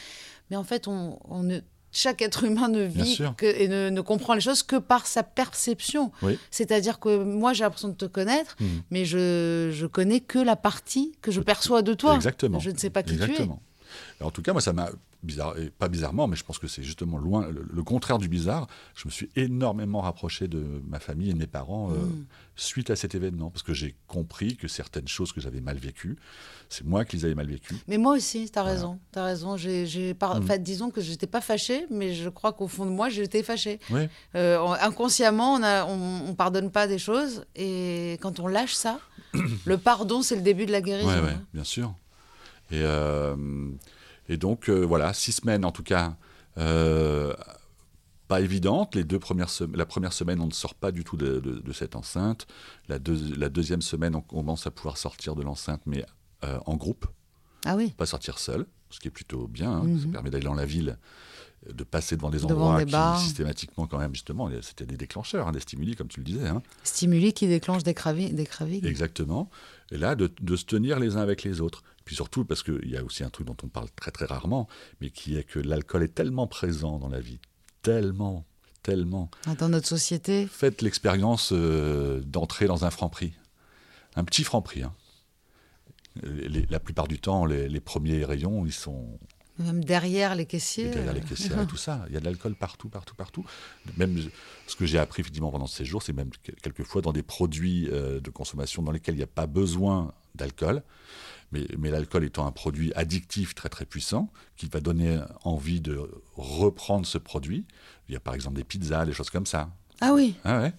Mais 0.50 0.56
en 0.56 0.64
fait 0.64 0.88
on, 0.88 1.18
on 1.28 1.42
ne 1.42 1.60
chaque 1.90 2.20
être 2.22 2.44
humain 2.44 2.68
ne 2.68 2.82
vit 2.82 3.18
que, 3.36 3.46
et 3.46 3.68
ne, 3.68 4.00
comprend 4.00 4.34
les 4.34 4.40
choses 4.40 4.62
que 4.62 4.76
par 4.76 5.06
sa 5.06 5.22
perception. 5.22 6.12
C'est-à-dire 6.50 7.00
que 7.00 7.24
moi, 7.24 7.52
j'ai 7.52 7.64
l'impression 7.64 7.88
de 7.88 7.94
te 7.94 8.04
connaître, 8.04 8.56
hmm. 8.60 8.66
mais 8.90 9.04
je, 9.04 9.70
je 9.72 9.86
connais 9.86 10.20
que 10.20 10.38
la 10.38 10.56
partie 10.56 11.12
que 11.22 11.30
je 11.30 11.40
perçois 11.40 11.82
de 11.82 11.94
toi. 11.94 12.14
Exactement. 12.14 12.58
Je 12.58 12.70
ne 12.70 12.76
sais 12.76 12.90
pas 12.90 13.02
qui 13.02 13.16
tu 13.16 13.32
es. 13.32 13.48
En 14.20 14.30
tout 14.30 14.42
cas, 14.42 14.52
moi, 14.52 14.60
ça 14.60 14.72
m'a 14.72 14.90
bizarre, 15.22 15.58
et 15.58 15.70
pas 15.70 15.88
bizarrement, 15.88 16.28
mais 16.28 16.36
je 16.36 16.44
pense 16.44 16.58
que 16.58 16.68
c'est 16.68 16.82
justement 16.82 17.18
loin, 17.18 17.48
le, 17.48 17.82
contraire 17.82 18.18
du 18.18 18.28
bizarre. 18.28 18.68
Je 18.94 19.06
me 19.06 19.10
suis 19.10 19.28
énormément 19.36 20.00
rapproché 20.00 20.46
de 20.46 20.64
ma 20.86 21.00
famille 21.00 21.30
et 21.30 21.32
de 21.32 21.38
mes 21.38 21.46
parents 21.46 21.90
euh, 21.90 21.96
mm. 21.96 22.26
suite 22.56 22.90
à 22.90 22.96
cet 22.96 23.14
événement, 23.14 23.50
parce 23.50 23.62
que 23.62 23.74
j'ai 23.74 23.96
compris 24.06 24.56
que 24.56 24.68
certaines 24.68 25.08
choses 25.08 25.32
que 25.32 25.40
j'avais 25.40 25.60
mal 25.60 25.76
vécues, 25.76 26.16
c'est 26.68 26.84
moi 26.84 27.04
qui 27.04 27.16
les 27.16 27.24
avais 27.24 27.34
mal 27.34 27.48
vécues. 27.48 27.76
Mais 27.88 27.98
moi 27.98 28.14
aussi, 28.14 28.50
tu 28.50 28.58
as 28.58 28.62
raison, 28.62 28.98
tu 29.12 29.18
as 29.18 29.24
raison. 29.24 29.56
J'ai, 29.56 29.86
j'ai 29.86 30.14
mm. 30.14 30.58
disons 30.58 30.90
que 30.90 31.00
j'étais 31.00 31.26
pas 31.26 31.40
fâchée, 31.40 31.86
mais 31.90 32.14
je 32.14 32.28
crois 32.28 32.52
qu'au 32.52 32.68
fond 32.68 32.86
de 32.86 32.90
moi, 32.90 33.08
j'étais 33.08 33.42
fâchée. 33.42 33.80
Euh, 34.34 34.58
inconsciemment, 34.80 35.54
on, 35.54 35.62
a, 35.62 35.84
on, 35.86 36.34
pardonne 36.34 36.70
pas 36.70 36.86
des 36.86 36.98
choses, 36.98 37.44
et 37.56 38.18
quand 38.20 38.38
on 38.38 38.46
lâche 38.46 38.74
ça, 38.74 39.00
le 39.64 39.78
pardon, 39.78 40.22
c'est 40.22 40.36
le 40.36 40.42
début 40.42 40.66
de 40.66 40.72
la 40.72 40.80
guérison. 40.80 41.08
Oui, 41.08 41.30
hein. 41.30 41.42
bien 41.52 41.64
sûr. 41.64 41.92
Et 42.70 42.82
euh, 42.82 43.36
et 44.28 44.36
donc, 44.36 44.68
euh, 44.68 44.80
voilà, 44.80 45.12
six 45.12 45.32
semaines 45.32 45.64
en 45.64 45.72
tout 45.72 45.82
cas, 45.82 46.16
euh, 46.58 47.34
pas 48.28 48.40
évidentes. 48.40 48.94
Les 48.94 49.04
deux 49.04 49.18
premières 49.18 49.48
la 49.74 49.86
première 49.86 50.12
semaine, 50.12 50.40
on 50.40 50.46
ne 50.46 50.52
sort 50.52 50.74
pas 50.74 50.92
du 50.92 51.04
tout 51.04 51.16
de, 51.16 51.62
cette 51.72 51.96
enceinte. 51.96 52.46
La, 52.88 52.98
la, 53.36 53.48
deuxième 53.48 53.82
semaine, 53.82 54.14
on 54.14 54.20
commence 54.20 54.66
à 54.66 54.70
pouvoir 54.70 54.98
sortir 54.98 55.34
de 55.34 55.42
l'enceinte, 55.42 55.80
mais 55.86 56.04
euh, 56.44 56.58
en 56.66 56.76
groupe. 56.76 57.06
Ah 57.64 57.74
oui. 57.74 57.92
Pas 57.96 58.06
sortir 58.06 58.38
seul, 58.38 58.66
ce 58.90 59.00
qui 59.00 59.08
est 59.08 59.12
plutôt 59.12 59.48
bien. 59.48 59.72
Hein. 59.72 59.98
Ça 59.98 60.06
mhm. 60.06 60.12
permet 60.12 60.30
d'aller 60.30 60.44
dans 60.44 60.54
la 60.54 60.66
ville, 60.66 60.98
de 61.72 61.84
passer 61.84 62.16
devant 62.16 62.30
des 62.30 62.44
endroits 62.44 62.84
qui, 62.84 63.24
systématiquement, 63.24 63.86
quand 63.86 63.98
même, 63.98 64.14
justement, 64.14 64.50
c'était 64.60 64.86
des 64.86 64.96
déclencheurs, 64.96 65.48
hein, 65.48 65.52
des 65.52 65.60
stimuli, 65.60 65.96
comme 65.96 66.08
tu 66.08 66.20
le 66.20 66.24
disais. 66.24 66.46
Hein. 66.46 66.62
Stimuli 66.84 67.32
qui 67.32 67.48
déclenchent 67.48 67.82
des 67.82 67.94
cravings. 67.94 68.36
Exactement. 68.84 69.50
Et 69.90 69.96
là, 69.96 70.14
de, 70.14 70.30
de, 70.40 70.56
se 70.56 70.66
tenir 70.66 71.00
les 71.00 71.16
uns 71.16 71.20
avec 71.20 71.42
les 71.42 71.62
autres. 71.62 71.82
Puis 72.08 72.16
surtout 72.16 72.46
parce 72.46 72.62
qu'il 72.62 72.88
y 72.88 72.96
a 72.96 73.04
aussi 73.04 73.22
un 73.22 73.28
truc 73.28 73.46
dont 73.46 73.56
on 73.62 73.68
parle 73.68 73.90
très 73.90 74.10
très 74.10 74.24
rarement, 74.24 74.66
mais 75.02 75.10
qui 75.10 75.36
est 75.36 75.44
que 75.44 75.58
l'alcool 75.58 76.02
est 76.02 76.14
tellement 76.14 76.46
présent 76.46 76.98
dans 76.98 77.10
la 77.10 77.20
vie, 77.20 77.38
tellement, 77.82 78.46
tellement. 78.82 79.30
Ah, 79.44 79.54
dans 79.54 79.68
notre 79.68 79.86
société 79.86 80.46
Faites 80.50 80.80
l'expérience 80.80 81.50
euh, 81.52 82.22
d'entrer 82.22 82.64
dans 82.64 82.86
un 82.86 82.90
franc 82.90 83.10
prix. 83.10 83.34
Un 84.16 84.24
petit 84.24 84.42
franc 84.42 84.62
prix. 84.62 84.84
Hein. 84.84 84.94
la 86.22 86.80
plupart 86.80 87.08
du 87.08 87.20
temps, 87.20 87.44
les, 87.44 87.80
premiers 87.80 88.24
rayons, 88.24 88.64
ils 88.64 88.72
sont 88.72 89.18
Même 89.58 89.84
derrière 89.84 90.34
les 90.34 90.46
caissiers. 90.46 90.86
Et 90.86 90.90
derrière 90.92 91.12
les 91.12 91.20
caissières 91.20 91.60
et 91.60 91.66
tout 91.66 91.76
ça. 91.76 92.06
Il 92.08 92.14
y 92.14 92.16
a 92.16 92.20
de 92.20 92.24
l'alcool 92.24 92.54
partout, 92.54 92.88
partout, 92.88 93.16
partout. 93.16 93.44
Même 93.98 94.18
ce 94.66 94.76
que 94.76 94.86
j'ai 94.86 94.98
appris 94.98 95.20
effectivement 95.20 95.50
pendant 95.50 95.66
ces 95.66 95.84
jours, 95.84 96.02
c'est 96.02 96.14
même 96.14 96.30
quelquefois 96.62 97.02
dans 97.02 97.12
des 97.12 97.22
produits 97.22 97.86
euh, 97.92 98.18
de 98.18 98.30
consommation 98.30 98.82
dans 98.82 98.92
lesquels 98.92 99.14
il 99.14 99.18
n'y 99.18 99.24
a 99.24 99.26
pas 99.26 99.46
besoin 99.46 100.14
d'alcool. 100.34 100.82
Mais, 101.52 101.66
mais 101.78 101.90
l'alcool 101.90 102.24
étant 102.24 102.46
un 102.46 102.52
produit 102.52 102.92
addictif 102.94 103.54
très 103.54 103.68
très 103.68 103.86
puissant, 103.86 104.30
qui 104.56 104.66
va 104.66 104.80
donner 104.80 105.20
envie 105.44 105.80
de 105.80 105.98
reprendre 106.36 107.06
ce 107.06 107.18
produit. 107.18 107.64
Il 108.08 108.14
y 108.14 108.16
a 108.16 108.20
par 108.20 108.34
exemple 108.34 108.56
des 108.56 108.64
pizzas, 108.64 109.06
des 109.06 109.12
choses 109.12 109.30
comme 109.30 109.46
ça. 109.46 109.70
Ah 110.00 110.12
oui. 110.12 110.34
Ah 110.44 110.60
ouais. 110.60 110.72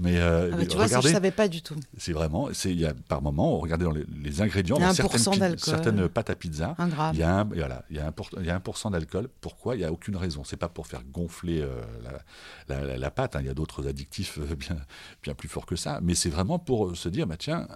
Mais, 0.00 0.18
euh, 0.18 0.50
ah 0.50 0.56
mais 0.56 0.66
tu 0.66 0.76
vois, 0.78 0.88
ça, 0.88 1.02
je 1.02 1.08
ne 1.08 1.12
savais 1.12 1.30
pas 1.30 1.46
du 1.46 1.60
tout. 1.60 1.76
C'est 1.98 2.14
vraiment, 2.14 2.48
c'est, 2.54 2.70
il 2.70 2.80
y 2.80 2.86
a, 2.86 2.94
par 2.94 3.20
moment, 3.20 3.58
regardez 3.58 3.84
dans 3.84 3.90
les, 3.90 4.06
les 4.22 4.40
ingrédients, 4.40 4.76
il 4.76 4.80
y 4.80 4.84
a 4.84 4.88
dans 4.88 4.94
certaines, 4.94 5.58
certaines, 5.58 6.08
pâtes 6.08 6.30
à 6.30 6.34
pizza, 6.34 6.74
il 7.12 7.18
y 7.18 7.22
a 7.22 7.40
un, 7.40 7.44
voilà, 7.44 7.84
il 7.90 7.96
y 7.96 8.00
a 8.00 8.06
un, 8.06 8.14
il 8.38 8.46
y 8.46 8.50
a 8.50 8.56
un 8.56 8.60
pourcent 8.60 8.90
d'alcool. 8.90 9.28
Pourquoi? 9.42 9.76
Il 9.76 9.80
n'y 9.80 9.84
a 9.84 9.92
aucune 9.92 10.16
raison. 10.16 10.42
C'est 10.42 10.56
pas 10.56 10.70
pour 10.70 10.86
faire 10.86 11.02
gonfler 11.04 11.60
euh, 11.60 11.82
la, 12.68 12.82
la, 12.82 12.96
la, 12.96 13.10
pâte. 13.10 13.36
Hein. 13.36 13.40
Il 13.42 13.46
y 13.46 13.50
a 13.50 13.54
d'autres 13.54 13.86
additifs 13.86 14.38
euh, 14.38 14.54
bien, 14.54 14.76
bien 15.22 15.34
plus 15.34 15.48
forts 15.48 15.66
que 15.66 15.76
ça. 15.76 16.00
Mais 16.02 16.14
c'est 16.14 16.30
vraiment 16.30 16.58
pour 16.58 16.96
se 16.96 17.10
dire, 17.10 17.26
bah, 17.26 17.36
tiens, 17.36 17.68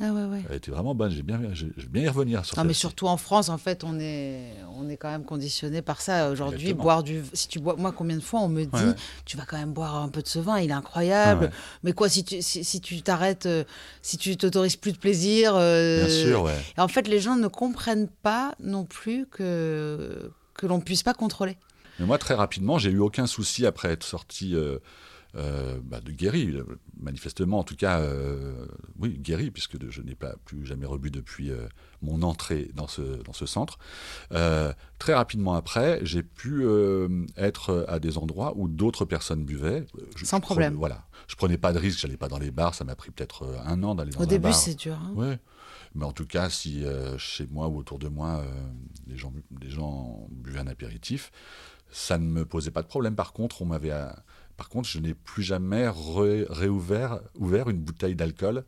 ah 0.00 0.10
ouais, 0.10 0.24
ouais. 0.24 0.42
Elle 0.48 0.56
était 0.56 0.70
vraiment 0.70 0.94
bonne. 0.94 1.10
J'ai 1.10 1.22
bien, 1.22 1.40
j'ai 1.52 1.70
bien 1.86 2.02
y 2.02 2.08
revenir 2.08 2.44
sur 2.46 2.56
Non, 2.56 2.64
mais 2.64 2.72
surtout 2.72 3.08
en 3.08 3.18
France, 3.18 3.50
en 3.50 3.58
fait, 3.58 3.84
on 3.84 4.00
est, 4.00 4.54
on 4.74 4.88
est 4.88 4.96
quand 4.96 5.10
même 5.10 5.24
conditionné 5.24 5.82
par 5.82 6.00
ça. 6.00 6.30
Aujourd'hui, 6.30 6.72
boire 6.72 7.02
du, 7.02 7.22
si 7.34 7.48
tu 7.48 7.60
bois, 7.60 7.76
moi, 7.76 7.92
combien 7.92 8.16
de 8.16 8.22
fois 8.22 8.40
on 8.40 8.48
me 8.48 8.64
dit, 8.64 8.92
tu 9.26 9.36
vas 9.36 9.44
quand 9.44 9.58
même 9.58 9.72
boire 9.72 9.96
un 9.96 10.08
peu 10.08 10.22
de 10.22 10.28
ce 10.28 10.38
vin, 10.38 10.58
il 10.58 10.70
est 10.70 10.74
incroyable. 10.74 11.50
Mais 11.82 11.92
quoi, 11.92 12.08
si 12.08 12.24
tu, 12.24 12.40
si, 12.40 12.80
tu 12.80 13.02
t'arrêtes, 13.02 13.44
euh, 13.44 13.64
si 14.00 14.16
tu 14.16 14.36
t'autorises 14.36 14.76
plus 14.76 14.92
de 14.92 14.98
plaisir. 14.98 15.54
Euh, 15.56 16.06
bien 16.06 16.08
sûr, 16.08 16.42
ouais. 16.42 16.56
Et 16.78 16.80
en 16.80 16.88
fait, 16.88 17.06
les 17.06 17.20
gens 17.20 17.36
ne 17.36 17.48
comprennent 17.48 18.08
pas 18.08 18.54
non 18.60 18.84
plus 18.84 19.26
que 19.26 20.32
que 20.54 20.66
l'on 20.66 20.80
puisse 20.80 21.02
pas 21.02 21.14
contrôler. 21.14 21.56
Mais 21.98 22.06
moi, 22.06 22.18
très 22.18 22.34
rapidement, 22.34 22.78
j'ai 22.78 22.90
eu 22.90 22.98
aucun 22.98 23.26
souci 23.26 23.66
après 23.66 23.90
être 23.90 24.04
sorti. 24.04 24.54
Euh, 24.54 24.78
euh, 25.34 25.80
bah, 25.82 26.00
de 26.00 26.12
guéri, 26.12 26.54
manifestement 27.00 27.58
en 27.60 27.64
tout 27.64 27.76
cas, 27.76 28.00
euh, 28.00 28.66
oui, 28.98 29.18
guéri, 29.18 29.50
puisque 29.50 29.76
je 29.90 30.02
n'ai 30.02 30.14
pas 30.14 30.34
plus 30.44 30.66
jamais 30.66 30.84
rebu 30.84 31.10
depuis 31.10 31.50
euh, 31.50 31.68
mon 32.02 32.22
entrée 32.22 32.70
dans 32.74 32.86
ce, 32.86 33.00
dans 33.22 33.32
ce 33.32 33.46
centre. 33.46 33.78
très 34.98 35.14
rapidement 35.14 35.54
après, 35.54 36.00
j'ai 36.02 36.22
pu 36.22 36.64
être 37.36 37.86
à 37.88 37.98
des 37.98 38.18
endroits 38.18 38.52
où 38.56 38.68
d'autres 38.68 39.04
personnes 39.04 39.44
buvaient. 39.44 39.86
Sans 40.22 40.40
problème. 40.40 40.74
voilà. 40.74 41.04
Je 41.28 41.36
prenais 41.36 41.58
pas 41.58 41.72
de 41.72 41.78
risque, 41.78 42.00
j'allais 42.00 42.16
pas 42.16 42.28
dans 42.28 42.38
les 42.38 42.50
bars, 42.50 42.74
ça 42.74 42.84
m'a 42.84 42.94
pris 42.94 43.10
peut-être 43.10 43.46
un 43.64 43.82
an 43.82 43.94
d'aller 43.94 44.10
dans 44.12 44.20
Au 44.20 44.24
un 44.24 44.26
début, 44.26 44.42
bar. 44.44 44.54
c'est 44.54 44.74
dur. 44.74 44.98
Hein. 45.02 45.12
Ouais. 45.14 45.38
Mais 45.94 46.04
en 46.04 46.12
tout 46.12 46.26
cas, 46.26 46.50
si 46.50 46.84
chez 47.16 47.46
moi 47.46 47.68
ou 47.68 47.78
autour 47.78 47.98
de 47.98 48.08
moi, 48.08 48.44
les, 49.06 49.16
gens, 49.16 49.32
les 49.60 49.70
gens 49.70 50.26
buvaient 50.30 50.60
un 50.60 50.66
apéritif, 50.66 51.30
ça 51.90 52.18
ne 52.18 52.24
me 52.24 52.44
posait 52.44 52.70
pas 52.70 52.82
de 52.82 52.88
problème. 52.88 53.14
Par 53.14 53.32
contre, 53.32 53.62
on 53.62 53.66
m'avait 53.66 53.92
par 54.56 54.68
contre, 54.68 54.88
je 54.88 54.98
n'ai 54.98 55.14
plus 55.14 55.42
jamais 55.42 55.88
réouvert 55.88 57.20
ouvert 57.34 57.68
une 57.68 57.78
bouteille 57.78 58.14
d'alcool 58.14 58.64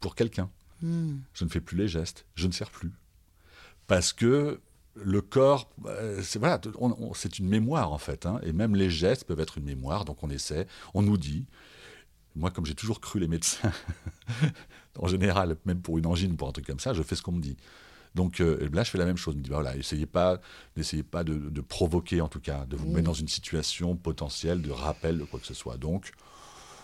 pour 0.00 0.14
quelqu'un. 0.14 0.50
Hmm. 0.82 1.18
Je 1.32 1.44
ne 1.44 1.50
fais 1.50 1.60
plus 1.60 1.76
les 1.76 1.88
gestes, 1.88 2.26
je 2.34 2.46
ne 2.46 2.52
sers 2.52 2.70
plus. 2.70 2.92
Parce 3.86 4.12
que 4.12 4.60
le 4.94 5.20
corps, 5.22 5.70
euh, 5.86 6.20
c'est 6.22 6.38
voilà, 6.38 6.60
c'est 7.14 7.38
une 7.38 7.48
mémoire 7.48 7.92
en 7.92 7.98
fait, 7.98 8.26
hein. 8.26 8.40
et 8.42 8.52
même 8.52 8.74
les 8.74 8.90
gestes 8.90 9.24
peuvent 9.24 9.40
être 9.40 9.58
une 9.58 9.64
mémoire. 9.64 10.04
Donc 10.04 10.22
on 10.22 10.30
essaie, 10.30 10.66
on 10.94 11.02
nous 11.02 11.18
dit. 11.18 11.46
Moi, 12.34 12.50
comme 12.50 12.64
j'ai 12.64 12.74
toujours 12.74 13.02
cru 13.02 13.20
les 13.20 13.28
médecins, 13.28 13.72
en 14.98 15.06
général, 15.06 15.54
même 15.66 15.82
pour 15.82 15.98
une 15.98 16.06
angine, 16.06 16.34
pour 16.34 16.48
un 16.48 16.52
truc 16.52 16.66
comme 16.66 16.80
ça, 16.80 16.94
je 16.94 17.02
fais 17.02 17.14
ce 17.14 17.20
qu'on 17.20 17.32
me 17.32 17.42
dit. 17.42 17.58
Donc 18.14 18.40
euh, 18.40 18.68
là, 18.72 18.82
je 18.82 18.90
fais 18.90 18.98
la 18.98 19.04
même 19.04 19.16
chose. 19.16 19.34
Je 19.34 19.38
me 19.38 19.44
dis, 19.44 19.50
bah, 19.50 19.56
voilà, 19.56 19.76
essayez 19.76 20.06
pas, 20.06 20.40
n'essayez 20.76 21.02
pas 21.02 21.24
de, 21.24 21.60
provoquer, 21.60 22.20
en 22.20 22.28
tout 22.28 22.40
cas, 22.40 22.66
de 22.66 22.76
vous 22.76 22.88
mettre 22.88 23.06
dans 23.06 23.14
une 23.14 23.28
situation 23.28 23.96
potentielle 23.96 24.62
de 24.62 24.70
rappel 24.70 25.18
de 25.18 25.24
quoi 25.24 25.40
que 25.40 25.46
ce 25.46 25.54
soit. 25.54 25.76
Donc, 25.76 26.12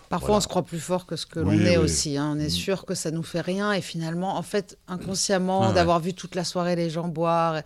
Parfois, 0.09 0.37
on 0.37 0.41
se 0.41 0.49
croit 0.49 0.63
plus 0.63 0.81
fort 0.81 1.05
que 1.05 1.17
ce 1.17 1.27
que 1.27 1.39
l'on 1.39 1.53
est 1.53 1.77
aussi. 1.77 2.17
Hein. 2.17 2.33
On 2.35 2.41
est 2.41 2.47
mm. 2.47 2.51
sûr 2.51 2.87
que 2.87 2.95
ça 2.95 3.11
nous 3.11 3.23
fait 3.23 3.43
rien. 3.43 3.73
Et 3.73 3.83
finalement, 3.83 4.39
en 4.39 4.43
fait, 4.43 4.79
inconsciemment, 4.89 5.73
d'avoir 5.73 6.01
vu 6.01 6.15
toute 6.15 6.35
la 6.35 6.45
soirée 6.45 6.77
les 6.77 6.89
gens 6.89 7.09
boire. 7.09 7.63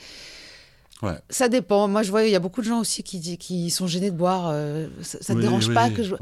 Ouais. 1.03 1.19
Ça 1.31 1.49
dépend. 1.49 1.87
Moi, 1.87 2.03
je 2.03 2.11
vois, 2.11 2.25
il 2.25 2.31
y 2.31 2.35
a 2.35 2.41
beaucoup 2.41 2.61
de 2.61 2.67
gens 2.67 2.81
aussi 2.81 3.05
qui, 3.05 3.39
qui 3.39 3.71
sont 3.71 3.87
gênés 3.87 4.11
de 4.11 4.17
boire. 4.17 4.49
Euh, 4.51 4.89
ça 5.03 5.35
ne 5.35 5.39
te 5.39 5.43
dérange 5.43 5.73
pas 5.73 5.91
que 5.91 6.03
je. 6.03 6.17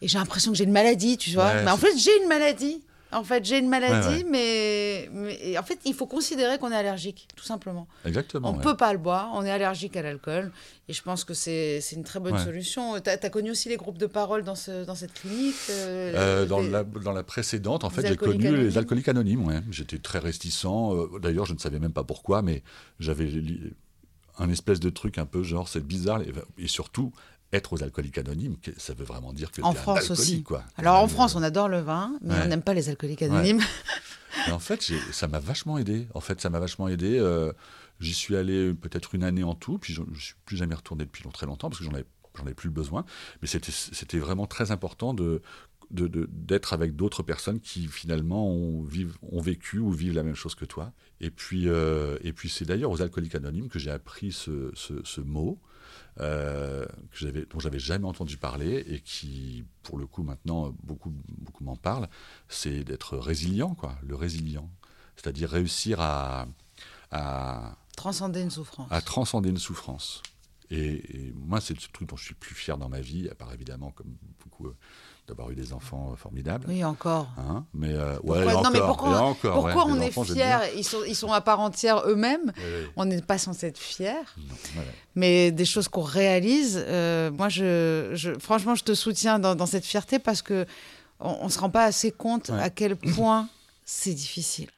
Et 0.00 0.08
j'ai 0.08 0.18
l'impression 0.18 0.50
que 0.50 0.56
j'ai 0.56 0.64
une 0.64 0.72
maladie, 0.72 1.18
tu 1.18 1.30
vois. 1.32 1.62
mais 1.62 1.70
en 1.70 1.76
fait, 1.76 1.94
j'ai 1.98 2.22
une 2.22 2.28
maladie. 2.28 2.82
En 3.12 3.22
fait, 3.22 3.44
j'ai 3.44 3.58
une 3.58 3.68
maladie, 3.68 4.24
Mais, 4.24 5.08
mais, 5.12 5.56
en 5.58 5.62
fait, 5.62 5.78
il 5.84 5.94
faut 5.94 6.06
considérer 6.06 6.58
qu'on 6.58 6.72
est 6.72 6.76
allergique, 6.76 7.28
tout 7.36 7.44
simplement. 7.44 7.86
Exactement. 8.04 8.50
On 8.50 8.56
ne 8.56 8.62
peut 8.62 8.76
pas 8.76 8.92
le 8.92 8.98
boire, 8.98 9.30
on 9.34 9.44
est 9.44 9.50
allergique 9.50 9.96
à 9.96 10.02
l'alcool. 10.02 10.50
Et 10.88 10.92
je 10.92 11.02
pense 11.02 11.24
que 11.24 11.34
c'est 11.34 11.80
une 11.92 12.04
très 12.04 12.20
bonne 12.20 12.38
solution. 12.38 12.98
Tu 13.00 13.10
as, 13.10 13.30
connu 13.30 13.50
aussi 13.50 13.68
les 13.68 13.76
groupes 13.76 13.98
de 13.98 14.06
parole 14.06 14.42
dans, 14.44 14.54
ce, 14.54 14.84
dans 14.84 14.94
cette 14.94 15.12
clinique 15.12 15.54
euh, 15.70 16.14
euh, 16.14 16.46
dans, 16.46 16.60
la, 16.60 16.84
dans, 16.84 17.12
la, 17.12 17.22
précédente, 17.22 17.84
en 17.84 17.90
fait, 17.90 18.06
j'ai 18.06 18.16
connu 18.16 18.56
les 18.56 18.78
alcooliques 18.78 19.08
anonymes. 19.08 19.62
J'étais 19.70 19.98
très 19.98 20.18
réticent. 20.18 20.64
Euh, 20.66 21.18
d'ailleurs, 21.20 21.46
je 21.46 21.54
ne 21.54 21.58
savais 21.58 21.78
même 21.78 21.92
pas 21.92 22.04
pourquoi, 22.04 22.42
mais 22.42 22.62
j'avais 23.00 23.30
un 24.38 24.50
espèce 24.50 24.80
de 24.80 24.90
truc 24.90 25.18
un 25.18 25.26
peu 25.26 25.42
genre, 25.42 25.68
c'est 25.68 25.84
bizarre. 25.84 26.20
Et 26.58 26.68
surtout, 26.68 27.12
être 27.52 27.72
aux 27.72 27.82
alcooliques 27.82 28.18
anonymes, 28.18 28.56
ça 28.76 28.94
veut 28.94 29.04
vraiment 29.04 29.32
dire 29.32 29.50
que 29.52 29.62
en 29.62 29.72
es 29.72 29.76
France 29.76 30.10
un 30.10 30.12
aussi. 30.14 30.42
Quoi. 30.42 30.64
Alors 30.76 30.96
en 30.96 31.08
France, 31.08 31.34
on 31.34 31.42
adore 31.42 31.68
le 31.68 31.80
vin, 31.80 32.18
mais 32.20 32.34
on 32.44 32.48
n'aime 32.48 32.62
pas 32.62 32.74
les 32.74 32.88
alcooliques 32.88 33.22
anonymes. 33.22 33.60
en 34.50 34.58
fait, 34.58 34.92
ça 35.12 35.28
m'a 35.28 35.38
vachement 35.38 35.78
aidé. 35.78 36.08
En 36.14 36.20
fait, 36.20 36.40
ça 36.40 36.50
m'a 36.50 36.58
vachement 36.58 36.88
aidé. 36.88 37.18
Euh, 37.18 37.52
j'y 38.00 38.14
suis 38.14 38.36
allé 38.36 38.74
peut-être 38.74 39.14
une 39.14 39.24
année 39.24 39.44
en 39.44 39.54
tout, 39.54 39.78
puis 39.78 39.94
je 39.94 40.02
ne 40.02 40.14
suis 40.14 40.34
plus 40.44 40.56
jamais 40.56 40.74
retourné 40.74 41.04
depuis 41.04 41.24
très 41.32 41.46
longtemps 41.46 41.68
parce 41.68 41.78
que 41.78 41.84
j'en 41.84 41.94
avais, 41.94 42.04
ai 42.50 42.54
plus 42.54 42.70
besoin. 42.70 43.04
Mais 43.42 43.48
c'était 43.48 44.18
vraiment 44.18 44.46
très 44.46 44.70
important 44.70 45.14
de 45.14 45.42
d'être 45.92 46.72
avec 46.72 46.96
d'autres 46.96 47.22
personnes 47.22 47.60
qui 47.60 47.86
finalement 47.86 48.50
ont, 48.50 48.84
ont 49.22 49.40
vécu 49.40 49.78
ou 49.78 49.92
vivent 49.92 50.14
la 50.14 50.24
même 50.24 50.34
chose 50.34 50.56
que 50.56 50.64
toi. 50.64 50.92
Et 51.20 51.30
puis, 51.30 51.68
euh, 51.68 52.18
et 52.22 52.32
puis 52.32 52.48
c'est 52.48 52.64
d'ailleurs 52.64 52.90
aux 52.90 53.02
alcooliques 53.02 53.36
anonymes 53.36 53.68
que 53.68 53.78
j'ai 53.78 53.92
appris 53.92 54.32
ce, 54.32 54.72
ce 54.74 55.20
mot. 55.20 55.60
Euh, 56.18 56.86
que 57.12 57.44
dont 57.44 57.60
j'avais 57.60 57.78
jamais 57.78 58.06
entendu 58.06 58.38
parler 58.38 58.82
et 58.88 59.00
qui, 59.00 59.64
pour 59.82 59.98
le 59.98 60.06
coup, 60.06 60.22
maintenant, 60.22 60.74
beaucoup, 60.82 61.12
beaucoup 61.28 61.62
m'en 61.62 61.76
parlent, 61.76 62.08
c'est 62.48 62.84
d'être 62.84 63.18
résilient, 63.18 63.74
quoi, 63.74 63.98
le 64.02 64.14
résilient. 64.14 64.70
C'est-à-dire 65.16 65.50
réussir 65.50 66.00
à, 66.00 66.46
à... 67.10 67.76
Transcender 67.96 68.40
une 68.40 68.50
souffrance. 68.50 68.88
À 68.90 69.02
transcender 69.02 69.50
une 69.50 69.58
souffrance. 69.58 70.22
Et, 70.70 71.32
moi, 71.34 71.60
c'est 71.60 71.74
le 71.74 71.80
truc 71.92 72.08
dont 72.08 72.16
je 72.16 72.24
suis 72.24 72.34
plus 72.34 72.54
fier 72.54 72.78
dans 72.78 72.88
ma 72.88 73.00
vie, 73.00 73.28
à 73.28 73.34
part 73.34 73.52
évidemment, 73.52 73.90
comme 73.90 74.16
beaucoup, 74.42 74.68
euh, 74.68 74.76
d'avoir 75.26 75.50
eu 75.50 75.54
des 75.54 75.72
enfants 75.72 76.10
euh, 76.12 76.16
formidables. 76.16 76.66
Oui, 76.68 76.84
encore. 76.84 77.28
Hein 77.38 77.64
mais 77.74 77.92
euh, 77.92 78.16
ouais, 78.22 78.44
pourquoi, 78.44 78.70
mais 78.70 78.80
pourquoi, 78.80 79.20
encore, 79.20 79.54
pourquoi 79.54 79.86
on 79.86 80.00
est 80.00 80.10
fiers 80.10 80.58
ils 80.76 80.84
sont, 80.84 81.02
ils 81.06 81.16
sont 81.16 81.32
à 81.32 81.40
part 81.40 81.60
entière 81.60 82.02
eux-mêmes. 82.06 82.52
On 82.96 83.04
n'est 83.04 83.22
pas 83.22 83.38
censé 83.38 83.66
être 83.66 83.78
fiers. 83.78 84.24
Mais 85.14 85.50
des 85.50 85.64
choses 85.64 85.88
qu'on 85.88 86.02
réalise, 86.02 86.76
moi, 87.32 87.48
je, 87.48 88.10
je, 88.14 88.32
franchement, 88.38 88.74
je 88.74 88.84
te 88.84 88.94
soutiens 88.94 89.38
dans, 89.38 89.54
dans, 89.54 89.66
cette 89.66 89.84
fierté 89.84 90.18
parce 90.18 90.42
que 90.42 90.66
on 91.20 91.46
ne 91.46 91.50
se 91.50 91.58
rend 91.58 91.70
pas 91.70 91.84
assez 91.84 92.10
compte 92.10 92.50
à 92.50 92.70
quel 92.70 92.96
point 92.96 93.48
c'est 93.84 94.14
difficile. 94.14 94.68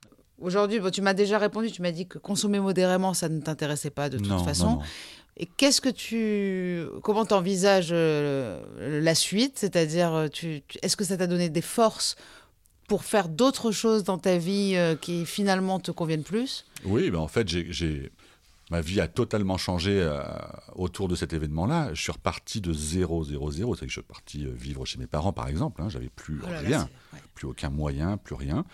Aujourd'hui, 0.41 0.79
bon, 0.79 0.91
tu 0.91 1.03
m'as 1.03 1.15
déjà 1.15 1.39
répondu, 1.39 1.71
tu 1.71 1.83
m'as 1.83 1.91
dit 1.91 2.07
que 2.07 2.19
consommer 2.19 2.61
modérément, 2.61 3.13
ça 3.15 3.29
ne 3.29 3.41
t'intéressait 3.41 3.91
pas 3.91 4.09
de 4.09 4.19
toute 4.19 4.41
façon. 4.43 4.77
Non, 4.77 4.81
et 5.39 5.47
qu'est-ce 5.47 5.81
que 5.81 5.89
tu, 5.89 6.85
comment 7.03 7.25
t'envisages 7.25 7.91
euh, 7.93 8.61
la 9.01 9.15
suite? 9.15 9.53
C'est-à-dire, 9.57 10.13
euh, 10.13 10.29
tu, 10.29 10.63
est-ce 10.83 10.97
que 10.97 11.05
ça 11.05 11.17
t'a 11.17 11.29
donné 11.29 11.49
des 11.49 11.63
forces 11.63 12.17
pour 12.89 13.05
faire 13.05 13.29
d'autres 13.29 13.71
choses 13.71 14.03
dans 14.03 14.19
ta 14.19 14.37
vie 14.37 14.73
euh, 14.75 14.97
qui 14.97 15.25
finalement 15.27 15.79
te 15.79 15.93
conviennent 15.93 16.25
plus? 16.25 16.65
Oui, 16.85 17.11
ben 17.11 17.21
en 17.21 17.29
fait, 17.29 17.47
j'ai, 17.49 18.11
ma 18.71 18.81
vie 18.81 19.01
a 19.01 19.09
totalement 19.09 19.57
changé 19.57 20.07
autour 20.75 21.09
de 21.09 21.17
cet 21.17 21.33
événement-là. 21.33 21.95
Je 21.95 22.03
suis 22.03 22.13
reparti 22.13 22.61
de 22.61 22.73
0, 22.73 23.25
0, 23.25 23.51
0. 23.51 23.75
C'est-à-dire 23.75 23.81
que 23.81 23.87
je 23.87 23.93
suis 23.93 24.01
reparti 24.01 24.47
vivre 24.47 24.85
chez 24.85 24.99
mes 24.99 25.07
parents, 25.07 25.33
par 25.33 25.49
exemple. 25.49 25.81
Hein. 25.83 25.89
J'avais 25.89 26.11
plus 26.11 26.41
oh 26.43 26.47
rien, 26.49 26.89
plus 27.35 27.47
aucun 27.47 27.71
moyen, 27.71 28.17
plus 28.17 28.35
rien. 28.35 28.65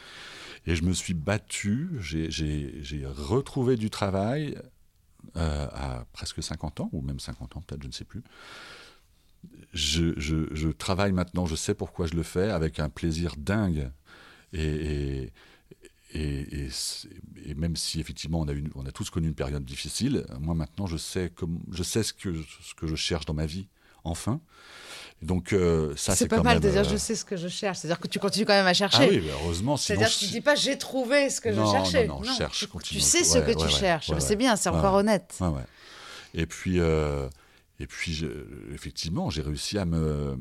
Et 0.66 0.74
je 0.76 0.82
me 0.82 0.92
suis 0.92 1.14
battu. 1.14 1.90
j'ai 2.00 3.06
retrouvé 3.06 3.76
du 3.76 3.90
travail 3.90 4.56
euh, 5.36 5.66
à 5.72 6.06
presque 6.12 6.42
50 6.42 6.80
ans, 6.80 6.90
ou 6.92 7.00
même 7.00 7.18
50 7.18 7.56
ans 7.56 7.62
peut-être, 7.66 7.82
je 7.82 7.88
ne 7.88 7.92
sais 7.92 8.04
plus. 8.04 8.22
Je, 9.72 10.70
travaille 10.70 11.12
maintenant, 11.12 11.46
je 11.46 11.56
sais 11.56 11.74
pourquoi 11.74 12.06
je 12.06 12.14
le 12.14 12.22
fais, 12.22 12.50
avec 12.50 12.78
un 12.78 12.88
plaisir 12.88 13.34
dingue. 13.36 13.90
Et, 14.52 14.62
et, 14.62 15.32
et, 16.14 16.68
même 17.56 17.76
si 17.76 18.00
effectivement 18.00 18.40
on 18.40 18.48
a, 18.48 18.52
une, 18.52 18.70
on 18.74 18.86
a 18.86 18.92
tous 18.92 19.10
connu 19.10 19.28
une 19.28 19.34
période 19.34 19.64
difficile, 19.64 20.26
moi 20.40 20.54
maintenant 20.54 20.86
je 20.86 20.96
sais, 20.96 21.30
comme, 21.34 21.60
je 21.72 21.82
sais 21.82 22.02
ce, 22.02 22.12
que, 22.12 22.34
ce 22.62 22.74
que 22.74 22.86
je 22.86 22.94
cherche 22.94 23.26
dans 23.26 23.34
ma 23.34 23.46
vie 23.46 23.66
enfin. 24.04 24.40
Donc 25.22 25.52
euh, 25.52 25.94
ça, 25.96 26.14
c'est 26.14 26.28
pas 26.28 26.42
mal 26.42 26.60
de 26.60 26.68
dire 26.68 26.84
je 26.84 26.96
sais 26.96 27.14
ce 27.14 27.24
que 27.24 27.36
je 27.36 27.48
cherche. 27.48 27.78
C'est-à-dire 27.78 27.98
que 27.98 28.08
tu 28.08 28.18
continues 28.18 28.44
quand 28.44 28.52
même 28.52 28.66
à 28.66 28.74
chercher. 28.74 29.04
Ah 29.04 29.08
oui, 29.08 29.22
heureusement. 29.30 29.76
C'est-à-dire 29.76 30.08
que 30.08 30.18
tu 30.18 30.26
dis 30.26 30.40
pas 30.40 30.54
j'ai 30.54 30.76
trouvé 30.76 31.30
ce 31.30 31.40
que 31.40 31.50
je 31.52 31.64
cherchais. 31.64 32.06
Non, 32.06 32.20
non, 32.20 32.26
non, 32.26 32.36
cherche, 32.36 32.68
tu, 32.82 33.00
sais 33.00 33.24
ce 33.24 33.38
que 33.38 33.52
tu 33.52 33.68
cherches. 33.68 34.10
c'est 34.18 34.36
bien, 34.36 34.56
c'est 34.56 34.68
encore 34.68 34.94
honnête. 34.94 35.38
Et 36.34 36.46
puis, 36.46 36.80
euh, 36.80 37.28
et 37.80 37.86
puis 37.86 38.24
effectivement, 38.72 39.30
j'ai 39.30 39.42
réussi 39.42 39.78
à 39.78 39.84
me 39.84 40.36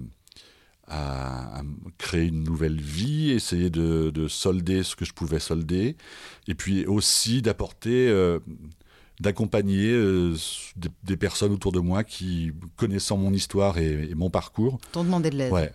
à, 0.87 1.61
créer 1.97 2.27
une 2.27 2.43
nouvelle 2.43 2.79
vie, 2.79 3.31
essayer 3.31 3.69
de, 3.69 4.09
de, 4.09 4.27
solder 4.27 4.83
ce 4.83 4.95
que 4.95 5.05
je 5.05 5.13
pouvais 5.13 5.39
solder, 5.39 5.95
et 6.47 6.55
puis 6.55 6.85
aussi 6.85 7.41
d'apporter 7.41 8.09
euh, 8.09 8.39
d'accompagner 9.19 9.91
euh, 9.91 10.35
des, 11.03 11.17
personnes 11.17 11.53
autour 11.53 11.71
de 11.71 11.79
moi 11.79 12.03
qui, 12.03 12.51
connaissant 12.75 13.17
mon 13.17 13.33
histoire 13.33 13.77
et, 13.77 14.13
mon 14.15 14.29
parcours, 14.29 14.79
t'ont 14.91 15.03
demandé 15.03 15.29
de 15.29 15.37
l'aide. 15.37 15.53
Ouais. 15.53 15.71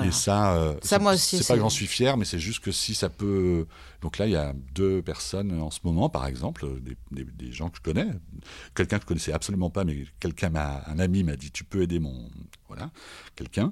Et 0.00 0.10
ça, 0.10 0.54
euh, 0.54 0.74
ça 0.82 0.98
moi 0.98 1.12
aussi. 1.12 1.38
C'est 1.38 1.46
pas 1.46 1.54
que 1.54 1.60
j'en 1.60 1.68
suis 1.68 1.86
fier, 1.86 2.16
mais 2.16 2.24
c'est 2.24 2.38
juste 2.38 2.60
que 2.60 2.72
si 2.72 2.94
ça 2.94 3.10
peut. 3.10 3.66
Donc 4.00 4.18
là, 4.18 4.26
il 4.26 4.32
y 4.32 4.36
a 4.36 4.54
deux 4.74 5.02
personnes 5.02 5.60
en 5.60 5.70
ce 5.70 5.80
moment, 5.84 6.08
par 6.08 6.26
exemple, 6.26 6.66
des, 6.80 7.24
des, 7.24 7.52
gens 7.52 7.68
que 7.68 7.76
je 7.76 7.82
connais, 7.82 8.08
quelqu'un 8.74 8.96
que 8.96 9.02
je 9.02 9.08
connaissais 9.08 9.32
absolument 9.32 9.70
pas, 9.70 9.84
mais 9.84 10.06
quelqu'un 10.18 10.48
m'a, 10.48 10.82
un 10.86 10.98
ami 10.98 11.22
m'a 11.24 11.36
dit, 11.36 11.50
tu 11.50 11.64
peux 11.64 11.82
aider 11.82 11.98
mon, 11.98 12.30
voilà, 12.68 12.90
quelqu'un. 13.36 13.70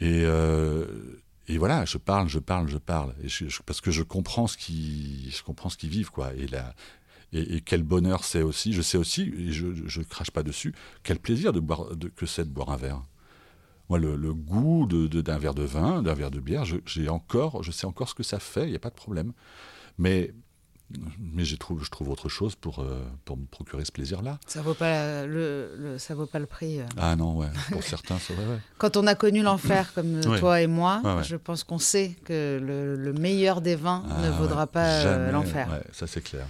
Et, 0.00 0.22
euh, 0.24 0.86
et 1.46 1.58
voilà, 1.58 1.84
je 1.84 1.98
parle, 1.98 2.28
je 2.28 2.38
parle, 2.38 2.68
je 2.68 2.78
parle, 2.78 3.14
et 3.22 3.28
parce 3.66 3.80
que 3.80 3.90
je 3.90 4.02
comprends 4.02 4.46
ce 4.46 4.56
qui, 4.56 5.30
je 5.30 5.42
comprends 5.42 5.68
ce 5.68 5.76
qu'ils 5.76 5.90
vivent, 5.90 6.10
quoi. 6.10 6.32
Et 6.34 6.46
là, 6.46 6.74
et, 7.32 7.60
quel 7.60 7.82
bonheur 7.82 8.24
c'est 8.24 8.42
aussi. 8.42 8.72
Je 8.72 8.82
sais 8.82 8.98
aussi, 8.98 9.32
et 9.36 9.52
je 9.52 9.66
ne 9.66 10.04
crache 10.04 10.30
pas 10.30 10.42
dessus, 10.42 10.74
quel 11.02 11.18
plaisir 11.18 11.52
de 11.52 11.60
boire, 11.60 11.94
de, 11.94 12.08
que 12.08 12.26
c'est 12.26 12.44
de 12.44 12.50
boire 12.50 12.70
un 12.70 12.76
verre. 12.76 13.02
Moi, 13.88 13.98
le, 13.98 14.16
le 14.16 14.34
goût 14.34 14.86
d'un 14.86 15.06
de, 15.06 15.40
verre 15.40 15.54
de 15.54 15.62
vin, 15.62 16.02
d'un 16.02 16.14
verre 16.14 16.30
de 16.30 16.40
bière, 16.40 16.64
j'ai 16.64 17.08
encore, 17.08 17.62
je 17.62 17.70
sais 17.70 17.86
encore 17.86 18.08
ce 18.08 18.14
que 18.14 18.22
ça 18.22 18.38
fait, 18.38 18.64
il 18.64 18.70
n'y 18.70 18.76
a 18.76 18.80
pas 18.80 18.90
de 18.90 18.94
problème. 18.94 19.32
Mais 19.96 20.32
mais 21.18 21.44
je 21.44 21.56
trouve, 21.56 21.84
je 21.84 21.90
trouve 21.90 22.08
autre 22.08 22.28
chose 22.28 22.54
pour, 22.54 22.78
euh, 22.78 23.04
pour 23.24 23.36
me 23.36 23.44
procurer 23.44 23.84
ce 23.84 23.92
plaisir-là. 23.92 24.38
Ça 24.46 24.62
vaut 24.62 24.74
pas 24.74 25.26
le, 25.26 25.74
le, 25.76 25.98
ça 25.98 26.14
vaut 26.14 26.26
pas 26.26 26.38
le 26.38 26.46
prix. 26.46 26.80
Euh. 26.80 26.86
Ah 26.96 27.14
non, 27.14 27.36
ouais. 27.36 27.48
Pour 27.70 27.82
certains, 27.82 28.18
c'est 28.18 28.32
vrai. 28.32 28.58
Quand 28.78 28.96
on 28.96 29.06
a 29.06 29.14
connu 29.14 29.42
l'enfer 29.42 29.92
comme 29.94 30.20
toi 30.20 30.62
et 30.62 30.66
moi, 30.66 31.02
je 31.22 31.36
pense 31.36 31.64
qu'on 31.64 31.78
sait 31.78 32.16
que 32.24 32.58
le, 32.58 32.96
le, 32.96 33.12
meilleur 33.12 33.60
des 33.60 33.76
vins 33.76 34.04
ah 34.10 34.22
ne 34.22 34.30
vaudra 34.30 34.66
pas 34.66 35.04
euh, 35.04 35.30
l'enfer. 35.30 35.68
ça 35.92 36.06
c'est 36.06 36.22
clair. 36.22 36.46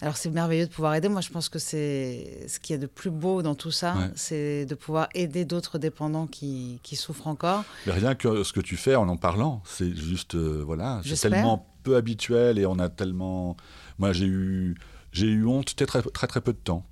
Alors 0.00 0.16
c'est 0.16 0.30
merveilleux 0.30 0.66
de 0.66 0.70
pouvoir 0.70 0.94
aider. 0.94 1.08
Moi, 1.08 1.20
je 1.20 1.30
pense 1.30 1.48
que 1.48 1.58
c'est 1.58 2.44
ce 2.46 2.60
qu'il 2.60 2.74
y 2.74 2.78
a 2.78 2.80
de 2.80 2.86
plus 2.86 3.10
beau 3.10 3.42
dans 3.42 3.54
tout 3.54 3.70
ça, 3.70 3.96
c'est 4.14 4.64
de 4.66 4.74
pouvoir 4.74 5.08
aider 5.14 5.44
d'autres 5.44 5.78
dépendants 5.78 6.26
qui, 6.26 6.80
qui, 6.82 6.96
souffrent 6.96 7.26
encore. 7.26 7.64
Mais 7.86 7.92
rien 7.92 8.14
que 8.14 8.44
ce 8.44 8.52
que 8.52 8.60
tu 8.60 8.76
fais 8.76 8.94
en 8.94 9.08
en 9.08 9.16
parlant, 9.16 9.62
c'est 9.64 9.94
juste 9.94 10.36
voilà, 10.36 11.00
c'est 11.04 11.28
tellement 11.28 11.66
peu 11.82 11.96
habituel 11.96 12.58
et 12.58 12.66
on 12.66 12.78
a 12.78 12.88
tellement. 12.88 13.56
Moi, 13.98 14.12
j'ai 14.12 14.26
eu, 14.26 14.76
j'ai 15.12 15.26
eu 15.26 15.44
honte 15.46 15.74
très, 15.74 15.86
très, 15.86 16.02
très, 16.02 16.26
très 16.26 16.40
peu 16.40 16.52
de 16.52 16.58
temps. 16.58 16.84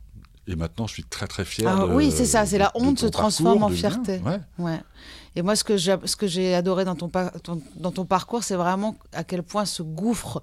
Et 0.49 0.55
maintenant, 0.55 0.87
je 0.87 0.93
suis 0.93 1.05
très 1.05 1.27
très 1.27 1.45
fier. 1.45 1.69
Ah, 1.69 1.87
oui, 1.87 2.13
c'est 2.13 2.25
ça, 2.25 2.47
c'est 2.47 2.59
la 2.59 2.71
honte 2.75 3.01
se 3.01 3.07
transforme 3.07 3.65
en 3.65 3.69
fierté. 3.69 4.19
Ouais. 4.19 4.41
ouais. 4.59 4.81
Et 5.35 5.43
moi, 5.43 5.57
ce 5.57 5.65
que 5.65 5.77
j'ai, 5.77 5.97
ce 6.05 6.15
que 6.15 6.27
j'ai 6.27 6.55
adoré 6.55 6.85
dans 6.85 6.95
ton, 6.95 7.11
dans 7.77 7.91
ton 7.91 8.05
parcours, 8.05 8.45
c'est 8.45 8.55
vraiment 8.55 8.97
à 9.13 9.25
quel 9.25 9.43
point 9.43 9.65
ce 9.65 9.83
gouffre 9.83 10.41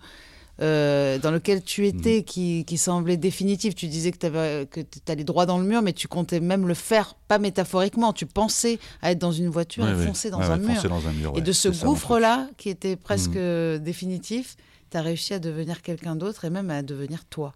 euh, 0.62 1.18
dans 1.18 1.32
lequel 1.32 1.64
tu 1.64 1.88
étais, 1.88 2.20
mm. 2.20 2.24
qui, 2.24 2.66
qui, 2.66 2.78
semblait 2.78 3.18
définitif. 3.18 3.74
Tu 3.74 3.88
disais 3.88 4.12
que 4.12 4.66
tu 4.66 5.12
allais 5.12 5.24
droit 5.24 5.46
dans 5.46 5.58
le 5.58 5.66
mur, 5.66 5.82
mais 5.82 5.94
tu 5.94 6.08
comptais 6.08 6.40
même 6.40 6.68
le 6.68 6.74
faire, 6.74 7.16
pas 7.28 7.40
métaphoriquement. 7.40 8.14
Tu 8.14 8.26
pensais 8.26 8.80
à 9.02 9.12
être 9.12 9.20
dans 9.20 9.32
une 9.32 9.50
voiture 9.50 9.88
et 9.88 10.06
foncer 10.06 10.30
dans, 10.30 10.42
un 10.42 10.58
mur. 10.58 11.34
Et 11.36 11.42
de 11.42 11.52
ce 11.52 11.70
gouffre-là, 11.70 12.48
qui 12.58 12.70
était 12.70 12.96
presque 12.96 13.36
mm. 13.36 13.80
définitif, 13.80 14.56
tu 14.92 14.98
as 14.98 15.02
réussi 15.02 15.34
à 15.34 15.40
devenir 15.40 15.82
quelqu'un 15.82 16.16
d'autre 16.16 16.46
et 16.46 16.50
même 16.52 16.70
à 16.70 16.84
devenir 16.84 17.26
toi. 17.26 17.54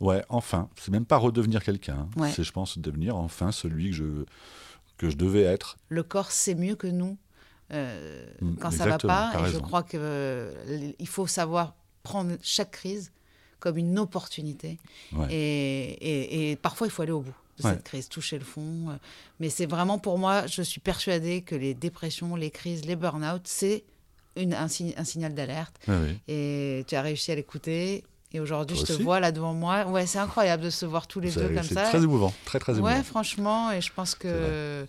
Ouais, 0.00 0.22
enfin. 0.28 0.68
C'est 0.78 0.90
même 0.90 1.06
pas 1.06 1.16
redevenir 1.16 1.62
quelqu'un. 1.64 2.08
Hein. 2.18 2.28
C'est, 2.30 2.44
je 2.44 2.52
pense, 2.52 2.78
devenir 2.78 3.16
enfin 3.16 3.52
celui 3.52 3.90
que 3.90 3.96
je, 3.96 4.24
que 4.98 5.08
je 5.08 5.16
devais 5.16 5.42
être. 5.42 5.78
Le 5.88 6.02
corps 6.02 6.30
sait 6.30 6.54
mieux 6.54 6.76
que 6.76 6.86
nous. 6.86 7.16
Euh, 7.72 8.26
mm, 8.42 8.56
quand 8.56 8.70
ça 8.70 8.86
va 8.86 8.98
pas, 8.98 9.32
et 9.40 9.50
je 9.50 9.58
crois 9.58 9.82
qu'il 9.82 9.98
euh, 10.02 10.52
faut 11.06 11.26
savoir 11.26 11.74
prendre 12.04 12.36
chaque 12.42 12.70
crise 12.70 13.10
comme 13.58 13.78
une 13.78 13.98
opportunité. 13.98 14.78
Et, 15.30 16.50
et, 16.50 16.56
parfois, 16.56 16.86
il 16.86 16.90
faut 16.90 17.02
aller 17.02 17.12
au 17.12 17.22
bout 17.22 17.34
de 17.56 17.62
cette 17.62 17.82
crise, 17.82 18.08
toucher 18.08 18.38
le 18.38 18.44
fond. 18.44 18.96
Mais 19.40 19.48
c'est 19.48 19.66
vraiment 19.66 19.98
pour 19.98 20.18
moi, 20.18 20.46
je 20.46 20.62
suis 20.62 20.80
persuadée 20.80 21.42
que 21.42 21.56
les 21.56 21.74
dépressions, 21.74 22.36
les 22.36 22.50
crises, 22.50 22.84
les 22.84 22.94
burn-out, 22.94 23.42
c'est 23.44 23.84
un, 24.36 24.52
un, 24.52 25.04
signal 25.04 25.34
d'alerte. 25.34 25.74
Et 26.28 26.84
tu 26.86 26.94
as 26.94 27.02
réussi 27.02 27.32
à 27.32 27.34
l'écouter. 27.34 28.04
Et 28.32 28.40
aujourd'hui, 28.40 28.76
je 28.76 28.82
te 28.82 28.92
vois 28.92 29.20
là 29.20 29.32
devant 29.32 29.54
moi. 29.54 29.86
Ouais, 29.86 30.06
c'est 30.06 30.18
incroyable 30.18 30.64
de 30.64 30.70
se 30.70 30.84
voir 30.84 31.06
tous 31.06 31.20
les 31.20 31.30
deux 31.30 31.48
comme 31.48 31.62
ça. 31.62 31.84
C'est 31.84 31.90
très 31.90 32.02
émouvant, 32.02 32.34
très 32.44 32.58
très 32.58 32.72
émouvant. 32.72 32.92
Ouais, 32.92 33.02
franchement, 33.02 33.72
et 33.72 33.80
je 33.80 33.92
pense 33.92 34.14
que 34.14 34.86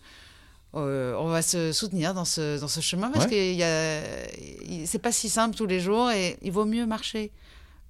euh, 0.76 1.16
on 1.18 1.28
va 1.28 1.42
se 1.42 1.72
soutenir 1.72 2.14
dans 2.14 2.26
ce, 2.26 2.60
dans 2.60 2.68
ce 2.68 2.82
chemin 2.82 3.10
parce 3.10 3.28
que 3.28 4.86
c'est 4.86 5.00
pas 5.00 5.12
si 5.12 5.30
simple 5.30 5.56
tous 5.56 5.66
les 5.66 5.80
jours 5.80 6.12
et 6.12 6.38
il 6.42 6.52
vaut 6.52 6.66
mieux 6.66 6.86
marcher 6.86 7.32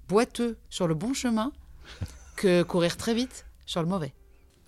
boiteux 0.08 0.58
sur 0.70 0.88
le 0.88 0.94
bon 0.94 1.14
chemin 1.14 1.52
que 2.36 2.64
courir 2.64 2.98
très 2.98 3.14
vite 3.14 3.46
sur 3.66 3.82
le 3.82 3.88
mauvais. 3.88 4.14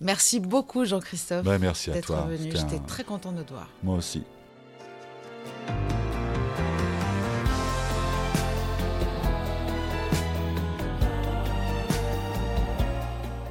Merci 0.00 0.40
beaucoup 0.40 0.84
Jean-Christophe 0.84 1.44
bah, 1.44 1.58
merci 1.58 1.90
d'être 1.90 2.14
venu. 2.26 2.52
J'étais 2.54 2.80
très 2.86 3.04
content 3.04 3.32
de 3.32 3.42
te 3.42 3.52
voir. 3.52 3.68
Moi 3.82 3.96
aussi. 3.96 4.24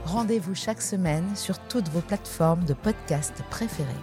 Rendez-vous 0.05 0.55
chaque 0.55 0.81
semaine 0.81 1.35
sur 1.35 1.59
toutes 1.67 1.89
vos 1.89 2.01
plateformes 2.01 2.63
de 2.65 2.73
podcast 2.73 3.43
préférées. 3.49 3.93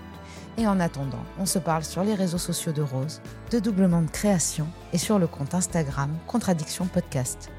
Et 0.57 0.67
en 0.67 0.79
attendant, 0.79 1.25
on 1.39 1.47
se 1.47 1.59
parle 1.59 1.85
sur 1.85 2.05
les 2.05 2.15
réseaux 2.15 2.39
sociaux 2.39 2.73
de 2.73 2.83
Rose, 2.83 3.21
de 3.51 3.59
Doublement 3.59 4.03
de 4.03 4.11
Création 4.11 4.67
et 4.93 4.99
sur 4.99 5.19
le 5.19 5.27
compte 5.27 5.55
Instagram 5.55 6.11
Contradiction 6.27 6.87
Podcast. 6.87 7.51